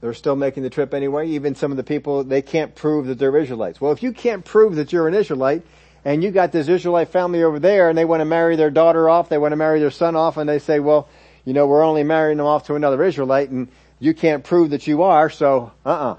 They're 0.00 0.14
still 0.14 0.36
making 0.36 0.62
the 0.62 0.70
trip 0.70 0.94
anyway. 0.94 1.28
Even 1.30 1.54
some 1.54 1.70
of 1.70 1.76
the 1.76 1.84
people, 1.84 2.22
they 2.24 2.42
can't 2.42 2.74
prove 2.74 3.06
that 3.06 3.18
they're 3.18 3.36
Israelites. 3.36 3.80
Well, 3.80 3.92
if 3.92 4.02
you 4.02 4.12
can't 4.12 4.44
prove 4.44 4.76
that 4.76 4.92
you're 4.92 5.08
an 5.08 5.14
Israelite, 5.14 5.62
and 6.06 6.22
you 6.22 6.30
got 6.30 6.52
this 6.52 6.68
Israelite 6.68 7.08
family 7.08 7.42
over 7.42 7.58
there 7.58 7.88
and 7.88 7.98
they 7.98 8.04
want 8.04 8.20
to 8.20 8.24
marry 8.24 8.54
their 8.54 8.70
daughter 8.70 9.10
off, 9.10 9.28
they 9.28 9.38
want 9.38 9.50
to 9.50 9.56
marry 9.56 9.80
their 9.80 9.90
son 9.90 10.14
off, 10.14 10.36
and 10.36 10.48
they 10.48 10.60
say, 10.60 10.78
well, 10.78 11.08
you 11.44 11.52
know, 11.52 11.66
we're 11.66 11.82
only 11.82 12.04
marrying 12.04 12.38
them 12.38 12.46
off 12.46 12.66
to 12.68 12.76
another 12.76 13.02
Israelite 13.02 13.50
and 13.50 13.66
you 13.98 14.14
can't 14.14 14.44
prove 14.44 14.70
that 14.70 14.86
you 14.86 15.02
are, 15.02 15.28
so, 15.28 15.72
uh-uh. 15.84 16.16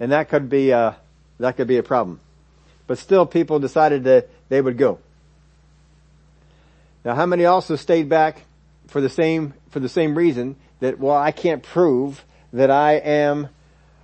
And 0.00 0.10
that 0.10 0.28
could 0.28 0.48
be, 0.48 0.72
uh, 0.72 0.92
that 1.38 1.56
could 1.56 1.68
be 1.68 1.76
a 1.76 1.84
problem. 1.84 2.18
But 2.88 2.98
still 2.98 3.26
people 3.26 3.60
decided 3.60 4.04
that 4.04 4.28
they 4.48 4.60
would 4.60 4.76
go. 4.76 4.98
Now 7.04 7.14
how 7.14 7.26
many 7.26 7.44
also 7.44 7.76
stayed 7.76 8.08
back 8.08 8.42
for 8.88 9.00
the 9.00 9.08
same, 9.08 9.54
for 9.70 9.78
the 9.78 9.88
same 9.88 10.18
reason 10.18 10.56
that, 10.80 10.98
well, 10.98 11.16
I 11.16 11.30
can't 11.30 11.62
prove 11.62 12.24
that 12.52 12.70
I 12.70 12.94
am 12.94 13.48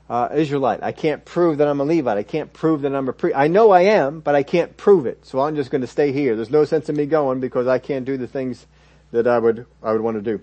uh, 0.09 0.29
Israelite. 0.35 0.83
I 0.83 0.93
can't 0.93 1.25
prove 1.25 1.59
that 1.59 1.69
I'm 1.69 1.81
a 1.81 1.85
Levite. 1.85 2.19
I 2.19 2.23
can't 2.23 2.53
prove 2.53 2.83
that 2.83 2.95
I'm 2.95 3.09
a 3.09 3.13
priest. 3.13 3.37
I 3.37 3.49
know 3.49 3.71
I 3.71 3.83
am, 3.83 4.21
but 4.21 4.35
I 4.35 4.43
can't 4.43 4.77
prove 4.77 5.07
it. 5.07 5.25
So 5.25 5.41
I'm 5.41 5.57
just 5.57 5.71
going 5.71 5.81
to 5.81 5.87
stay 5.87 6.13
here. 6.13 6.37
There's 6.37 6.51
no 6.51 6.65
sense 6.65 6.89
in 6.89 6.97
me 6.97 7.07
going 7.07 7.41
because 7.41 7.67
I 7.67 7.79
can't 7.79 8.05
do 8.05 8.17
the 8.17 8.27
things 8.27 8.67
that 9.13 9.27
I 9.27 9.39
would, 9.39 9.67
I 9.83 9.93
would 9.93 10.03
want 10.03 10.17
to 10.17 10.23
do. 10.23 10.41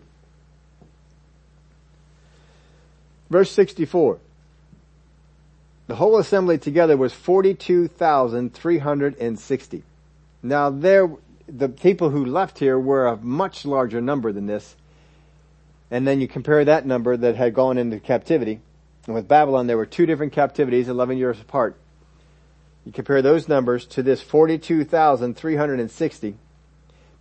Verse 3.29 3.51
64. 3.51 4.17
The 5.87 5.95
whole 5.95 6.17
assembly 6.17 6.57
together 6.57 6.97
was 6.97 7.13
42,360. 7.13 9.83
Now 10.43 10.69
there, 10.69 11.09
the 11.47 11.69
people 11.69 12.09
who 12.09 12.25
left 12.25 12.59
here 12.59 12.77
were 12.79 13.07
a 13.07 13.17
much 13.17 13.65
larger 13.65 14.01
number 14.01 14.31
than 14.31 14.47
this. 14.47 14.75
And 15.91 16.07
then 16.07 16.21
you 16.21 16.27
compare 16.27 16.65
that 16.65 16.85
number 16.85 17.15
that 17.15 17.35
had 17.35 17.53
gone 17.53 17.77
into 17.77 17.99
captivity 17.99 18.61
and 19.07 19.15
with 19.15 19.27
Babylon, 19.27 19.65
there 19.67 19.77
were 19.77 19.85
two 19.85 20.05
different 20.05 20.33
captivities, 20.33 20.87
11 20.87 21.17
years 21.17 21.41
apart. 21.41 21.75
You 22.85 22.91
compare 22.91 23.21
those 23.21 23.47
numbers 23.47 23.85
to 23.87 24.03
this 24.03 24.21
42,360, 24.21 26.35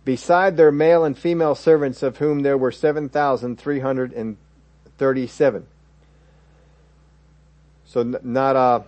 beside 0.05 0.57
their 0.57 0.71
male 0.71 1.03
and 1.03 1.17
female 1.17 1.55
servants 1.55 2.03
of 2.03 2.17
whom 2.17 2.41
there 2.41 2.57
were 2.57 2.71
7,337. 2.71 5.67
So 7.85 8.03
not, 8.03 8.55
uh, 8.55 8.81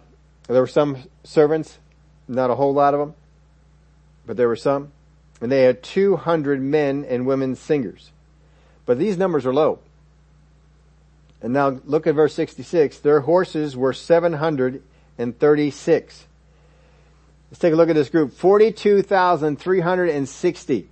there 0.48 0.62
were 0.62 0.68
some 0.68 0.98
servants, 1.24 1.80
not 2.28 2.52
a 2.52 2.56
whole 2.56 2.74
lot 2.74 2.94
of 2.94 3.00
them, 3.00 3.16
but 4.26 4.38
there 4.38 4.48
were 4.48 4.56
some. 4.56 4.92
And 5.42 5.52
they 5.52 5.64
had 5.64 5.82
200 5.84 6.62
men 6.62 7.04
and 7.06 7.26
women 7.26 7.56
singers. 7.56 8.13
But 8.86 9.00
these 9.00 9.18
numbers 9.18 9.46
are 9.46 9.54
low. 9.54 9.80
And 11.42 11.54
now 11.54 11.80
look 11.86 12.06
at 12.08 12.16
verse 12.16 12.34
66. 12.34 13.00
Their 13.00 13.22
horses 13.22 13.76
were 13.76 13.94
736. 13.94 16.26
Let's 17.52 17.60
take 17.60 17.74
a 17.74 17.76
look 17.76 17.90
at 17.90 17.96
this 17.96 18.10
group. 18.10 18.34
42,360 18.34 20.88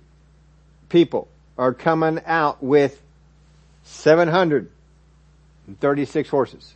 people 0.88 1.28
are 1.58 1.72
coming 1.72 2.20
out 2.26 2.62
with 2.62 3.00
736 3.84 6.28
horses. 6.28 6.74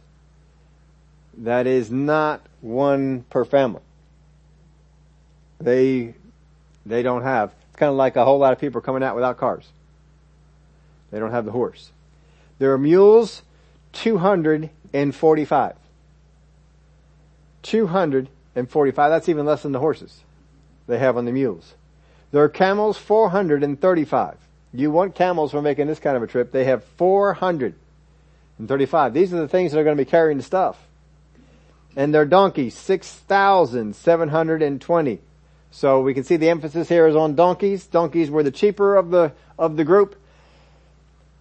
That 1.39 1.67
is 1.67 1.91
not 1.91 2.41
one 2.63 3.25
per 3.31 3.45
family. 3.45 3.83
They 5.61 6.15
They 6.87 7.03
don't 7.03 7.23
have. 7.23 7.53
It's 7.69 7.79
kind 7.79 7.91
of 7.91 7.97
like 7.97 8.17
a 8.17 8.25
whole 8.25 8.39
lot 8.39 8.53
of 8.53 8.59
people 8.59 8.81
coming 8.81 9.03
out 9.03 9.15
without 9.15 9.39
cars. 9.39 9.67
They 11.11 11.19
don't 11.19 11.31
have 11.31 11.45
the 11.45 11.53
horse. 11.53 11.91
There 12.59 12.73
are 12.73 12.79
mules, 12.79 13.43
245. 13.93 15.77
245. 17.63 19.11
That's 19.11 19.29
even 19.29 19.47
less 19.47 19.63
than 19.63 19.73
the 19.73 19.81
horses 19.81 20.23
they 20.87 20.99
have 20.99 21.17
on 21.17 21.25
the 21.25 21.33
mules. 21.33 21.75
There 22.33 22.43
are 22.43 22.49
camels, 22.49 22.99
435. 22.99 24.37
You 24.73 24.91
want 24.91 25.15
camels 25.15 25.53
for 25.53 25.63
making 25.63 25.87
this 25.87 25.99
kind 25.99 26.17
of 26.17 26.23
a 26.23 26.27
trip. 26.27 26.53
They 26.53 26.65
have 26.65 26.85
435. 26.85 29.15
These 29.15 29.33
are 29.33 29.39
the 29.39 29.49
things 29.49 29.73
that 29.73 29.79
are 29.79 29.85
going 29.85 29.97
to 29.97 30.05
be 30.05 30.11
carrying 30.11 30.37
the 30.39 30.45
stuff. 30.45 30.87
And 31.95 32.13
their 32.15 32.27
donkeys, 32.27 32.77
6,720. 32.77 35.21
So 35.71 36.01
we 36.01 36.15
can 36.15 36.25
see 36.25 36.37
the 36.37 36.51
emphasis 36.51 36.89
here 36.89 37.07
is 37.07 37.15
on 37.17 37.35
donkeys. 37.35 37.87
Donkeys 37.87 38.31
were 38.31 38.43
the 38.43 38.51
cheaper 38.51 38.97
of 38.97 39.11
the, 39.11 39.33
of 39.59 39.77
the 39.77 39.85
group 39.85 40.17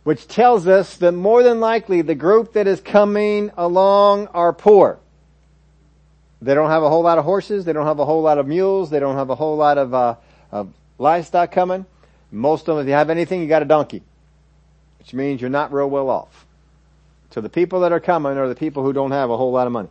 which 0.05 0.25
tells 0.27 0.67
us 0.67 0.97
that 0.97 1.13
more 1.13 1.41
than 1.41 1.59
likely 1.59 2.03
the 2.03 2.13
group 2.13 2.53
that 2.53 2.67
is 2.67 2.79
coming 2.79 3.49
along 3.57 4.27
are 4.27 4.53
poor. 4.53 4.99
They 6.43 6.53
don't 6.53 6.69
have 6.69 6.83
a 6.83 6.89
whole 6.89 7.01
lot 7.01 7.17
of 7.17 7.25
horses. 7.25 7.65
They 7.65 7.73
don't 7.73 7.87
have 7.87 7.97
a 7.97 8.05
whole 8.05 8.21
lot 8.21 8.37
of 8.37 8.47
mules. 8.47 8.91
They 8.91 8.99
don't 8.99 9.15
have 9.15 9.31
a 9.31 9.35
whole 9.35 9.57
lot 9.57 9.79
of, 9.79 9.95
uh, 9.95 10.17
of 10.51 10.71
livestock 10.99 11.51
coming. 11.51 11.87
Most 12.31 12.69
of 12.69 12.75
them, 12.75 12.85
if 12.85 12.87
you 12.87 12.93
have 12.93 13.09
anything, 13.09 13.41
you 13.41 13.47
got 13.47 13.63
a 13.63 13.65
donkey, 13.65 14.03
which 14.99 15.11
means 15.11 15.41
you're 15.41 15.49
not 15.49 15.73
real 15.73 15.89
well 15.89 16.11
off. 16.11 16.45
So 17.31 17.41
the 17.41 17.49
people 17.49 17.79
that 17.79 17.91
are 17.91 17.99
coming 17.99 18.37
are 18.37 18.47
the 18.47 18.53
people 18.53 18.83
who 18.83 18.93
don't 18.93 19.09
have 19.09 19.31
a 19.31 19.37
whole 19.37 19.51
lot 19.51 19.65
of 19.65 19.73
money. 19.73 19.89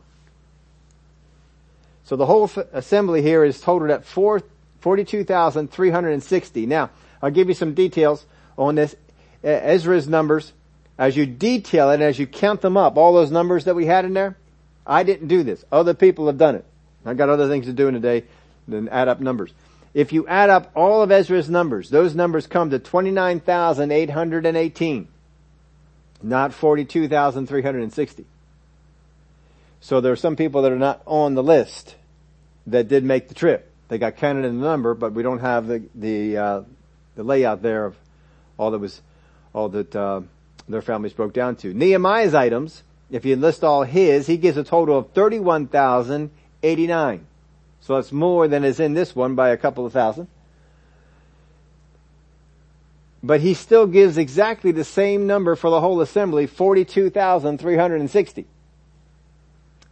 So 2.05 2.15
the 2.15 2.27
whole 2.27 2.49
assembly 2.73 3.21
here 3.21 3.43
is 3.43 3.61
totaled 3.61 3.91
at 3.91 4.05
42,360. 4.05 6.67
Now, 6.67 6.91
I'll 7.21 7.33
give 7.33 7.49
you 7.49 7.55
some 7.55 7.75
details 7.75 8.27
on 8.57 8.77
this 8.77 8.95
Ezra's 9.45 10.09
numbers, 10.09 10.53
as 10.99 11.17
you 11.17 11.27
detail 11.27 11.91
it, 11.91 12.01
as 12.01 12.19
you 12.19 12.27
count 12.27 12.63
them 12.63 12.77
up, 12.77 12.97
all 12.97 13.13
those 13.13 13.31
numbers 13.31 13.67
that 13.67 13.75
we 13.75 13.87
had 13.87 14.05
in 14.05 14.15
there, 14.15 14.37
I 14.87 15.03
didn't 15.03 15.29
do 15.29 15.43
this. 15.43 15.65
Other 15.71 15.95
people 15.95 16.27
have 16.27 16.39
done 16.39 16.57
it. 16.57 16.65
I've 17.05 17.19
got 17.19 17.29
other 17.29 17.49
things 17.49 17.67
to 17.67 17.73
do 17.73 17.89
in 17.89 17.95
a 17.95 18.01
day 18.01 18.25
than 18.67 18.89
add 18.89 19.09
up 19.09 19.21
numbers. 19.21 19.53
If 19.93 20.13
you 20.13 20.27
add 20.27 20.51
up 20.51 20.73
all 20.75 21.03
of 21.03 21.13
Ezra's 21.13 21.51
numbers, 21.51 21.91
those 21.91 22.15
numbers 22.15 22.47
come 22.47 22.71
to 22.71 22.79
29,818, 22.79 25.09
not 26.23 26.55
42,360. 26.55 28.25
So 29.81 30.01
there 30.01 30.13
are 30.13 30.17
some 30.17 30.37
people 30.37 30.63
that 30.63 30.73
are 30.73 30.79
not 30.79 31.03
on 31.07 31.35
the 31.35 31.43
list 31.43 31.97
that 32.67 32.89
did 32.89 33.05
make 33.05 33.29
the 33.29 33.35
trip. 33.35 33.71
They 33.89 33.99
got 33.99 34.17
counted 34.17 34.47
in 34.47 34.59
the 34.59 34.67
number, 34.67 34.95
but 34.95 35.13
we 35.13 35.23
don't 35.23 35.41
have 35.41 35.67
the 35.67 35.83
the 35.95 36.39
uh, 36.39 36.63
the 37.17 37.23
layout 37.23 37.61
there 37.61 37.85
of 37.85 37.95
all 38.57 38.71
that 38.71 38.79
was 38.79 39.03
all 39.55 39.71
that 39.71 39.97
uh, 39.97 40.21
their 40.69 40.83
families 40.83 41.15
broke 41.15 41.33
down 41.33 41.57
to. 41.57 41.73
Nehemiah's 41.73 42.35
items, 42.35 42.83
if 43.11 43.25
you 43.25 43.37
list 43.37 43.65
all 43.65 43.85
his, 43.85 44.27
he 44.27 44.37
gives 44.37 44.59
a 44.59 44.65
total 44.65 44.99
of 44.99 45.13
31,089. 45.13 47.27
So 47.81 47.95
that's 47.95 48.13
more 48.13 48.47
than 48.49 48.65
is 48.65 48.81
in 48.81 48.93
this 48.95 49.17
one 49.17 49.35
by 49.35 49.49
a 49.51 49.57
couple 49.57 49.87
of 49.87 49.93
thousand. 49.93 50.29
But 53.23 53.41
he 53.41 53.55
still 53.55 53.87
gives 53.87 54.19
exactly 54.19 54.73
the 54.73 54.85
same 54.85 55.27
number 55.27 55.57
for 55.57 55.71
the 55.71 55.81
whole 55.81 56.03
assembly, 56.03 56.47
42,360. 56.47 58.47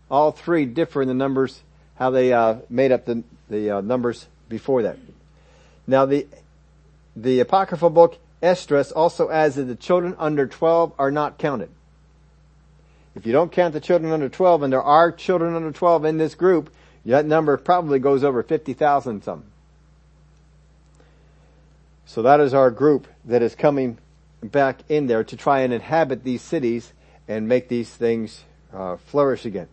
All 0.09 0.31
three 0.31 0.65
differ 0.65 1.01
in 1.01 1.07
the 1.07 1.13
numbers, 1.13 1.61
how 1.95 2.11
they 2.11 2.33
uh, 2.33 2.57
made 2.69 2.91
up 2.91 3.05
the, 3.05 3.23
the 3.49 3.77
uh, 3.77 3.81
numbers 3.81 4.27
before 4.47 4.83
that. 4.83 4.97
Now 5.87 6.05
the, 6.05 6.27
the 7.15 7.39
apocryphal 7.39 7.89
book 7.89 8.17
Esdras 8.41 8.91
also 8.91 9.29
adds 9.29 9.55
that 9.55 9.63
the 9.63 9.75
children 9.75 10.15
under 10.19 10.47
12 10.47 10.93
are 10.99 11.11
not 11.11 11.37
counted. 11.37 11.69
If 13.15 13.25
you 13.25 13.31
don't 13.31 13.51
count 13.51 13.73
the 13.73 13.79
children 13.79 14.11
under 14.11 14.27
12, 14.27 14.63
and 14.63 14.73
there 14.73 14.83
are 14.83 15.11
children 15.11 15.55
under 15.55 15.71
12 15.71 16.05
in 16.05 16.17
this 16.17 16.35
group, 16.35 16.69
that 17.05 17.25
number 17.25 17.55
probably 17.57 17.99
goes 17.99 18.23
over 18.23 18.43
50,000 18.43 19.23
some. 19.23 19.45
So 22.05 22.21
that 22.23 22.39
is 22.39 22.53
our 22.53 22.71
group 22.71 23.07
that 23.23 23.41
is 23.41 23.55
coming 23.55 23.97
back 24.43 24.79
in 24.89 25.07
there 25.07 25.23
to 25.23 25.37
try 25.37 25.61
and 25.61 25.73
inhabit 25.73 26.23
these 26.23 26.41
cities 26.41 26.93
and 27.27 27.47
make 27.47 27.67
these 27.67 27.89
things 27.89 28.43
uh, 28.73 28.97
flourish 28.97 29.45
again. 29.45 29.67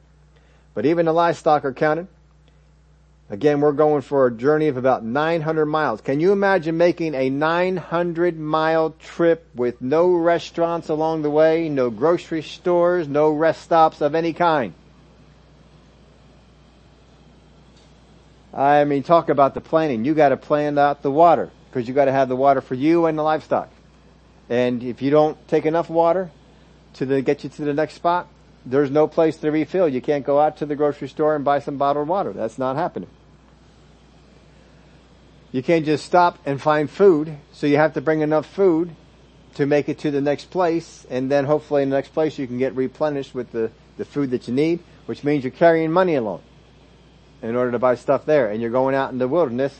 But 0.74 0.86
even 0.86 1.06
the 1.06 1.12
livestock 1.12 1.64
are 1.64 1.74
counted. 1.74 2.06
Again, 3.32 3.62
we're 3.62 3.72
going 3.72 4.02
for 4.02 4.26
a 4.26 4.30
journey 4.30 4.68
of 4.68 4.76
about 4.76 5.02
900 5.02 5.64
miles. 5.64 6.02
Can 6.02 6.20
you 6.20 6.32
imagine 6.32 6.76
making 6.76 7.14
a 7.14 7.30
900 7.30 8.38
mile 8.38 8.90
trip 8.98 9.48
with 9.54 9.80
no 9.80 10.12
restaurants 10.12 10.90
along 10.90 11.22
the 11.22 11.30
way, 11.30 11.70
no 11.70 11.88
grocery 11.88 12.42
stores, 12.42 13.08
no 13.08 13.30
rest 13.30 13.62
stops 13.62 14.02
of 14.02 14.14
any 14.14 14.34
kind? 14.34 14.74
I 18.52 18.84
mean, 18.84 19.02
talk 19.02 19.30
about 19.30 19.54
the 19.54 19.62
planning. 19.62 20.04
You 20.04 20.12
gotta 20.12 20.36
plan 20.36 20.76
out 20.76 21.00
the 21.00 21.10
water, 21.10 21.50
because 21.70 21.88
you 21.88 21.94
gotta 21.94 22.12
have 22.12 22.28
the 22.28 22.36
water 22.36 22.60
for 22.60 22.74
you 22.74 23.06
and 23.06 23.16
the 23.18 23.22
livestock. 23.22 23.70
And 24.50 24.82
if 24.82 25.00
you 25.00 25.10
don't 25.10 25.38
take 25.48 25.64
enough 25.64 25.88
water 25.88 26.30
to 26.96 27.06
the, 27.06 27.22
get 27.22 27.44
you 27.44 27.48
to 27.48 27.64
the 27.64 27.72
next 27.72 27.94
spot, 27.94 28.28
there's 28.66 28.90
no 28.90 29.08
place 29.08 29.38
to 29.38 29.50
refill. 29.50 29.88
You 29.88 30.02
can't 30.02 30.26
go 30.26 30.38
out 30.38 30.58
to 30.58 30.66
the 30.66 30.76
grocery 30.76 31.08
store 31.08 31.34
and 31.34 31.42
buy 31.42 31.60
some 31.60 31.78
bottled 31.78 32.08
water. 32.08 32.34
That's 32.34 32.58
not 32.58 32.76
happening. 32.76 33.08
You 35.52 35.62
can't 35.62 35.84
just 35.84 36.06
stop 36.06 36.38
and 36.46 36.60
find 36.60 36.90
food, 36.90 37.36
so 37.52 37.66
you 37.66 37.76
have 37.76 37.92
to 37.94 38.00
bring 38.00 38.22
enough 38.22 38.46
food 38.46 38.96
to 39.54 39.66
make 39.66 39.90
it 39.90 39.98
to 39.98 40.10
the 40.10 40.22
next 40.22 40.50
place, 40.50 41.06
and 41.10 41.30
then 41.30 41.44
hopefully 41.44 41.82
in 41.82 41.90
the 41.90 41.96
next 41.96 42.14
place 42.14 42.38
you 42.38 42.46
can 42.46 42.56
get 42.56 42.74
replenished 42.74 43.34
with 43.34 43.52
the, 43.52 43.70
the 43.98 44.06
food 44.06 44.30
that 44.30 44.48
you 44.48 44.54
need, 44.54 44.80
which 45.04 45.22
means 45.22 45.44
you're 45.44 45.50
carrying 45.50 45.92
money 45.92 46.14
along 46.14 46.40
in 47.42 47.54
order 47.54 47.70
to 47.70 47.78
buy 47.78 47.94
stuff 47.96 48.24
there, 48.24 48.50
and 48.50 48.62
you're 48.62 48.70
going 48.70 48.94
out 48.94 49.12
in 49.12 49.18
the 49.18 49.28
wilderness, 49.28 49.78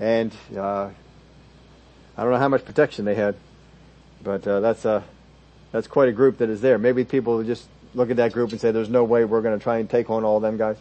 and 0.00 0.34
uh, 0.56 0.90
I 2.16 2.22
don't 2.22 2.32
know 2.32 2.38
how 2.38 2.48
much 2.48 2.64
protection 2.64 3.04
they 3.04 3.14
had, 3.14 3.36
but 4.20 4.46
uh, 4.48 4.58
that's 4.60 4.84
a 4.84 4.90
uh, 4.90 5.02
that's 5.70 5.88
quite 5.88 6.08
a 6.08 6.12
group 6.12 6.38
that 6.38 6.48
is 6.50 6.60
there. 6.60 6.78
Maybe 6.78 7.04
people 7.04 7.42
just 7.42 7.66
look 7.94 8.08
at 8.08 8.16
that 8.18 8.32
group 8.32 8.52
and 8.52 8.60
say, 8.60 8.70
"There's 8.70 8.88
no 8.88 9.02
way 9.02 9.24
we're 9.24 9.42
going 9.42 9.58
to 9.58 9.62
try 9.62 9.78
and 9.78 9.90
take 9.90 10.08
on 10.08 10.24
all 10.24 10.38
them 10.38 10.56
guys." 10.56 10.76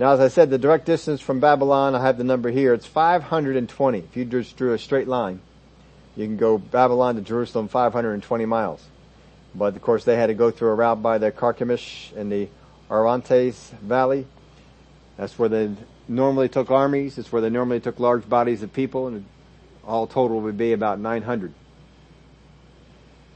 Now, 0.00 0.12
as 0.14 0.20
I 0.20 0.28
said, 0.28 0.48
the 0.48 0.56
direct 0.56 0.86
distance 0.86 1.20
from 1.20 1.40
Babylon, 1.40 1.94
I 1.94 2.00
have 2.00 2.16
the 2.16 2.24
number 2.24 2.50
here, 2.50 2.72
it's 2.72 2.86
520. 2.86 3.98
If 3.98 4.16
you 4.16 4.24
just 4.24 4.56
drew 4.56 4.72
a 4.72 4.78
straight 4.78 5.06
line, 5.06 5.42
you 6.16 6.24
can 6.24 6.38
go 6.38 6.56
Babylon 6.56 7.16
to 7.16 7.20
Jerusalem 7.20 7.68
520 7.68 8.46
miles. 8.46 8.82
But 9.54 9.76
of 9.76 9.82
course 9.82 10.04
they 10.04 10.16
had 10.16 10.28
to 10.28 10.34
go 10.34 10.50
through 10.50 10.70
a 10.70 10.74
route 10.74 11.02
by 11.02 11.18
the 11.18 11.30
Carchemish 11.30 12.12
and 12.16 12.32
the 12.32 12.48
Orontes 12.88 13.72
Valley. 13.82 14.26
That's 15.18 15.38
where 15.38 15.50
they 15.50 15.70
normally 16.08 16.48
took 16.48 16.70
armies. 16.70 17.18
It's 17.18 17.30
where 17.30 17.42
they 17.42 17.50
normally 17.50 17.80
took 17.80 18.00
large 18.00 18.26
bodies 18.26 18.62
of 18.62 18.72
people 18.72 19.06
and 19.06 19.26
all 19.86 20.06
total 20.06 20.40
would 20.40 20.56
be 20.56 20.72
about 20.72 20.98
900. 20.98 21.52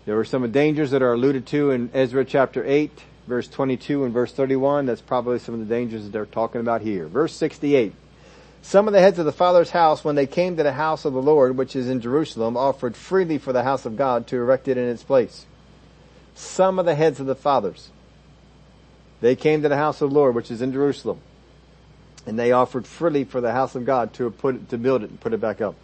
There 0.07 0.17
were 0.17 0.25
some 0.25 0.51
dangers 0.51 0.93
that 0.93 1.03
are 1.03 1.13
alluded 1.13 1.45
to 1.49 1.73
in 1.73 1.91
Ezra 1.93 2.25
chapter 2.25 2.65
8 2.65 2.91
verse 3.27 3.49
22 3.49 4.05
and 4.05 4.13
verse 4.13 4.33
31. 4.33 4.87
That's 4.87 5.01
probably 5.01 5.39
some 5.39 5.55
of 5.55 5.61
the 5.61 5.75
dangers 5.75 6.05
that 6.05 6.13
they're 6.13 6.27
talking 6.27 6.61
about 6.61 6.83
here. 6.83 7.07
Verse 7.07 7.35
68. 7.35 7.93
Some 8.63 8.89
of 8.89 8.95
the 8.95 9.01
heads 9.01 9.19
of 9.19 9.27
the 9.27 9.33
father's 9.33 9.71
house, 9.71 10.05
when 10.05 10.15
they 10.15 10.27
came 10.27 10.57
to 10.57 10.63
the 10.63 10.73
house 10.73 11.05
of 11.05 11.13
the 11.13 11.21
Lord, 11.21 11.57
which 11.59 11.77
is 11.77 11.89
in 11.89 12.01
Jerusalem, 12.01 12.57
offered 12.57 12.97
freely 12.97 13.37
for 13.37 13.53
the 13.53 13.63
house 13.63 13.85
of 13.85 13.97
God 13.97 14.27
to 14.29 14.37
erect 14.37 14.69
it 14.69 14.79
in 14.79 14.89
its 14.89 15.03
place. 15.03 15.45
Some 16.35 16.79
of 16.79 16.87
the 16.87 16.95
heads 16.95 17.21
of 17.21 17.27
the 17.27 17.35
fathers. 17.35 17.91
They 19.21 19.37
came 19.37 19.63
to 19.63 19.69
the 19.69 19.77
house 19.77 20.01
of 20.01 20.11
the 20.11 20.15
Lord, 20.15 20.35
which 20.35 20.51
is 20.51 20.63
in 20.63 20.73
Jerusalem, 20.73 21.21
and 22.27 22.39
they 22.39 22.53
offered 22.53 22.87
freely 22.87 23.25
for 23.25 23.41
the 23.41 23.53
house 23.53 23.75
of 23.75 23.85
God 23.85 24.13
to 24.15 24.31
put 24.31 24.71
to 24.71 24.79
build 24.79 25.03
it 25.03 25.11
and 25.11 25.21
put 25.21 25.33
it 25.33 25.41
back 25.41 25.61
up. 25.61 25.77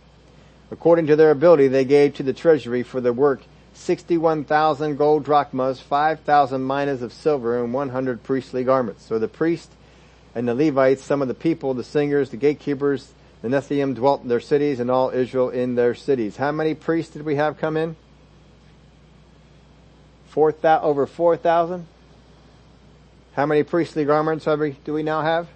According 0.71 1.07
to 1.09 1.17
their 1.17 1.31
ability, 1.31 1.69
they 1.69 1.85
gave 1.85 2.15
to 2.15 2.23
the 2.23 2.33
treasury 2.33 2.83
for 2.83 3.01
the 3.01 3.13
work 3.13 3.43
61,000 3.81 4.97
gold 4.97 5.25
drachmas, 5.25 5.81
5,000 5.81 6.67
minas 6.67 7.03
of 7.03 7.13
silver, 7.13 7.63
and 7.63 7.73
100 7.73 8.23
priestly 8.23 8.63
garments. 8.63 9.05
So 9.07 9.19
the 9.19 9.29
priest 9.29 9.71
and 10.35 10.47
the 10.47 10.55
Levites, 10.55 11.03
some 11.03 11.23
of 11.23 11.29
the 11.29 11.35
people, 11.35 11.75
the 11.75 11.83
singers, 11.83 12.31
the 12.31 12.37
gatekeepers, 12.37 13.13
the 13.43 13.49
Nethinim 13.49 13.95
dwelt 13.95 14.23
in 14.23 14.29
their 14.29 14.41
cities 14.41 14.81
and 14.81 14.91
all 14.91 15.11
Israel 15.11 15.49
in 15.49 15.75
their 15.75 15.95
cities. 15.95 16.37
How 16.37 16.53
many 16.53 16.75
priests 16.75 17.15
did 17.15 17.23
we 17.23 17.37
have 17.37 17.59
come 17.59 17.77
in? 17.77 17.97
Over 20.37 21.07
4,000? 21.07 21.87
How 23.33 23.47
many 23.47 23.63
priestly 23.63 24.05
garments 24.05 24.47
we, 24.47 24.73
do 24.85 24.93
we 24.93 25.03
now 25.03 25.23
have? 25.23 25.49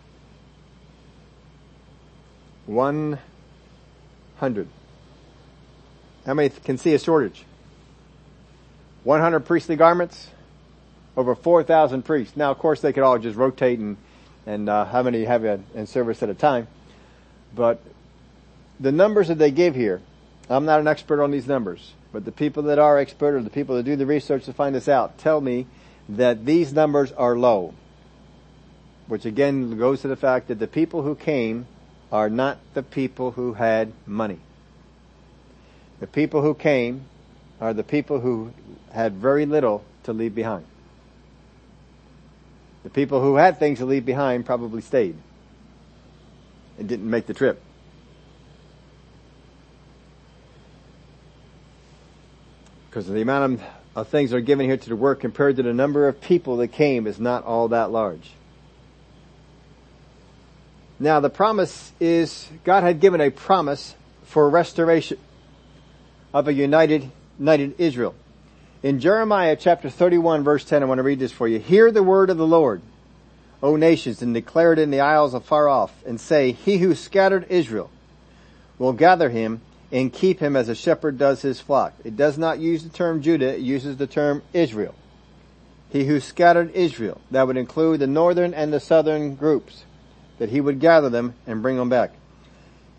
100. 2.67 4.69
How 6.25 6.35
many 6.35 6.49
can 6.49 6.79
see 6.79 6.95
a 6.95 6.99
shortage? 6.99 7.45
100 9.05 9.41
priestly 9.41 9.77
garments, 9.77 10.29
over 11.17 11.35
4,000 11.35 12.03
priests. 12.05 12.37
Now, 12.37 12.51
of 12.51 12.59
course, 12.59 12.81
they 12.81 12.93
could 12.93 13.03
all 13.03 13.19
just 13.19 13.37
rotate 13.37 13.79
and, 13.79 13.97
and 14.47 14.69
uh, 14.69 14.87
how 14.87 15.03
many 15.03 15.25
have 15.25 15.45
in 15.45 15.87
service 15.87 16.23
at 16.23 16.31
a 16.31 16.35
time. 16.35 16.67
But 17.55 17.81
the 18.81 18.93
numbers 18.93 19.29
that 19.29 19.39
they 19.39 19.51
give 19.51 19.75
here, 19.75 20.01
I'm 20.49 20.65
not 20.65 20.81
an 20.81 20.89
expert 20.89 21.23
on 21.23 21.31
these 21.31 21.47
numbers, 21.47 21.93
but 22.13 22.25
the 22.25 22.33
people 22.33 22.65
that 22.65 22.79
are 22.79 22.99
expert 22.99 23.35
or 23.35 23.43
the 23.43 23.51
people 23.51 23.77
that 23.77 23.85
do 23.85 23.95
the 23.95 24.07
research 24.07 24.47
to 24.47 24.53
find 24.53 24.75
this 24.75 24.89
out 24.89 25.19
tell 25.19 25.41
me 25.41 25.67
that 26.09 26.45
these 26.45 26.73
numbers 26.73 27.13
are 27.13 27.37
low. 27.37 27.75
Which 29.07 29.27
again 29.27 29.79
goes 29.79 30.01
to 30.01 30.09
the 30.09 30.17
fact 30.17 30.49
that 30.49 30.59
the 30.59 30.67
people 30.67 31.03
who 31.03 31.15
came 31.15 31.67
are 32.11 32.31
not 32.31 32.59
the 32.73 32.83
people 32.83 33.33
who 33.33 33.55
had 33.55 33.93
money. 34.07 34.39
The 36.01 36.07
people 36.07 36.41
who 36.43 36.55
came 36.55 37.05
are 37.61 37.73
the 37.73 37.85
people 37.85 38.21
who 38.21 38.53
had 38.93 39.15
very 39.15 39.47
little 39.47 39.85
to 40.05 40.13
leave 40.13 40.35
behind. 40.35 40.65
The 42.83 42.91
people 42.91 43.21
who 43.23 43.37
had 43.37 43.59
things 43.59 43.79
to 43.79 43.87
leave 43.87 44.05
behind 44.05 44.45
probably 44.45 44.83
stayed 44.83 45.17
and 46.79 46.89
didn't 46.89 47.09
make 47.09 47.27
the 47.27 47.35
trip. 47.35 47.63
Because 52.91 53.07
the 53.07 53.23
amount 53.23 53.61
of, 53.95 54.09
things 54.09 54.31
that 54.31 54.37
are 54.37 54.41
given 54.41 54.67
here 54.67 54.77
to 54.77 54.89
the 54.89 54.97
work 54.97 55.21
compared 55.21 55.57
to 55.57 55.63
the 55.63 55.73
number 55.73 56.09
of 56.09 56.21
people 56.21 56.59
that 56.59 56.69
came 56.69 57.07
is 57.07 57.19
not 57.19 57.45
all 57.45 57.69
that 57.69 57.91
large. 57.91 58.33
Now 60.99 61.21
the 61.21 61.31
promise 61.31 61.93
is, 62.01 62.49
God 62.65 62.83
had 62.83 63.01
given 63.01 63.21
a 63.21 63.31
promise 63.31 63.95
for 64.25 64.49
restoration 64.49 65.19
of 66.33 66.49
a 66.49 66.53
united, 66.53 67.11
united 67.39 67.75
Israel. 67.79 68.15
In 68.83 69.01
Jeremiah 69.01 69.57
chapter 69.57 69.89
31 69.89 70.45
verse 70.45 70.65
10, 70.65 70.83
I 70.83 70.87
want 70.87 70.99
to 70.99 71.03
read 71.03 71.19
this 71.19 71.33
for 71.33 71.49
you. 71.49 71.59
Hear 71.59 71.91
the 71.91 72.03
word 72.03 72.31
of 72.31 72.37
the 72.37 72.47
Lord, 72.47 72.83
O 73.63 73.77
nations, 73.77 74.21
and 74.21 74.35
declare 74.35 74.73
it 74.73 74.79
in 74.79 74.91
the 74.91 75.01
isles 75.01 75.35
afar 75.35 75.69
off, 75.69 75.93
and 76.05 76.21
say, 76.21 76.53
He 76.53 76.79
who 76.79 76.95
scattered 76.95 77.47
Israel 77.49 77.91
will 78.79 78.93
gather 78.93 79.31
him 79.31 79.61
and 79.91 80.13
keep 80.13 80.41
him 80.41 80.57
as 80.57 80.69
a 80.69 80.75
shepherd 80.75 81.19
does 81.19 81.43
his 81.43 81.61
flock. 81.61 81.95
It 82.05 82.17
does 82.17 82.37
not 82.37 82.59
use 82.59 82.83
the 82.83 82.91
term 82.91 83.23
Judah, 83.23 83.55
it 83.55 83.61
uses 83.61 83.97
the 83.97 84.07
term 84.07 84.43
Israel. 84.53 84.95
He 85.89 86.05
who 86.05 86.19
scattered 86.19 86.75
Israel, 86.75 87.21
that 87.31 87.47
would 87.47 87.57
include 87.57 88.01
the 88.01 88.07
northern 88.09 88.53
and 88.53 88.73
the 88.73 88.81
southern 88.81 89.37
groups, 89.37 89.85
that 90.39 90.51
he 90.51 90.61
would 90.61 90.81
gather 90.81 91.09
them 91.09 91.35
and 91.47 91.63
bring 91.63 91.77
them 91.77 91.89
back. 91.89 92.13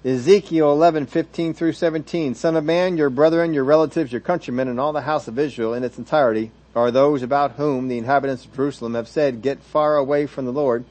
Ezekiel 0.05 0.71
11, 0.71 1.07
15 1.07 1.55
through 1.55 1.71
17. 1.71 2.35
Son 2.35 2.55
of 2.55 2.63
man, 2.63 2.95
your 2.95 3.09
brethren, 3.09 3.55
your 3.55 3.63
relatives, 3.63 4.11
your 4.11 4.21
countrymen, 4.21 4.67
and 4.67 4.79
all 4.79 4.93
the 4.93 5.01
house 5.01 5.27
of 5.27 5.39
Israel 5.39 5.73
in 5.73 5.83
its 5.83 5.97
entirety 5.97 6.51
are 6.75 6.91
those 6.91 7.23
about 7.23 7.53
whom 7.53 7.87
the 7.87 7.97
inhabitants 7.97 8.45
of 8.45 8.55
Jerusalem 8.55 8.93
have 8.93 9.07
said, 9.07 9.41
get 9.41 9.63
far 9.63 9.97
away 9.97 10.27
from 10.27 10.45
the 10.45 10.51
Lord. 10.51 10.85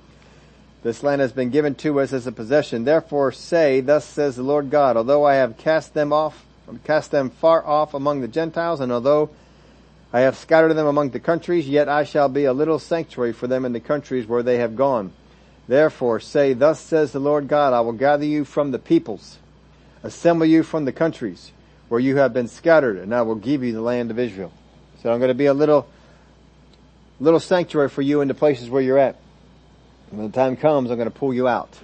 This 0.82 1.04
land 1.04 1.20
has 1.20 1.30
been 1.30 1.50
given 1.50 1.76
to 1.76 2.00
us 2.00 2.12
as 2.12 2.26
a 2.26 2.32
possession. 2.32 2.82
Therefore 2.82 3.30
say, 3.30 3.80
thus 3.80 4.04
says 4.04 4.34
the 4.34 4.42
Lord 4.42 4.68
God, 4.68 4.96
although 4.96 5.24
I 5.24 5.34
have 5.34 5.58
cast 5.58 5.94
them 5.94 6.12
off, 6.12 6.44
cast 6.82 7.12
them 7.12 7.30
far 7.30 7.64
off 7.64 7.94
among 7.94 8.20
the 8.20 8.26
Gentiles, 8.26 8.80
and 8.80 8.90
although 8.90 9.30
I 10.12 10.22
have 10.22 10.36
scattered 10.36 10.74
them 10.74 10.88
among 10.88 11.10
the 11.10 11.20
countries, 11.20 11.68
yet 11.68 11.88
I 11.88 12.02
shall 12.02 12.28
be 12.28 12.46
a 12.46 12.52
little 12.52 12.80
sanctuary 12.80 13.32
for 13.32 13.46
them 13.46 13.64
in 13.64 13.72
the 13.72 13.78
countries 13.78 14.26
where 14.26 14.42
they 14.42 14.58
have 14.58 14.74
gone. 14.74 15.12
Therefore 15.66 16.20
say, 16.20 16.52
thus 16.52 16.80
says 16.80 17.12
the 17.12 17.18
Lord 17.18 17.48
God, 17.48 17.72
I 17.72 17.80
will 17.80 17.92
gather 17.92 18.24
you 18.24 18.44
from 18.44 18.70
the 18.70 18.78
peoples, 18.78 19.38
assemble 20.02 20.46
you 20.46 20.62
from 20.62 20.84
the 20.84 20.92
countries 20.92 21.52
where 21.88 22.00
you 22.00 22.16
have 22.16 22.32
been 22.32 22.48
scattered, 22.48 22.98
and 22.98 23.14
I 23.14 23.22
will 23.22 23.34
give 23.34 23.62
you 23.62 23.72
the 23.72 23.80
land 23.80 24.10
of 24.10 24.18
Israel. 24.18 24.52
So 25.02 25.12
I'm 25.12 25.18
going 25.18 25.28
to 25.28 25.34
be 25.34 25.46
a 25.46 25.54
little, 25.54 25.88
little 27.20 27.40
sanctuary 27.40 27.88
for 27.88 28.02
you 28.02 28.20
in 28.20 28.28
the 28.28 28.34
places 28.34 28.68
where 28.68 28.82
you're 28.82 28.98
at. 28.98 29.16
When 30.10 30.30
the 30.30 30.32
time 30.32 30.56
comes, 30.56 30.90
I'm 30.90 30.96
going 30.96 31.10
to 31.10 31.16
pull 31.16 31.34
you 31.34 31.48
out. 31.48 31.78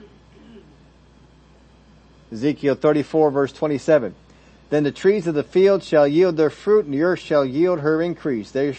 Ezekiel 2.33 2.76
34 2.76 3.31
verse 3.31 3.53
27. 3.53 4.14
Then 4.70 4.85
the 4.85 4.93
trees 4.93 5.26
of 5.26 5.35
the 5.35 5.43
field 5.43 5.83
shall 5.83 6.07
yield 6.07 6.37
their 6.37 6.51
fruit 6.51 6.85
and 6.85 6.95
the 6.95 7.03
earth 7.03 7.18
shall 7.18 7.45
yield 7.45 7.81
her 7.81 8.01
increase. 8.01 8.53
They 8.53 8.76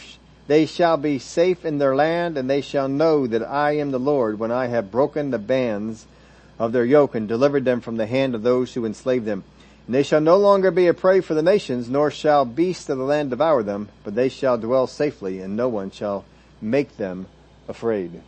they 0.52 0.66
shall 0.66 0.98
be 0.98 1.18
safe 1.18 1.64
in 1.64 1.78
their 1.78 1.96
land, 1.96 2.38
and 2.38 2.50
they 2.50 2.60
shall 2.60 2.90
know 2.90 3.26
that 3.26 3.42
I 3.42 3.78
am 3.78 3.92
the 3.92 3.98
Lord 3.98 4.38
when 4.38 4.52
I 4.52 4.68
have 4.68 4.92
broken 4.92 5.32
the 5.32 5.40
bands 5.40 6.06
of 6.60 6.74
their 6.74 6.84
yoke 6.84 7.16
and 7.16 7.26
delivered 7.26 7.64
them 7.64 7.80
from 7.80 7.96
the 7.96 8.06
hand 8.06 8.36
of 8.36 8.44
those 8.44 8.74
who 8.74 8.86
enslave 8.86 9.24
them. 9.24 9.46
And 9.86 9.96
they 9.96 10.04
shall 10.04 10.20
no 10.20 10.36
longer 10.36 10.70
be 10.70 10.88
a 10.88 10.94
prey 10.94 11.22
for 11.22 11.36
the 11.36 11.42
nations, 11.42 11.88
nor 11.90 12.12
shall 12.12 12.44
beasts 12.44 12.90
of 12.90 12.98
the 12.98 13.06
land 13.06 13.30
devour 13.30 13.64
them, 13.64 13.88
but 14.04 14.14
they 14.14 14.28
shall 14.28 14.58
dwell 14.58 14.88
safely, 14.88 15.40
and 15.40 15.56
no 15.56 15.70
one 15.70 15.90
shall 15.90 16.26
make 16.62 16.98
them 16.98 17.28
afraid. 17.70 18.22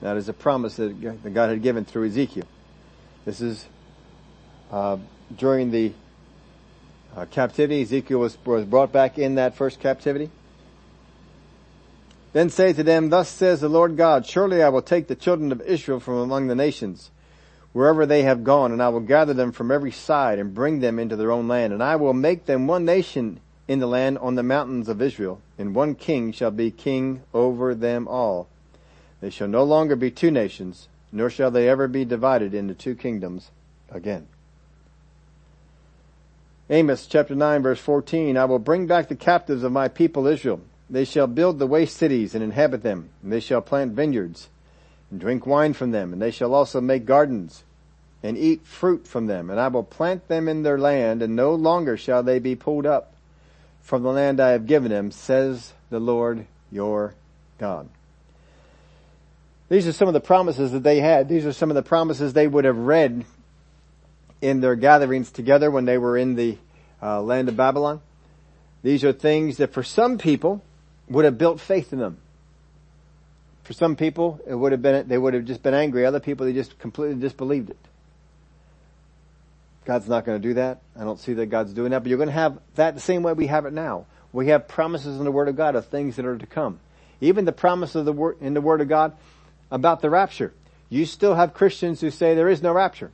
That 0.00 0.16
is 0.16 0.30
a 0.30 0.32
promise 0.32 0.76
that 0.76 1.34
God 1.34 1.50
had 1.50 1.60
given 1.60 1.84
through 1.84 2.06
Ezekiel. 2.06 2.46
This 3.26 3.42
is 3.42 3.66
uh, 4.72 4.96
during 5.36 5.72
the 5.72 5.92
uh, 7.14 7.26
captivity. 7.26 7.82
Ezekiel 7.82 8.18
was, 8.18 8.38
was 8.46 8.64
brought 8.64 8.92
back 8.92 9.18
in 9.18 9.34
that 9.34 9.56
first 9.56 9.78
captivity. 9.78 10.30
Then 12.32 12.48
say 12.48 12.72
to 12.72 12.82
them, 12.82 13.10
Thus 13.10 13.28
says 13.28 13.60
the 13.60 13.68
Lord 13.68 13.96
God, 13.96 14.24
Surely 14.24 14.62
I 14.62 14.68
will 14.68 14.82
take 14.82 15.08
the 15.08 15.16
children 15.16 15.50
of 15.50 15.60
Israel 15.62 15.98
from 15.98 16.18
among 16.18 16.46
the 16.46 16.54
nations, 16.54 17.10
wherever 17.72 18.06
they 18.06 18.22
have 18.22 18.44
gone, 18.44 18.70
and 18.70 18.82
I 18.82 18.88
will 18.88 19.00
gather 19.00 19.34
them 19.34 19.50
from 19.50 19.72
every 19.72 19.90
side 19.90 20.38
and 20.38 20.54
bring 20.54 20.80
them 20.80 20.98
into 20.98 21.16
their 21.16 21.32
own 21.32 21.48
land, 21.48 21.72
and 21.72 21.82
I 21.82 21.96
will 21.96 22.12
make 22.12 22.46
them 22.46 22.66
one 22.66 22.84
nation 22.84 23.40
in 23.66 23.80
the 23.80 23.86
land 23.86 24.18
on 24.18 24.36
the 24.36 24.42
mountains 24.44 24.88
of 24.88 25.02
Israel, 25.02 25.40
and 25.58 25.74
one 25.74 25.94
king 25.96 26.32
shall 26.32 26.52
be 26.52 26.70
king 26.70 27.22
over 27.34 27.74
them 27.74 28.06
all. 28.06 28.48
They 29.20 29.30
shall 29.30 29.48
no 29.48 29.64
longer 29.64 29.96
be 29.96 30.10
two 30.10 30.30
nations, 30.30 30.88
nor 31.10 31.30
shall 31.30 31.50
they 31.50 31.68
ever 31.68 31.88
be 31.88 32.04
divided 32.04 32.54
into 32.54 32.74
two 32.74 32.94
kingdoms 32.94 33.50
again. 33.90 34.28
Amos 36.68 37.06
chapter 37.06 37.34
9 37.34 37.62
verse 37.62 37.80
14, 37.80 38.36
I 38.36 38.44
will 38.44 38.60
bring 38.60 38.86
back 38.86 39.08
the 39.08 39.16
captives 39.16 39.64
of 39.64 39.72
my 39.72 39.88
people 39.88 40.28
Israel 40.28 40.60
they 40.90 41.04
shall 41.04 41.26
build 41.26 41.58
the 41.58 41.66
waste 41.66 41.96
cities 41.96 42.34
and 42.34 42.42
inhabit 42.42 42.82
them, 42.82 43.10
and 43.22 43.32
they 43.32 43.40
shall 43.40 43.60
plant 43.60 43.92
vineyards 43.92 44.48
and 45.10 45.20
drink 45.20 45.46
wine 45.46 45.72
from 45.72 45.92
them, 45.92 46.12
and 46.12 46.20
they 46.20 46.30
shall 46.30 46.54
also 46.54 46.80
make 46.80 47.04
gardens 47.04 47.62
and 48.22 48.36
eat 48.36 48.66
fruit 48.66 49.06
from 49.06 49.26
them, 49.26 49.48
and 49.50 49.58
I 49.58 49.68
will 49.68 49.84
plant 49.84 50.28
them 50.28 50.48
in 50.48 50.62
their 50.62 50.78
land, 50.78 51.22
and 51.22 51.36
no 51.36 51.54
longer 51.54 51.96
shall 51.96 52.22
they 52.22 52.38
be 52.38 52.56
pulled 52.56 52.86
up 52.86 53.14
from 53.80 54.02
the 54.02 54.10
land 54.10 54.40
I 54.40 54.50
have 54.50 54.66
given 54.66 54.90
them, 54.90 55.10
says 55.10 55.72
the 55.88 56.00
Lord 56.00 56.46
your 56.70 57.14
God. 57.58 57.88
These 59.68 59.86
are 59.86 59.92
some 59.92 60.08
of 60.08 60.14
the 60.14 60.20
promises 60.20 60.72
that 60.72 60.82
they 60.82 61.00
had. 61.00 61.28
These 61.28 61.46
are 61.46 61.52
some 61.52 61.70
of 61.70 61.76
the 61.76 61.82
promises 61.82 62.32
they 62.32 62.48
would 62.48 62.64
have 62.64 62.76
read 62.76 63.24
in 64.42 64.60
their 64.60 64.74
gatherings 64.74 65.30
together 65.30 65.70
when 65.70 65.84
they 65.84 65.96
were 65.96 66.16
in 66.16 66.34
the 66.34 66.58
uh, 67.00 67.22
land 67.22 67.48
of 67.48 67.56
Babylon. 67.56 68.00
These 68.82 69.04
are 69.04 69.12
things 69.12 69.58
that 69.58 69.72
for 69.72 69.82
some 69.82 70.18
people 70.18 70.62
would 71.10 71.24
have 71.24 71.36
built 71.36 71.60
faith 71.60 71.92
in 71.92 71.98
them. 71.98 72.18
For 73.64 73.74
some 73.74 73.96
people, 73.96 74.40
it 74.46 74.54
would 74.54 74.72
have 74.72 74.80
been, 74.80 75.06
they 75.08 75.18
would 75.18 75.34
have 75.34 75.44
just 75.44 75.62
been 75.62 75.74
angry. 75.74 76.06
Other 76.06 76.20
people, 76.20 76.46
they 76.46 76.52
just 76.52 76.78
completely 76.78 77.20
disbelieved 77.20 77.70
it. 77.70 77.76
God's 79.84 80.08
not 80.08 80.24
going 80.24 80.40
to 80.40 80.48
do 80.48 80.54
that. 80.54 80.80
I 80.98 81.04
don't 81.04 81.18
see 81.18 81.34
that 81.34 81.46
God's 81.46 81.72
doing 81.72 81.90
that, 81.90 82.00
but 82.00 82.08
you're 82.08 82.18
going 82.18 82.28
to 82.28 82.32
have 82.32 82.58
that 82.76 82.94
the 82.94 83.00
same 83.00 83.22
way 83.22 83.32
we 83.32 83.48
have 83.48 83.66
it 83.66 83.72
now. 83.72 84.06
We 84.32 84.48
have 84.48 84.68
promises 84.68 85.18
in 85.18 85.24
the 85.24 85.32
Word 85.32 85.48
of 85.48 85.56
God 85.56 85.74
of 85.74 85.86
things 85.86 86.16
that 86.16 86.24
are 86.24 86.38
to 86.38 86.46
come. 86.46 86.78
Even 87.20 87.44
the 87.44 87.52
promise 87.52 87.94
of 87.94 88.04
the 88.04 88.12
word, 88.12 88.36
in 88.40 88.54
the 88.54 88.60
Word 88.60 88.80
of 88.80 88.88
God 88.88 89.12
about 89.70 90.00
the 90.00 90.10
rapture. 90.10 90.52
You 90.88 91.06
still 91.06 91.34
have 91.34 91.54
Christians 91.54 92.00
who 92.00 92.10
say 92.10 92.34
there 92.34 92.48
is 92.48 92.62
no 92.62 92.72
rapture. 92.72 93.10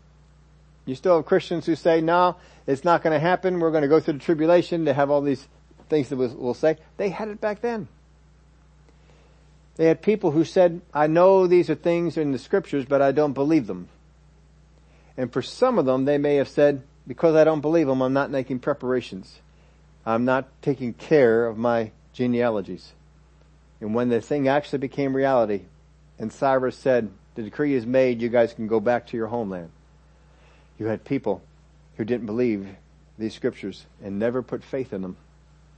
You 0.85 0.95
still 0.95 1.17
have 1.17 1.27
Christians 1.27 1.67
who 1.67 1.75
say, 1.75 2.01
no, 2.01 2.37
it's 2.67 2.85
not 2.85 3.03
going 3.03 3.13
to 3.13 3.21
happen. 3.21 3.59
We're 3.59 3.71
going 3.71 3.83
to 3.83 3.89
go 3.89 4.01
through 4.01 4.15
the 4.15 4.21
tribulation 4.21 4.85
to 4.85 4.95
have 4.95 5.11
all 5.11 5.21
these 5.21 5.47
things 5.89 6.09
that 6.09 6.17
we'll 6.17 6.55
say, 6.55 6.77
they 6.97 7.09
had 7.09 7.29
it 7.29 7.41
back 7.41 7.61
then. 7.61 7.89
They 9.77 9.87
had 9.87 10.01
people 10.01 10.31
who 10.31 10.45
said, 10.45 10.81
I 10.95 11.07
know 11.07 11.47
these 11.47 11.69
are 11.69 11.75
things 11.75 12.17
in 12.17 12.33
the 12.33 12.39
scriptures, 12.39 12.87
but 12.87 13.03
I 13.03 13.13
don't 13.13 13.35
believe 13.35 13.67
them. 13.67 13.89
And 15.17 15.33
for 15.33 15.43
some 15.43 15.79
of 15.79 15.87
them, 15.87 16.05
they 16.05 16.19
may 16.19 16.37
have 16.37 16.49
said, 16.49 16.83
because 17.07 17.35
I 17.37 17.45
don't 17.45 17.61
believe 17.61 17.87
them, 17.87 18.03
I'm 18.03 18.13
not 18.13 18.31
making 18.31 18.61
preparations. 18.61 19.41
I'm 20.05 20.25
not 20.25 20.49
taking 20.63 20.95
care 20.95 21.47
of 21.47 21.59
my 21.59 21.93
genealogies. 22.13 22.93
And 23.81 23.95
when 23.95 24.09
the 24.09 24.21
thing 24.21 24.49
actually 24.49 24.79
became 24.79 25.15
reality, 25.15 25.63
and 26.19 26.33
Cyrus 26.33 26.77
said, 26.77 27.11
the 27.35 27.43
decree 27.43 27.75
is 27.75 27.85
made, 27.85 28.23
you 28.23 28.31
guys 28.31 28.55
can 28.55 28.67
go 28.67 28.81
back 28.81 29.09
to 29.09 29.17
your 29.17 29.27
homeland. 29.27 29.71
You 30.79 30.87
had 30.87 31.05
people 31.05 31.43
who 31.97 32.05
didn't 32.05 32.27
believe 32.27 32.67
these 33.19 33.35
scriptures 33.35 33.85
and 34.03 34.19
never 34.19 34.43
put 34.43 34.65
faith 34.65 34.95
in 34.95 35.03
them 35.03 35.17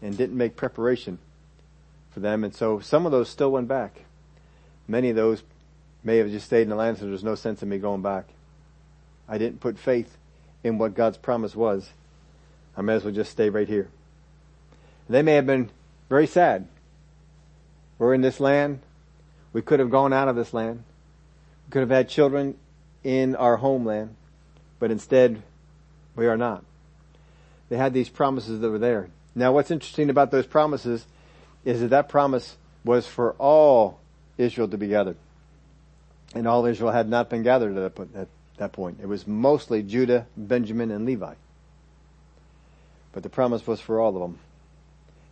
and 0.03 0.17
didn't 0.17 0.37
make 0.37 0.57
preparation 0.57 1.19
for 2.11 2.21
them. 2.21 2.45
And 2.45 2.55
so 2.55 2.81
some 2.81 3.07
of 3.07 3.13
those 3.13 3.29
still 3.29 3.51
went 3.51 3.69
back. 3.69 4.03
Many 4.87 5.11
of 5.11 5.17
those 5.17 5.43
may 6.03 6.19
have 6.19 6.31
just 6.31 6.47
stayed 6.47 6.63
in 6.63 6.69
the 6.69 6.77
land, 6.77 6.99
so 6.99 7.07
there's 7.07 7.25
no 7.25 7.35
sense 7.35 7.63
in 7.63 7.69
me 7.69 7.79
going 7.79 8.03
back. 8.03 8.29
I 9.29 9.39
didn't 9.39 9.61
put 9.61 9.79
faith 9.79 10.17
in 10.65 10.79
what 10.79 10.95
God's 10.95 11.19
promise 11.19 11.55
was. 11.55 11.91
I 12.77 12.83
may 12.83 12.95
as 12.95 13.05
well 13.05 13.13
just 13.13 13.31
stay 13.31 13.51
right 13.51 13.69
here. 13.69 13.89
They 15.09 15.23
may 15.23 15.35
have 15.35 15.47
been 15.47 15.71
very 16.09 16.27
sad. 16.27 16.69
We're 17.99 18.15
in 18.15 18.21
this 18.21 18.41
land. 18.41 18.81
We 19.53 19.63
could 19.63 19.81
have 19.81 19.91
gone 19.91 20.13
out 20.13 20.29
of 20.29 20.37
this 20.37 20.55
land. 20.55 20.85
We 21.67 21.73
could 21.73 21.81
have 21.81 21.91
had 21.91 22.09
children 22.09 22.57
in 23.03 23.35
our 23.37 23.57
homeland, 23.57 24.15
but 24.79 24.91
instead 24.91 25.43
we 26.15 26.27
are 26.27 26.37
not. 26.37 26.65
They 27.69 27.77
had 27.77 27.93
these 27.93 28.09
promises 28.09 28.61
that 28.61 28.71
were 28.71 28.79
there. 28.79 29.09
Now 29.39 29.53
what's 29.53 29.71
interesting 29.71 30.11
about 30.11 30.33
those 30.33 30.47
promises 30.47 31.07
is 31.65 31.81
that 31.81 31.89
that 31.89 32.09
promise 32.09 32.57
was 32.85 33.07
for 33.07 33.33
all 33.39 34.01
Israel 34.37 34.67
to 34.69 34.77
be 34.77 34.89
gathered. 34.89 35.17
And 36.35 36.47
all 36.49 36.67
Israel 36.67 36.91
had 36.91 37.09
not 37.09 37.31
been 37.31 37.45
gathered 37.45 37.77
at 37.77 37.95
that, 37.95 38.17
at 38.17 38.29
that 38.57 38.73
point. 38.73 38.99
It 39.01 39.07
was 39.07 39.27
mostly 39.27 39.83
Judah, 39.83 40.27
Benjamin, 40.37 40.91
and 40.91 41.07
Levi. 41.07 41.35
But 43.13 43.23
the 43.23 43.29
promise 43.29 43.67
was 43.67 43.81
for 43.81 44.01
all 44.01 44.15
of 44.17 44.21
them. 44.21 44.39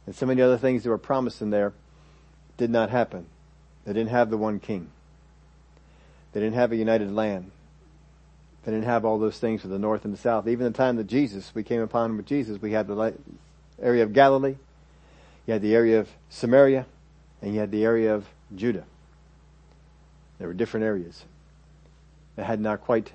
And 0.07 0.15
so 0.15 0.25
many 0.25 0.41
other 0.41 0.57
things 0.57 0.85
that 0.85 0.91
were 0.91 0.99
promised 0.99 1.43
in 1.43 1.51
there 1.51 1.73
did 2.57 2.71
not 2.71 2.91
happen. 2.91 3.27
They 3.85 3.93
didn't 3.93 4.11
have 4.11 4.31
the 4.31 4.39
one 4.39 4.61
king. 4.61 4.89
They 6.33 6.41
didn't 6.41 6.55
have 6.55 6.71
a 6.71 6.77
united 6.77 7.13
land. 7.13 7.51
They 8.65 8.73
didn't 8.73 8.87
have 8.87 9.05
all 9.05 9.19
those 9.19 9.39
things 9.39 9.63
for 9.63 9.69
the 9.69 9.79
north 9.79 10.05
and 10.05 10.15
the 10.15 10.19
south. 10.19 10.47
Even 10.47 10.65
the 10.65 10.77
time 10.77 10.97
that 10.97 11.09
Jesus, 11.09 11.53
we 11.55 11.65
came 11.65 11.81
upon 11.81 12.17
with 12.17 12.27
Jesus, 12.27 12.63
we 12.63 12.73
had 12.73 12.87
the 12.87 12.95
area 13.81 14.03
of 14.03 14.13
Galilee, 14.13 14.57
you 15.47 15.53
had 15.53 15.63
the 15.63 15.75
area 15.75 16.01
of 16.01 16.09
Samaria, 16.31 16.87
and 17.43 17.55
you 17.55 17.61
had 17.61 17.71
the 17.71 17.85
area 17.85 18.15
of 18.15 18.27
Judah. 18.55 18.85
There 20.39 20.49
were 20.49 20.55
different 20.55 20.85
areas 20.85 21.25
that 22.37 22.47
had 22.47 22.61
not 22.61 22.83
quite, 22.83 23.13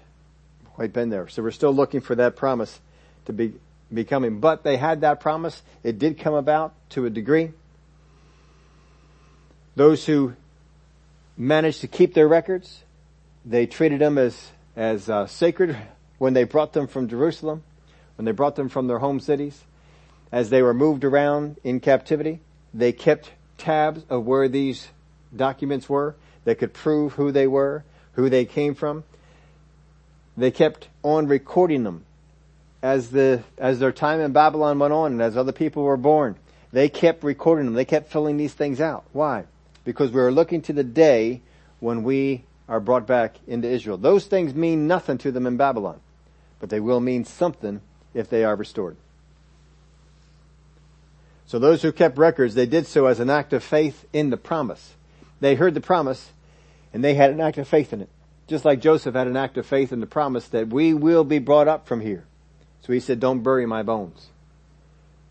quite 0.74 0.93
been 0.93 1.09
there. 1.09 1.28
So 1.28 1.43
we're 1.43 1.51
still 1.51 1.74
looking 1.74 2.01
for 2.01 2.16
that 2.16 2.36
promise 2.36 2.80
to 3.26 3.34
be, 3.34 3.53
be 3.93 4.03
coming. 4.03 4.39
But 4.39 4.64
they 4.64 4.78
had 4.78 5.01
that 5.01 5.20
promise. 5.20 5.62
It 5.84 5.99
did 5.99 6.20
come 6.20 6.34
about 6.34 6.74
to 6.91 7.05
a 7.05 7.09
degree. 7.09 7.51
Those 9.76 10.05
who 10.05 10.34
managed 11.38 11.82
to 11.82 11.88
keep 11.88 12.14
their 12.14 12.28
records, 12.28 12.84
they 13.45 13.66
treated 13.66 13.99
them 13.99 14.18
as 14.18 14.51
as 14.76 15.09
uh, 15.09 15.28
sacred 15.28 15.76
when 16.18 16.34
they 16.34 16.43
brought 16.43 16.74
them 16.74 16.88
from 16.88 17.07
Jerusalem, 17.07 17.64
when 18.16 18.26
they 18.26 18.32
brought 18.32 18.55
them 18.55 18.70
from 18.70 18.88
their 18.88 18.99
home 18.99 19.20
cities, 19.20 19.64
as 20.32 20.49
they 20.49 20.61
were 20.61 20.73
moved 20.73 21.03
around 21.03 21.57
in 21.63 21.79
captivity. 21.79 22.39
They 22.73 22.91
kept 22.91 23.32
tabs 23.57 24.03
of 24.09 24.25
where 24.25 24.47
these 24.47 24.88
documents 25.36 25.89
were. 25.89 26.15
They 26.45 26.55
could 26.55 26.73
prove 26.73 27.13
who 27.13 27.32
they 27.32 27.47
were, 27.47 27.84
who 28.13 28.29
they 28.29 28.45
came 28.45 28.75
from. 28.75 29.03
They 30.38 30.51
kept 30.51 30.88
on 31.03 31.27
recording 31.27 31.84
them 31.84 32.05
as 32.82 33.11
the 33.11 33.43
as 33.57 33.79
their 33.79 33.91
time 33.91 34.19
in 34.19 34.32
Babylon 34.32 34.79
went 34.79 34.93
on 34.93 35.11
and 35.11 35.21
as 35.21 35.38
other 35.38 35.51
people 35.51 35.84
were 35.84 35.97
born. 35.97 36.36
They 36.71 36.89
kept 36.89 37.23
recording 37.23 37.65
them. 37.65 37.73
They 37.75 37.86
kept 37.86 38.11
filling 38.11 38.38
these 38.38 38.53
things 38.53 38.79
out. 38.79 39.03
Why? 39.11 39.43
Because 39.84 40.11
we 40.11 40.21
were 40.21 40.32
looking 40.32 40.61
to 40.63 40.73
the 40.73 40.84
day 40.84 41.41
when 41.79 42.03
we 42.03 42.43
are 42.69 42.79
brought 42.79 43.05
back 43.05 43.36
into 43.45 43.67
Israel. 43.67 43.97
Those 43.97 44.25
things 44.25 44.55
mean 44.55 44.88
nothing 44.88 45.17
to 45.19 45.32
them 45.32 45.45
in 45.45 45.57
Babylon, 45.57 45.99
but 46.59 46.69
they 46.69 46.79
will 46.79 47.01
mean 47.01 47.25
something 47.25 47.82
if 48.13 48.29
they 48.29 48.45
are 48.45 48.55
restored. 48.55 48.95
So 51.51 51.59
those 51.59 51.81
who 51.81 51.91
kept 51.91 52.17
records, 52.17 52.55
they 52.55 52.65
did 52.65 52.87
so 52.87 53.07
as 53.07 53.19
an 53.19 53.29
act 53.29 53.51
of 53.51 53.61
faith 53.61 54.05
in 54.13 54.29
the 54.29 54.37
promise. 54.37 54.93
They 55.41 55.55
heard 55.55 55.73
the 55.73 55.81
promise 55.81 56.31
and 56.93 57.03
they 57.03 57.15
had 57.15 57.29
an 57.29 57.41
act 57.41 57.57
of 57.57 57.67
faith 57.67 57.91
in 57.91 57.99
it. 57.99 58.07
Just 58.47 58.63
like 58.63 58.79
Joseph 58.79 59.15
had 59.15 59.27
an 59.27 59.35
act 59.35 59.57
of 59.57 59.65
faith 59.65 59.91
in 59.91 59.99
the 59.99 60.05
promise 60.05 60.47
that 60.47 60.69
we 60.69 60.93
will 60.93 61.25
be 61.25 61.39
brought 61.39 61.67
up 61.67 61.87
from 61.87 61.99
here. 61.99 62.23
So 62.83 62.93
he 62.93 63.01
said, 63.01 63.19
don't 63.19 63.43
bury 63.43 63.65
my 63.65 63.83
bones. 63.83 64.27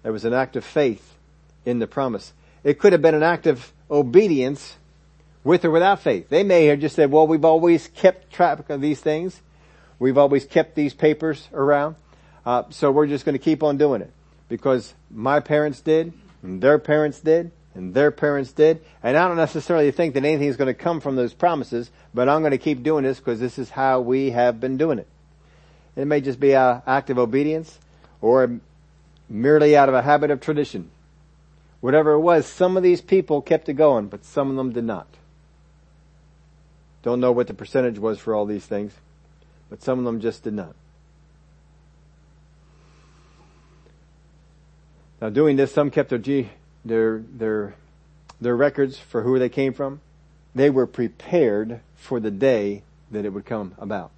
There 0.02 0.12
was 0.12 0.26
an 0.26 0.34
act 0.34 0.56
of 0.56 0.64
faith 0.64 1.14
in 1.64 1.78
the 1.78 1.86
promise. 1.86 2.34
It 2.64 2.78
could 2.78 2.92
have 2.92 3.00
been 3.00 3.14
an 3.14 3.22
act 3.22 3.46
of 3.46 3.72
obedience 3.90 4.76
with 5.42 5.64
or 5.64 5.70
without 5.70 6.00
faith. 6.00 6.28
They 6.28 6.42
may 6.42 6.66
have 6.66 6.80
just 6.80 6.96
said, 6.96 7.10
well, 7.10 7.26
we've 7.26 7.46
always 7.46 7.88
kept 7.88 8.30
track 8.30 8.68
of 8.68 8.82
these 8.82 9.00
things. 9.00 9.40
We've 9.98 10.18
always 10.18 10.44
kept 10.44 10.74
these 10.74 10.92
papers 10.92 11.48
around. 11.54 11.96
Uh, 12.44 12.64
so 12.68 12.90
we're 12.90 13.06
just 13.06 13.24
going 13.24 13.38
to 13.38 13.42
keep 13.42 13.62
on 13.62 13.78
doing 13.78 14.02
it 14.02 14.12
because 14.50 14.92
my 15.10 15.40
parents 15.40 15.80
did 15.80 16.12
and 16.42 16.60
their 16.60 16.78
parents 16.78 17.20
did 17.20 17.52
and 17.74 17.94
their 17.94 18.10
parents 18.10 18.52
did. 18.52 18.84
And 19.02 19.16
I 19.16 19.26
don't 19.28 19.38
necessarily 19.38 19.90
think 19.92 20.12
that 20.14 20.24
anything 20.26 20.48
is 20.48 20.58
going 20.58 20.66
to 20.66 20.74
come 20.74 21.00
from 21.00 21.16
those 21.16 21.32
promises, 21.32 21.90
but 22.12 22.28
I'm 22.28 22.42
going 22.42 22.50
to 22.50 22.58
keep 22.58 22.82
doing 22.82 23.04
this 23.04 23.18
because 23.18 23.40
this 23.40 23.58
is 23.58 23.70
how 23.70 24.00
we 24.00 24.32
have 24.32 24.60
been 24.60 24.76
doing 24.76 24.98
it. 24.98 25.06
It 25.96 26.04
may 26.06 26.20
just 26.20 26.40
be 26.40 26.52
an 26.52 26.82
act 26.86 27.08
of 27.08 27.18
obedience 27.18 27.78
or 28.20 28.60
merely 29.28 29.76
out 29.76 29.88
of 29.88 29.94
a 29.94 30.02
habit 30.02 30.30
of 30.30 30.40
tradition. 30.40 30.90
Whatever 31.80 32.12
it 32.12 32.20
was, 32.20 32.44
some 32.44 32.76
of 32.76 32.82
these 32.82 33.00
people 33.00 33.40
kept 33.40 33.68
it 33.68 33.74
going, 33.74 34.08
but 34.08 34.24
some 34.24 34.50
of 34.50 34.56
them 34.56 34.72
did 34.72 34.84
not. 34.84 35.06
Don't 37.02 37.20
know 37.20 37.32
what 37.32 37.46
the 37.46 37.54
percentage 37.54 37.98
was 37.98 38.18
for 38.18 38.34
all 38.34 38.44
these 38.44 38.66
things, 38.66 38.92
but 39.70 39.80
some 39.80 39.98
of 39.98 40.04
them 40.04 40.20
just 40.20 40.42
did 40.42 40.52
not. 40.52 40.74
Now 45.20 45.28
doing 45.28 45.56
this, 45.56 45.72
some 45.72 45.90
kept 45.90 46.10
their 46.10 46.46
their, 46.84 47.18
their, 47.18 47.74
their 48.40 48.56
records 48.56 48.98
for 48.98 49.22
who 49.22 49.38
they 49.38 49.48
came 49.48 49.74
from. 49.74 50.00
They 50.54 50.70
were 50.70 50.86
prepared 50.86 51.80
for 51.96 52.20
the 52.20 52.30
day 52.30 52.82
that 53.10 53.24
it 53.24 53.32
would 53.32 53.44
come 53.44 53.74
about. 53.78 54.10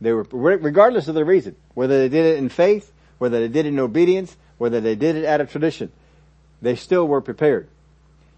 They 0.00 0.12
were, 0.12 0.22
regardless 0.22 1.08
of 1.08 1.14
the 1.14 1.24
reason, 1.24 1.56
whether 1.74 1.98
they 1.98 2.08
did 2.08 2.24
it 2.24 2.38
in 2.38 2.48
faith, 2.48 2.90
whether 3.18 3.40
they 3.40 3.48
did 3.48 3.66
it 3.66 3.70
in 3.70 3.78
obedience, 3.78 4.36
whether 4.56 4.80
they 4.80 4.94
did 4.94 5.16
it 5.16 5.24
out 5.24 5.40
of 5.40 5.50
tradition, 5.50 5.92
they 6.62 6.74
still 6.74 7.06
were 7.06 7.20
prepared. 7.20 7.68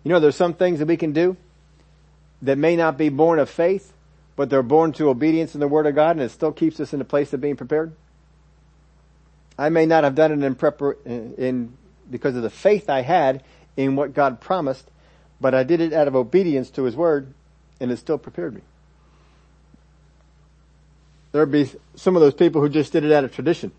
You 0.03 0.11
know, 0.11 0.19
there's 0.19 0.37
some 0.37 0.55
things 0.55 0.81
that 0.81 0.89
we 0.89 0.97
can 0.97 1.13
do 1.13 1.37
that 2.43 2.59
may 2.59 2.75
not 2.75 2.99
be 2.99 3.09
born 3.09 3.39
of 3.39 3.49
faith, 3.49 3.93
but 4.35 4.51
they're 4.51 4.63
born 4.63 4.93
to 4.95 5.09
obedience 5.09 5.55
in 5.55 5.61
the 5.61 5.69
Word 5.69 5.87
of 5.87 5.95
God 5.95 6.17
and 6.17 6.23
it 6.23 6.31
still 6.31 6.53
keeps 6.53 6.81
us 6.81 6.93
in 6.93 6.99
the 6.99 7.05
place 7.05 7.33
of 7.33 7.41
being 7.41 7.57
prepared? 7.57 7.93
I 9.57 9.69
may 9.69 9.87
not 9.87 10.03
have 10.03 10.15
done 10.15 10.33
it 10.33 10.45
in 10.45 10.55
prepar- 10.57 10.97
in, 11.07 11.77
because 12.11 12.37
of 12.37 12.43
the 12.43 12.51
faith 12.51 12.91
I 12.91 13.03
had 13.03 13.43
in 13.77 13.97
what 13.97 14.15
God 14.15 14.41
promised, 14.41 14.91
but 15.41 15.55
I 15.55 15.63
did 15.63 15.81
it 15.81 15.93
out 15.93 16.09
of 16.09 16.15
obedience 16.15 16.71
to 16.71 16.85
His 16.85 16.97
Word 16.97 17.33
and 17.81 17.91
it 17.91 17.97
still 17.97 18.19
prepared 18.19 18.55
me. 18.55 18.61
There'd 21.33 21.51
be 21.51 21.71
some 21.97 22.15
of 22.15 22.23
those 22.23 22.35
people 22.35 22.61
who 22.61 22.69
just 22.69 22.93
did 22.93 23.05
it 23.05 23.13
out 23.13 23.25
of 23.25 23.35
tradition. 23.35 23.73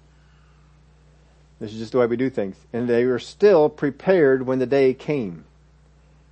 This 1.60 1.72
is 1.72 1.80
just 1.80 1.92
the 1.94 2.00
way 2.00 2.08
we 2.08 2.18
do 2.18 2.30
things. 2.30 2.58
And 2.74 2.90
they 2.90 3.06
were 3.06 3.20
still 3.20 3.70
prepared 3.70 4.46
when 4.46 4.60
the 4.60 4.66
day 4.66 4.94
came. 4.94 5.46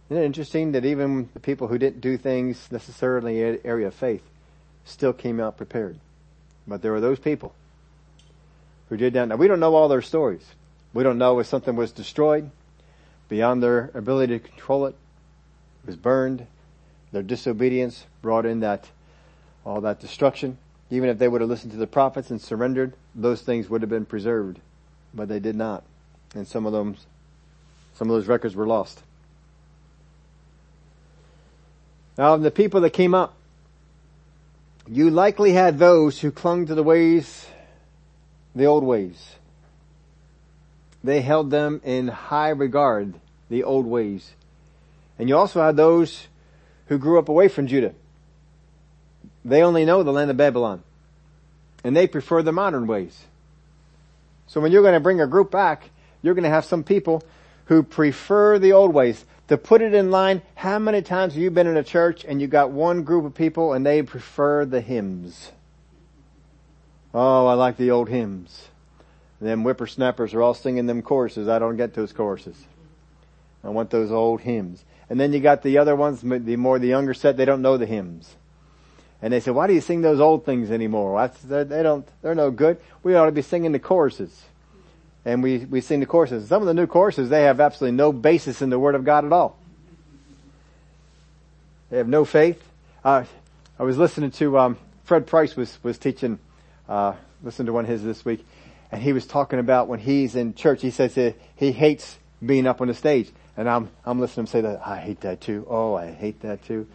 Isn't 0.09 0.21
it 0.21 0.25
interesting 0.25 0.73
that 0.73 0.83
even 0.83 1.29
the 1.33 1.39
people 1.39 1.67
who 1.67 1.77
didn't 1.77 2.01
do 2.01 2.17
things 2.17 2.67
necessarily 2.69 3.41
in 3.41 3.53
the 3.53 3.65
area 3.65 3.87
of 3.87 3.93
faith 3.93 4.23
still 4.83 5.13
came 5.13 5.39
out 5.39 5.55
prepared? 5.55 5.97
But 6.67 6.81
there 6.81 6.91
were 6.91 6.99
those 6.99 7.19
people 7.19 7.53
who 8.89 8.97
did 8.97 9.13
that. 9.13 9.29
Now 9.29 9.37
we 9.37 9.47
don't 9.47 9.61
know 9.61 9.75
all 9.75 9.87
their 9.87 10.01
stories. 10.01 10.43
We 10.93 11.03
don't 11.03 11.17
know 11.17 11.39
if 11.39 11.47
something 11.47 11.75
was 11.75 11.91
destroyed 11.91 12.51
beyond 13.29 13.63
their 13.63 13.91
ability 13.93 14.39
to 14.39 14.47
control 14.47 14.87
it. 14.87 14.95
It 15.83 15.87
was 15.87 15.95
burned. 15.95 16.45
Their 17.11 17.23
disobedience 17.23 18.05
brought 18.21 18.45
in 18.45 18.59
that, 18.59 18.89
all 19.65 19.81
that 19.81 19.99
destruction. 19.99 20.57
Even 20.89 21.09
if 21.09 21.17
they 21.17 21.27
would 21.27 21.39
have 21.41 21.49
listened 21.49 21.71
to 21.71 21.77
the 21.77 21.87
prophets 21.87 22.29
and 22.29 22.41
surrendered, 22.41 22.93
those 23.15 23.41
things 23.41 23.69
would 23.69 23.81
have 23.81 23.89
been 23.89 24.05
preserved. 24.05 24.59
But 25.13 25.29
they 25.29 25.39
did 25.39 25.55
not. 25.55 25.83
And 26.35 26.45
some 26.47 26.65
of 26.65 26.73
them, 26.73 26.97
some 27.95 28.09
of 28.09 28.15
those 28.15 28.27
records 28.27 28.55
were 28.55 28.67
lost. 28.67 29.01
Now 32.17 32.33
of 32.33 32.41
the 32.41 32.51
people 32.51 32.81
that 32.81 32.91
came 32.91 33.13
up, 33.15 33.35
you 34.87 35.09
likely 35.09 35.53
had 35.53 35.79
those 35.79 36.19
who 36.19 36.31
clung 36.31 36.65
to 36.65 36.75
the 36.75 36.83
ways, 36.83 37.47
the 38.53 38.65
old 38.65 38.83
ways. 38.83 39.35
They 41.03 41.21
held 41.21 41.49
them 41.49 41.81
in 41.83 42.07
high 42.07 42.49
regard, 42.49 43.15
the 43.49 43.63
old 43.63 43.85
ways. 43.85 44.33
And 45.17 45.29
you 45.29 45.37
also 45.37 45.61
had 45.61 45.75
those 45.75 46.27
who 46.87 46.97
grew 46.97 47.17
up 47.17 47.29
away 47.29 47.47
from 47.47 47.67
Judah. 47.67 47.93
They 49.43 49.63
only 49.63 49.85
know 49.85 50.03
the 50.03 50.11
land 50.11 50.29
of 50.29 50.37
Babylon. 50.37 50.83
And 51.83 51.95
they 51.95 52.07
prefer 52.07 52.43
the 52.43 52.51
modern 52.51 52.85
ways. 52.85 53.25
So 54.47 54.61
when 54.61 54.71
you're 54.71 54.83
going 54.83 54.93
to 54.93 54.99
bring 54.99 55.21
a 55.21 55.27
group 55.27 55.49
back, 55.49 55.89
you're 56.21 56.35
going 56.35 56.43
to 56.43 56.49
have 56.49 56.65
some 56.65 56.83
people 56.83 57.23
who 57.65 57.83
prefer 57.83 58.59
the 58.59 58.73
old 58.73 58.93
ways. 58.93 59.25
To 59.47 59.57
put 59.57 59.81
it 59.81 59.93
in 59.93 60.11
line, 60.11 60.41
how 60.55 60.79
many 60.79 61.01
times 61.01 61.33
have 61.33 61.41
you 61.41 61.51
been 61.51 61.67
in 61.67 61.77
a 61.77 61.83
church 61.83 62.23
and 62.23 62.39
you 62.39 62.47
got 62.47 62.71
one 62.71 63.03
group 63.03 63.25
of 63.25 63.33
people 63.33 63.73
and 63.73 63.85
they 63.85 64.01
prefer 64.01 64.65
the 64.65 64.81
hymns? 64.81 65.51
Oh, 67.13 67.47
I 67.47 67.53
like 67.53 67.77
the 67.77 67.91
old 67.91 68.09
hymns. 68.09 68.69
Them 69.41 69.63
whippersnappers 69.63 70.35
are 70.35 70.41
all 70.41 70.53
singing 70.53 70.85
them 70.85 71.01
choruses. 71.01 71.49
I 71.49 71.57
don't 71.57 71.75
get 71.75 71.95
those 71.95 72.13
choruses. 72.13 72.55
I 73.63 73.69
want 73.69 73.89
those 73.89 74.11
old 74.11 74.41
hymns. 74.41 74.85
And 75.09 75.19
then 75.19 75.33
you 75.33 75.39
got 75.39 75.63
the 75.63 75.79
other 75.79 75.95
ones, 75.95 76.21
the 76.21 76.55
more 76.55 76.77
the 76.79 76.87
younger 76.87 77.15
set, 77.15 77.37
they 77.37 77.45
don't 77.45 77.63
know 77.63 77.77
the 77.77 77.87
hymns. 77.87 78.35
And 79.21 79.33
they 79.33 79.39
say, 79.39 79.51
why 79.51 79.67
do 79.67 79.73
you 79.73 79.81
sing 79.81 80.01
those 80.01 80.19
old 80.19 80.45
things 80.45 80.71
anymore? 80.71 81.27
they 81.43 81.83
don't, 81.83 82.07
they're 82.21 82.35
no 82.35 82.51
good. 82.51 82.79
We 83.03 83.15
ought 83.15 83.25
to 83.25 83.31
be 83.31 83.41
singing 83.41 83.71
the 83.71 83.79
choruses. 83.79 84.45
And 85.25 85.43
we, 85.43 85.59
we 85.59 85.81
sing 85.81 85.99
the 85.99 86.05
choruses. 86.05 86.47
Some 86.47 86.61
of 86.61 86.67
the 86.67 86.73
new 86.73 86.87
choruses, 86.87 87.29
they 87.29 87.43
have 87.43 87.59
absolutely 87.59 87.97
no 87.97 88.11
basis 88.11 88.61
in 88.61 88.69
the 88.69 88.79
Word 88.79 88.95
of 88.95 89.03
God 89.03 89.25
at 89.25 89.33
all. 89.33 89.57
They 91.89 91.97
have 91.97 92.07
no 92.07 92.25
faith. 92.25 92.63
Uh, 93.03 93.25
I 93.77 93.83
was 93.83 93.97
listening 93.97 94.31
to, 94.31 94.57
um, 94.57 94.77
Fred 95.03 95.27
Price 95.27 95.55
was, 95.55 95.77
was 95.83 95.97
teaching, 95.97 96.39
uh, 96.87 97.13
listened 97.43 97.67
to 97.67 97.73
one 97.73 97.85
of 97.85 97.89
his 97.89 98.03
this 98.03 98.23
week, 98.23 98.45
and 98.91 99.01
he 99.01 99.13
was 99.13 99.25
talking 99.25 99.59
about 99.59 99.87
when 99.87 99.99
he's 99.99 100.35
in 100.35 100.53
church, 100.53 100.81
he 100.81 100.91
says 100.91 101.17
he 101.55 101.71
hates 101.71 102.17
being 102.45 102.67
up 102.67 102.81
on 102.81 102.87
the 102.87 102.93
stage. 102.93 103.31
And 103.55 103.69
I'm, 103.69 103.89
I'm 104.05 104.19
listening 104.19 104.47
to 104.47 104.57
him 104.57 104.63
say 104.63 104.69
that, 104.69 104.85
I 104.85 104.97
hate 104.97 105.21
that 105.21 105.41
too. 105.41 105.65
Oh, 105.69 105.95
I 105.95 106.11
hate 106.11 106.41
that 106.41 106.63
too. 106.65 106.87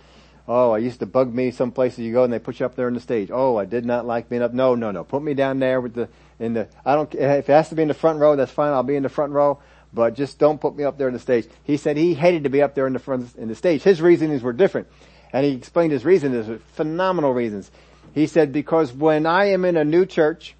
Oh, 0.48 0.70
I 0.70 0.78
used 0.78 1.00
to 1.00 1.06
bug 1.06 1.32
me 1.32 1.50
some 1.50 1.72
places 1.72 2.00
you 2.00 2.12
go 2.12 2.24
and 2.24 2.32
they 2.32 2.38
put 2.38 2.60
you 2.60 2.66
up 2.66 2.76
there 2.76 2.86
on 2.86 2.94
the 2.94 3.00
stage. 3.00 3.30
Oh, 3.32 3.56
I 3.56 3.64
did 3.64 3.84
not 3.84 4.06
like 4.06 4.28
being 4.28 4.42
up. 4.42 4.52
No, 4.52 4.74
no, 4.74 4.90
no. 4.90 5.04
Put 5.04 5.22
me 5.22 5.34
down 5.34 5.58
there 5.58 5.80
with 5.80 5.94
the, 5.94 6.08
in 6.38 6.54
the, 6.54 6.68
I 6.84 6.94
don't, 6.94 7.12
if 7.14 7.48
it 7.48 7.52
has 7.52 7.68
to 7.70 7.74
be 7.74 7.82
in 7.82 7.88
the 7.88 7.94
front 7.94 8.20
row, 8.20 8.36
that's 8.36 8.52
fine. 8.52 8.72
I'll 8.72 8.82
be 8.82 8.96
in 8.96 9.02
the 9.02 9.08
front 9.08 9.32
row, 9.32 9.60
but 9.92 10.14
just 10.14 10.38
don't 10.38 10.60
put 10.60 10.76
me 10.76 10.84
up 10.84 10.98
there 10.98 11.08
on 11.08 11.14
the 11.14 11.18
stage. 11.18 11.48
He 11.64 11.76
said 11.76 11.96
he 11.96 12.14
hated 12.14 12.44
to 12.44 12.50
be 12.50 12.62
up 12.62 12.74
there 12.74 12.86
in 12.86 12.92
the 12.92 12.98
front, 12.98 13.34
in 13.36 13.48
the 13.48 13.54
stage. 13.54 13.82
His 13.82 14.00
reasonings 14.00 14.42
were 14.42 14.52
different. 14.52 14.86
And 15.32 15.44
he 15.44 15.52
explained 15.52 15.92
his 15.92 16.04
reasons, 16.04 16.60
phenomenal 16.74 17.34
reasons. 17.34 17.70
He 18.14 18.26
said, 18.26 18.52
because 18.52 18.92
when 18.92 19.26
I 19.26 19.46
am 19.46 19.64
in 19.64 19.76
a 19.76 19.84
new 19.84 20.06
church, 20.06 20.54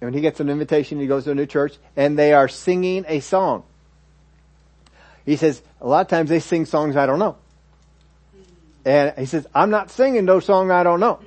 and 0.00 0.08
when 0.08 0.14
he 0.14 0.20
gets 0.20 0.40
an 0.40 0.48
invitation, 0.48 0.98
he 0.98 1.06
goes 1.06 1.24
to 1.24 1.32
a 1.32 1.34
new 1.34 1.46
church, 1.46 1.76
and 1.96 2.18
they 2.18 2.32
are 2.32 2.48
singing 2.48 3.04
a 3.06 3.20
song. 3.20 3.64
He 5.26 5.36
says, 5.36 5.60
a 5.80 5.86
lot 5.86 6.00
of 6.00 6.08
times 6.08 6.30
they 6.30 6.40
sing 6.40 6.64
songs 6.64 6.96
I 6.96 7.06
don't 7.06 7.18
know. 7.18 7.36
And 8.84 9.12
he 9.18 9.26
says, 9.26 9.46
I'm 9.54 9.70
not 9.70 9.90
singing 9.90 10.24
no 10.24 10.40
song 10.40 10.70
I 10.70 10.82
don't 10.82 11.00
know. 11.00 11.20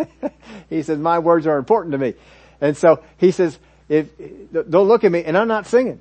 he 0.70 0.82
says, 0.82 0.98
my 0.98 1.18
words 1.18 1.46
are 1.46 1.58
important 1.58 1.92
to 1.92 1.98
me. 1.98 2.14
And 2.60 2.76
so 2.76 3.02
he 3.16 3.30
says, 3.30 3.58
if, 3.88 4.08
don't 4.52 4.88
look 4.88 5.04
at 5.04 5.10
me 5.10 5.24
and 5.24 5.36
I'm 5.36 5.48
not 5.48 5.66
singing. 5.66 6.00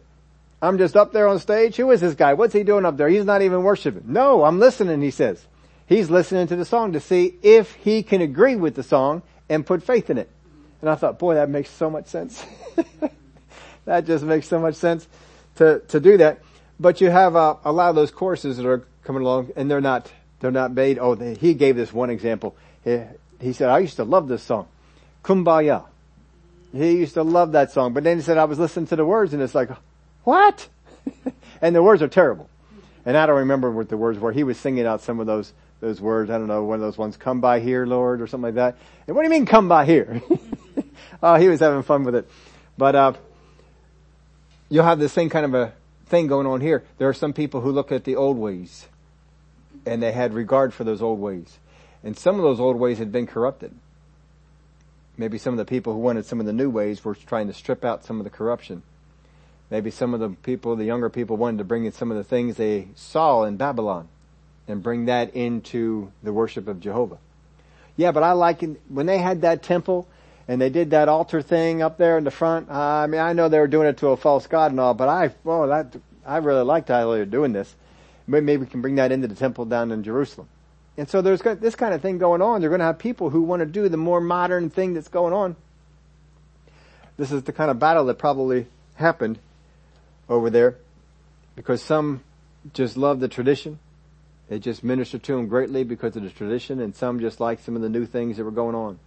I'm 0.62 0.78
just 0.78 0.95
up 0.95 1.12
there 1.12 1.28
on 1.28 1.39
stage. 1.39 1.76
Who 1.78 1.91
is 1.91 2.01
this 2.01 2.16
guy? 2.16 2.34
What's 2.34 2.54
he 2.54 2.64
doing 2.64 2.86
up 2.86 2.97
there? 2.97 3.10
He's 3.10 3.26
not 3.26 3.41
even 3.41 3.64
worshiping. 3.64 4.04
No, 4.08 4.43
I'm 4.43 4.60
listening, 4.60 5.01
he 5.01 5.12
says. 5.12 5.45
He's 5.88 6.10
listening 6.10 6.47
to 6.47 6.56
the 6.56 6.66
song 6.66 6.93
to 6.93 6.99
see 6.99 7.36
if 7.41 7.74
he 7.76 8.04
can 8.04 8.22
agree 8.22 8.56
with 8.56 8.76
the 8.76 8.84
song 8.84 9.24
and 9.49 9.66
put 9.66 9.84
faith 9.84 10.10
in 10.10 10.18
it. 10.18 10.30
And 10.84 10.90
I 10.90 10.96
thought, 10.96 11.18
boy, 11.18 11.36
that 11.36 11.50
makes 11.50 11.70
so 11.70 11.90
much 11.90 12.08
sense. 12.08 12.44
that 13.86 14.06
just 14.06 14.26
makes 14.26 14.50
so 14.50 14.60
much 14.60 14.76
sense 14.76 15.08
to, 15.56 15.80
to 15.88 16.02
do 16.02 16.18
that. 16.18 16.42
But 16.78 17.00
you 17.00 17.10
have 17.10 17.38
uh, 17.38 17.56
a 17.64 17.72
lot 17.72 17.88
of 17.88 17.96
those 17.96 18.12
courses 18.12 18.58
that 18.58 18.66
are 18.66 18.86
coming 19.06 19.22
along 19.22 19.54
and 19.56 19.72
they're 19.72 19.80
not 19.80 20.12
they're 20.42 20.52
not 20.52 20.74
made. 20.74 21.00
Oh, 21.00 21.16
they, 21.16 21.36
he 21.36 21.54
gave 21.54 21.78
this 21.78 21.94
one 21.94 22.10
example. 22.10 22.54
He, 22.84 23.00
he 23.40 23.54
said, 23.54 23.70
I 23.70 23.80
used 23.80 23.96
to 23.96 24.04
love 24.04 24.28
this 24.28 24.44
song. 24.44 24.68
Kumbaya. 25.24 25.86
He 26.74 26.92
used 26.98 27.14
to 27.14 27.24
love 27.24 27.54
that 27.54 27.72
song. 27.72 27.94
But 27.94 28.04
then 28.04 28.18
he 28.18 28.24
said, 28.24 28.38
I 28.38 28.44
was 28.44 28.60
listening 28.60 28.88
to 28.88 28.98
the 28.98 29.06
words 29.06 29.34
and 29.34 29.42
it's 29.42 29.56
like, 29.56 29.70
what? 30.26 30.68
and 31.62 31.74
the 31.74 31.82
words 31.82 32.02
are 32.02 32.10
terrible. 32.10 32.50
And 33.06 33.16
I 33.16 33.26
don't 33.26 33.38
remember 33.38 33.72
what 33.72 33.88
the 33.88 33.96
words 33.96 34.20
were. 34.20 34.34
He 34.34 34.44
was 34.44 34.60
singing 34.60 34.86
out 34.86 35.00
some 35.00 35.22
of 35.22 35.28
those, 35.28 35.54
those 35.80 36.02
words. 36.02 36.30
I 36.30 36.38
don't 36.38 36.48
know, 36.48 36.66
one 36.66 36.76
of 36.76 36.82
those 36.82 36.98
ones, 36.98 37.16
come 37.16 37.40
by 37.40 37.62
here, 37.62 37.86
Lord, 37.86 38.22
or 38.22 38.28
something 38.28 38.54
like 38.54 38.56
that. 38.56 38.76
And 39.08 39.16
what 39.16 39.22
do 39.22 39.30
you 39.30 39.32
mean 39.32 39.46
come 39.46 39.70
by 39.70 39.86
here? 39.86 40.22
oh, 41.24 41.36
he 41.36 41.48
was 41.48 41.60
having 41.60 41.84
fun 41.84 42.04
with 42.04 42.16
it. 42.16 42.30
But, 42.78 42.96
uh, 42.96 43.14
you'll 44.70 44.86
have 44.86 45.00
the 45.00 45.10
same 45.10 45.30
kind 45.30 45.46
of 45.46 45.54
a 45.54 45.74
thing 46.08 46.28
going 46.28 46.48
on 46.48 46.62
here. 46.62 46.84
There 46.98 47.08
are 47.10 47.14
some 47.14 47.34
people 47.34 47.62
who 47.62 47.72
look 47.72 47.91
at 47.91 48.04
the 48.04 48.16
old 48.16 48.38
ways 48.38 48.88
and 49.86 50.02
they 50.02 50.12
had 50.12 50.34
regard 50.34 50.74
for 50.74 50.84
those 50.84 51.02
old 51.02 51.20
ways. 51.20 51.60
And 52.04 52.18
some 52.18 52.36
of 52.36 52.41
those 52.41 52.60
old 52.60 52.78
ways 52.78 52.98
had 52.98 53.12
been 53.12 53.28
corrupted. 53.28 53.74
Maybe 55.18 55.38
some 55.38 55.54
of 55.54 55.58
the 55.58 55.66
people 55.66 55.94
who 55.94 56.00
wanted 56.00 56.26
some 56.26 56.39
of 56.39 56.46
the 56.46 56.54
new 56.54 56.70
ways 56.70 57.04
were 57.06 57.16
trying 57.16 57.48
to 57.48 57.54
strip 57.54 57.86
out 57.86 58.04
some 58.04 58.20
of 58.20 58.24
the 58.24 58.30
corruption. 58.30 58.82
Maybe 59.70 59.91
some 59.91 60.14
of 60.14 60.20
the 60.20 60.30
people, 60.30 60.76
the 60.76 60.86
younger 60.86 61.10
people 61.10 61.38
wanted 61.38 61.60
to 61.60 61.64
bring 61.64 61.86
in 61.86 61.91
some 61.91 62.12
of 62.12 62.18
the 62.18 62.24
things 62.24 62.58
they 62.58 62.88
saw 62.96 63.44
in 63.44 63.58
Babylon 63.58 64.08
and 64.68 64.82
bring 64.82 65.06
that 65.06 65.36
into 65.36 66.12
the 66.22 66.34
worship 66.34 66.68
of 66.68 66.80
Jehovah. 66.80 67.18
Yeah, 67.96 68.12
but 68.12 68.24
I 68.24 68.32
like 68.32 68.64
when 68.88 69.06
they 69.06 69.20
had 69.20 69.41
that 69.41 69.62
temple 69.62 70.08
and 70.48 70.62
they 70.62 70.70
did 70.70 70.91
that 70.91 71.10
altar 71.10 71.41
thing 71.41 71.82
up 71.82 71.98
there 71.98 72.18
in 72.18 72.24
the 72.24 72.32
front. 72.32 72.70
Uh, 72.70 72.74
I 72.74 73.08
mean, 73.08 73.22
I 73.22 73.34
know 73.34 73.50
they 73.50 73.60
were 73.60 73.68
doing 73.68 73.88
it 73.88 73.98
to 73.98 74.10
a 74.10 74.18
false 74.18 74.48
god 74.48 74.72
and 74.72 74.80
all, 74.80 74.94
but 74.94 75.08
I, 75.08 75.32
well, 75.44 75.68
that, 75.68 75.96
I 76.26 76.38
really 76.38 76.64
liked 76.64 76.89
how 76.89 77.12
they 77.12 77.20
were 77.20 77.26
doing 77.26 77.54
this. 77.54 77.74
Maybe 78.28 78.58
we 78.58 78.66
can 78.66 78.82
bring 78.82 78.96
that 78.96 79.12
into 79.12 79.28
the 79.28 79.36
temple 79.36 79.66
down 79.66 79.91
in 79.91 80.04
Jerusalem. 80.04 80.48
And 80.98 81.10
so 81.10 81.22
there's 81.22 81.41
this 81.41 81.76
kind 81.76 81.94
of 81.94 82.02
thing 82.02 82.20
going 82.20 82.41
on. 82.41 82.62
They're 82.62 82.70
going 82.70 82.80
to 82.80 82.86
have 82.86 83.00
people 83.00 83.30
who 83.30 83.41
want 83.41 83.62
to 83.62 83.66
do 83.66 83.89
the 83.89 83.98
more 83.98 84.22
modern 84.22 84.70
thing 84.70 84.94
that's 84.94 85.08
going 85.08 85.34
on. 85.34 85.56
This 87.18 87.32
is 87.32 87.44
the 87.44 87.52
kind 87.52 87.72
of 87.72 87.80
battle 87.80 88.06
that 88.06 88.18
probably 88.18 88.68
happened 88.96 89.39
over 90.30 90.50
there 90.50 90.78
because 91.56 91.82
some 91.82 92.22
just 92.74 92.96
love 92.96 93.20
the 93.20 93.28
tradition. 93.28 93.80
It 94.50 94.60
just 94.60 94.84
ministered 94.84 95.24
to 95.24 95.36
them 95.36 95.48
greatly 95.48 95.84
because 95.84 96.16
of 96.16 96.24
the 96.24 96.30
tradition 96.30 96.80
and 96.80 96.96
some 96.96 97.20
just 97.20 97.39
like 97.39 97.60
some 97.60 97.76
of 97.76 97.82
the 97.82 97.89
new 97.89 98.06
things 98.06 98.38
that 98.38 98.44
were 98.44 98.52
going 98.52 98.76
on. 98.76 99.00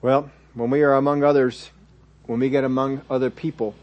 Well, 0.00 0.30
when 0.54 0.70
we 0.70 0.82
are 0.82 0.94
among 0.94 1.24
others, 1.24 1.70
when 2.26 2.38
we 2.38 2.50
get 2.50 2.64
among 2.64 3.02
other 3.10 3.30
people, 3.30 3.74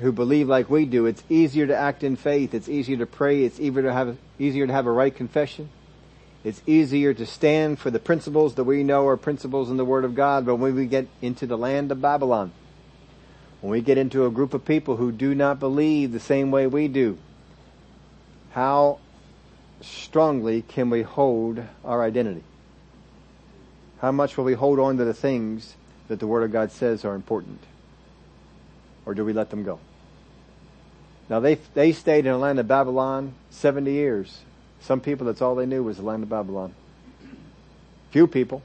who 0.00 0.10
believe 0.10 0.48
like 0.48 0.68
we 0.68 0.86
do, 0.86 1.06
it's 1.06 1.22
easier 1.28 1.66
to 1.66 1.76
act 1.76 2.02
in 2.02 2.16
faith. 2.16 2.54
It's 2.54 2.68
easier 2.68 2.96
to 2.96 3.06
pray. 3.06 3.44
It's 3.44 3.60
easier 3.60 3.82
to 3.82 3.92
have, 3.92 4.16
easier 4.38 4.66
to 4.66 4.72
have 4.72 4.86
a 4.86 4.92
right 4.92 5.14
confession. 5.14 5.68
It's 6.42 6.62
easier 6.66 7.14
to 7.14 7.24
stand 7.24 7.78
for 7.78 7.90
the 7.90 7.98
principles 7.98 8.54
that 8.56 8.64
we 8.64 8.82
know 8.82 9.06
are 9.06 9.16
principles 9.16 9.70
in 9.70 9.76
the 9.76 9.84
Word 9.84 10.04
of 10.04 10.14
God. 10.14 10.44
But 10.44 10.56
when 10.56 10.74
we 10.74 10.86
get 10.86 11.08
into 11.22 11.46
the 11.46 11.56
land 11.56 11.92
of 11.92 12.02
Babylon, 12.02 12.52
when 13.60 13.70
we 13.70 13.80
get 13.80 13.96
into 13.96 14.26
a 14.26 14.30
group 14.30 14.52
of 14.52 14.64
people 14.64 14.96
who 14.96 15.12
do 15.12 15.34
not 15.34 15.60
believe 15.60 16.12
the 16.12 16.20
same 16.20 16.50
way 16.50 16.66
we 16.66 16.88
do, 16.88 17.18
how 18.52 18.98
strongly 19.80 20.62
can 20.62 20.90
we 20.90 21.02
hold 21.02 21.62
our 21.84 22.02
identity? 22.02 22.44
How 24.04 24.12
much 24.12 24.36
will 24.36 24.44
we 24.44 24.52
hold 24.52 24.78
on 24.78 24.98
to 24.98 25.04
the 25.06 25.14
things 25.14 25.76
that 26.08 26.20
the 26.20 26.26
Word 26.26 26.42
of 26.42 26.52
God 26.52 26.70
says 26.70 27.06
are 27.06 27.14
important? 27.14 27.60
or 29.06 29.14
do 29.14 29.24
we 29.24 29.32
let 29.32 29.48
them 29.48 29.64
go? 29.64 29.78
Now 31.30 31.40
they, 31.40 31.54
they 31.72 31.92
stayed 31.92 32.26
in 32.26 32.32
the 32.32 32.36
land 32.36 32.58
of 32.58 32.68
Babylon 32.68 33.34
70 33.48 33.90
years. 33.90 34.40
Some 34.82 35.00
people, 35.00 35.26
that's 35.26 35.40
all 35.40 35.54
they 35.54 35.64
knew 35.64 35.82
was 35.82 35.96
the 35.96 36.02
land 36.02 36.22
of 36.22 36.28
Babylon. 36.28 36.74
Few 38.10 38.26
people 38.26 38.62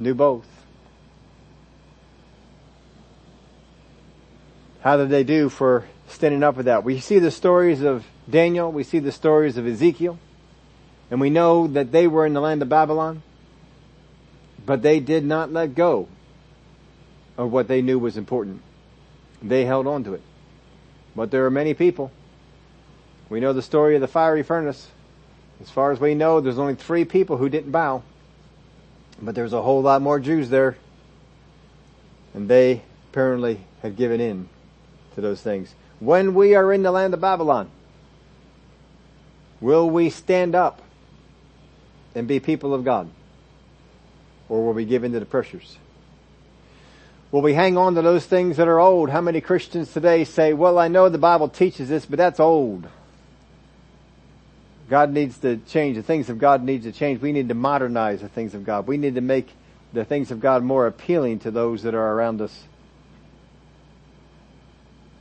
knew 0.00 0.14
both. 0.14 0.48
How 4.80 4.96
did 4.96 5.10
they 5.10 5.22
do 5.22 5.48
for 5.48 5.84
standing 6.08 6.42
up 6.42 6.56
with 6.56 6.66
that? 6.66 6.82
We 6.82 6.98
see 6.98 7.20
the 7.20 7.30
stories 7.30 7.82
of 7.82 8.04
Daniel, 8.28 8.72
we 8.72 8.82
see 8.82 8.98
the 8.98 9.12
stories 9.12 9.56
of 9.56 9.64
Ezekiel, 9.64 10.18
and 11.08 11.20
we 11.20 11.30
know 11.30 11.68
that 11.68 11.92
they 11.92 12.08
were 12.08 12.26
in 12.26 12.32
the 12.32 12.40
land 12.40 12.62
of 12.62 12.68
Babylon, 12.68 13.22
but 14.64 14.82
they 14.82 15.00
did 15.00 15.24
not 15.24 15.52
let 15.52 15.74
go 15.74 16.08
of 17.36 17.50
what 17.50 17.68
they 17.68 17.82
knew 17.82 17.98
was 17.98 18.16
important. 18.16 18.62
They 19.42 19.64
held 19.64 19.86
on 19.86 20.04
to 20.04 20.14
it. 20.14 20.22
But 21.16 21.30
there 21.30 21.44
are 21.46 21.50
many 21.50 21.74
people. 21.74 22.12
We 23.28 23.40
know 23.40 23.52
the 23.52 23.62
story 23.62 23.94
of 23.94 24.00
the 24.00 24.08
fiery 24.08 24.42
furnace. 24.42 24.88
As 25.60 25.70
far 25.70 25.90
as 25.90 26.00
we 26.00 26.14
know, 26.14 26.40
there's 26.40 26.58
only 26.58 26.74
three 26.74 27.04
people 27.04 27.36
who 27.36 27.48
didn't 27.48 27.70
bow. 27.70 28.02
But 29.20 29.34
there's 29.34 29.52
a 29.52 29.62
whole 29.62 29.82
lot 29.82 30.02
more 30.02 30.20
Jews 30.20 30.48
there. 30.48 30.76
And 32.34 32.48
they 32.48 32.82
apparently 33.10 33.60
had 33.82 33.96
given 33.96 34.20
in 34.20 34.48
to 35.14 35.20
those 35.20 35.40
things. 35.40 35.74
When 36.00 36.34
we 36.34 36.54
are 36.54 36.72
in 36.72 36.82
the 36.82 36.90
land 36.90 37.14
of 37.14 37.20
Babylon, 37.20 37.70
will 39.60 39.88
we 39.88 40.10
stand 40.10 40.54
up 40.54 40.82
and 42.14 42.26
be 42.26 42.40
people 42.40 42.74
of 42.74 42.84
God? 42.84 43.08
Or 44.52 44.66
will 44.66 44.74
we 44.74 44.84
give 44.84 45.02
in 45.02 45.12
to 45.12 45.18
the 45.18 45.24
pressures? 45.24 45.78
Will 47.30 47.40
we 47.40 47.54
hang 47.54 47.78
on 47.78 47.94
to 47.94 48.02
those 48.02 48.26
things 48.26 48.58
that 48.58 48.68
are 48.68 48.78
old? 48.78 49.08
How 49.08 49.22
many 49.22 49.40
Christians 49.40 49.90
today 49.90 50.24
say, 50.24 50.52
well, 50.52 50.78
I 50.78 50.88
know 50.88 51.08
the 51.08 51.16
Bible 51.16 51.48
teaches 51.48 51.88
this, 51.88 52.04
but 52.04 52.18
that's 52.18 52.38
old. 52.38 52.86
God 54.90 55.10
needs 55.10 55.38
to 55.38 55.56
change. 55.56 55.96
The 55.96 56.02
things 56.02 56.28
of 56.28 56.38
God 56.38 56.62
needs 56.62 56.84
to 56.84 56.92
change. 56.92 57.22
We 57.22 57.32
need 57.32 57.48
to 57.48 57.54
modernize 57.54 58.20
the 58.20 58.28
things 58.28 58.52
of 58.52 58.62
God. 58.62 58.86
We 58.86 58.98
need 58.98 59.14
to 59.14 59.22
make 59.22 59.48
the 59.94 60.04
things 60.04 60.30
of 60.30 60.38
God 60.38 60.62
more 60.62 60.86
appealing 60.86 61.38
to 61.38 61.50
those 61.50 61.84
that 61.84 61.94
are 61.94 62.12
around 62.12 62.42
us. 62.42 62.64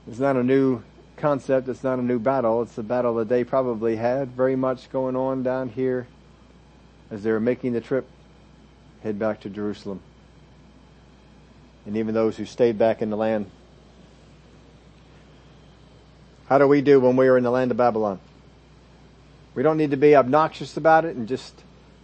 It's 0.09 0.19
not 0.19 0.35
a 0.35 0.43
new 0.43 0.83
concept. 1.15 1.69
It's 1.69 1.85
not 1.85 1.99
a 1.99 2.03
new 2.03 2.19
battle. 2.19 2.63
It's 2.63 2.77
a 2.77 2.83
battle 2.83 3.15
that 3.15 3.29
they 3.29 3.45
probably 3.45 3.95
had 3.95 4.31
very 4.33 4.57
much 4.57 4.91
going 4.91 5.15
on 5.15 5.41
down 5.41 5.69
here 5.69 6.05
as 7.09 7.23
they 7.23 7.31
were 7.31 7.39
making 7.39 7.71
the 7.71 7.79
trip, 7.79 8.09
head 9.03 9.19
back 9.19 9.41
to 9.41 9.49
Jerusalem. 9.49 10.01
And 11.85 11.97
even 11.97 12.13
those 12.13 12.37
who 12.37 12.45
stayed 12.45 12.77
back 12.77 13.01
in 13.01 13.09
the 13.09 13.17
land. 13.17 13.49
How 16.47 16.57
do 16.57 16.67
we 16.67 16.81
do 16.81 16.99
when 16.99 17.15
we 17.15 17.27
are 17.27 17.37
in 17.37 17.43
the 17.43 17.51
land 17.51 17.71
of 17.71 17.77
Babylon? 17.77 18.19
We 19.55 19.63
don't 19.63 19.77
need 19.77 19.91
to 19.91 19.97
be 19.97 20.15
obnoxious 20.15 20.77
about 20.77 21.05
it 21.05 21.15
and 21.15 21.27
just 21.27 21.53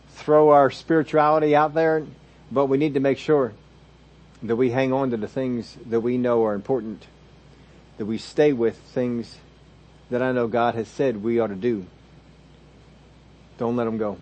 throw 0.10 0.50
our 0.50 0.72
spirituality 0.72 1.56
out 1.56 1.74
there, 1.74 2.06
but 2.52 2.66
we 2.66 2.78
need 2.78 2.96
to 2.96 3.00
make 3.00 3.18
sure 3.18 3.54
that 4.44 4.56
we 4.56 4.72
hang 4.72 4.94
on 4.94 5.12
to 5.12 5.18
the 5.18 5.28
things 5.28 5.78
that 5.86 6.02
we 6.02 6.18
know 6.18 6.46
are 6.46 6.54
important, 6.54 7.06
that 7.98 8.06
we 8.06 8.18
stay 8.18 8.54
with 8.54 8.78
things 8.78 9.38
that 10.10 10.22
I 10.22 10.32
know 10.32 10.48
God 10.48 10.76
has 10.76 10.88
said 10.88 11.24
we 11.24 11.40
ought 11.40 11.48
to 11.48 11.56
do. 11.56 11.86
Don't 13.58 13.76
let 13.76 13.86
them 13.86 13.98
go. 13.98 14.18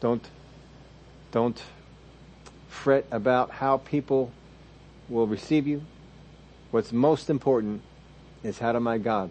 Don't, 0.00 0.26
don't 1.32 1.62
fret 2.68 3.06
about 3.10 3.50
how 3.50 3.78
people 3.78 4.32
will 5.08 5.26
receive 5.26 5.66
you. 5.66 5.82
What's 6.70 6.92
most 6.92 7.30
important 7.30 7.82
is 8.42 8.58
how 8.58 8.72
do 8.72 8.80
my 8.80 8.98
God 8.98 9.30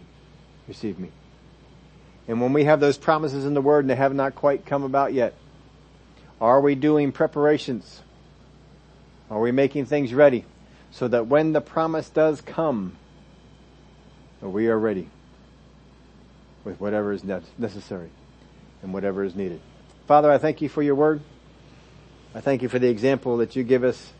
receive 0.67 0.99
me? 0.99 1.11
And 2.27 2.41
when 2.41 2.53
we 2.53 2.65
have 2.65 2.79
those 2.79 2.97
promises 2.97 3.45
in 3.45 3.53
the 3.53 3.61
Word 3.61 3.85
and 3.85 3.89
they 3.89 3.95
have 3.95 4.13
not 4.13 4.35
quite 4.35 4.65
come 4.65 4.83
about 4.83 5.13
yet, 5.13 5.33
are 6.39 6.61
we 6.61 6.75
doing 6.75 7.11
preparations? 7.11 8.01
Are 9.31 9.39
we 9.39 9.51
making 9.51 9.85
things 9.85 10.13
ready 10.13 10.45
so 10.91 11.07
that 11.07 11.27
when 11.27 11.53
the 11.53 11.61
promise 11.61 12.09
does 12.09 12.41
come, 12.41 12.95
we 14.41 14.67
are 14.67 14.77
ready 14.77 15.09
with 16.63 16.79
whatever 16.79 17.13
is 17.13 17.23
necessary 17.23 18.09
and 18.83 18.93
whatever 18.93 19.23
is 19.23 19.35
needed? 19.35 19.61
Father, 20.07 20.31
I 20.31 20.37
thank 20.37 20.61
you 20.61 20.69
for 20.69 20.83
your 20.83 20.95
Word. 20.95 21.21
I 22.33 22.41
thank 22.41 22.61
you 22.61 22.69
for 22.69 22.79
the 22.79 22.89
example 22.89 23.37
that 23.37 23.55
you 23.55 23.63
give 23.63 23.83
us 23.83 24.13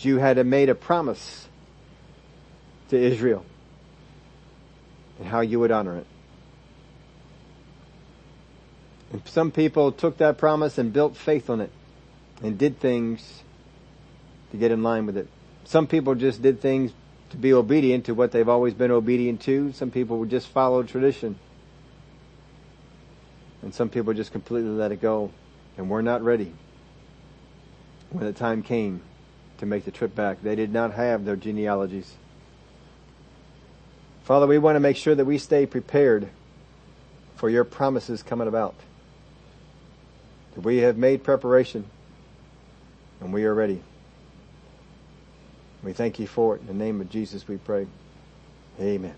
you 0.00 0.18
had 0.18 0.44
made 0.46 0.68
a 0.68 0.74
promise 0.74 1.48
to 2.88 2.96
Israel 2.96 3.44
and 5.18 5.28
how 5.28 5.40
you 5.40 5.60
would 5.60 5.70
honor 5.70 5.98
it. 5.98 6.06
And 9.12 9.22
some 9.26 9.50
people 9.50 9.92
took 9.92 10.18
that 10.18 10.38
promise 10.38 10.78
and 10.78 10.92
built 10.92 11.16
faith 11.16 11.50
on 11.50 11.60
it 11.60 11.70
and 12.42 12.56
did 12.56 12.80
things 12.80 13.42
to 14.50 14.56
get 14.56 14.70
in 14.70 14.82
line 14.82 15.06
with 15.06 15.16
it. 15.16 15.28
Some 15.64 15.86
people 15.86 16.14
just 16.14 16.40
did 16.40 16.60
things 16.60 16.92
to 17.30 17.36
be 17.36 17.52
obedient 17.52 18.06
to 18.06 18.14
what 18.14 18.32
they've 18.32 18.48
always 18.48 18.74
been 18.74 18.90
obedient 18.90 19.42
to. 19.42 19.72
Some 19.72 19.90
people 19.90 20.18
would 20.18 20.30
just 20.30 20.48
follow 20.48 20.82
tradition. 20.82 21.38
And 23.62 23.74
some 23.74 23.88
people 23.88 24.12
just 24.12 24.32
completely 24.32 24.70
let 24.70 24.92
it 24.92 25.00
go. 25.00 25.30
And 25.76 25.88
we're 25.88 26.02
not 26.02 26.22
ready. 26.22 26.52
When 28.12 28.26
the 28.26 28.32
time 28.32 28.62
came 28.62 29.00
to 29.58 29.66
make 29.66 29.84
the 29.84 29.90
trip 29.90 30.14
back, 30.14 30.42
they 30.42 30.54
did 30.54 30.72
not 30.72 30.92
have 30.92 31.24
their 31.24 31.36
genealogies. 31.36 32.14
Father, 34.22 34.46
we 34.46 34.58
want 34.58 34.76
to 34.76 34.80
make 34.80 34.96
sure 34.96 35.14
that 35.14 35.24
we 35.24 35.38
stay 35.38 35.66
prepared 35.66 36.28
for 37.36 37.48
your 37.50 37.64
promises 37.64 38.22
coming 38.22 38.48
about 38.48 38.74
that 40.54 40.60
we 40.60 40.78
have 40.78 40.96
made 40.96 41.24
preparation 41.24 41.84
and 43.20 43.32
we 43.32 43.44
are 43.44 43.54
ready. 43.54 43.82
We 45.82 45.92
thank 45.92 46.18
you 46.18 46.26
for 46.26 46.56
it. 46.56 46.60
In 46.60 46.66
the 46.66 46.74
name 46.74 47.00
of 47.00 47.10
Jesus 47.10 47.48
we 47.48 47.56
pray. 47.56 47.86
Amen. 48.80 49.14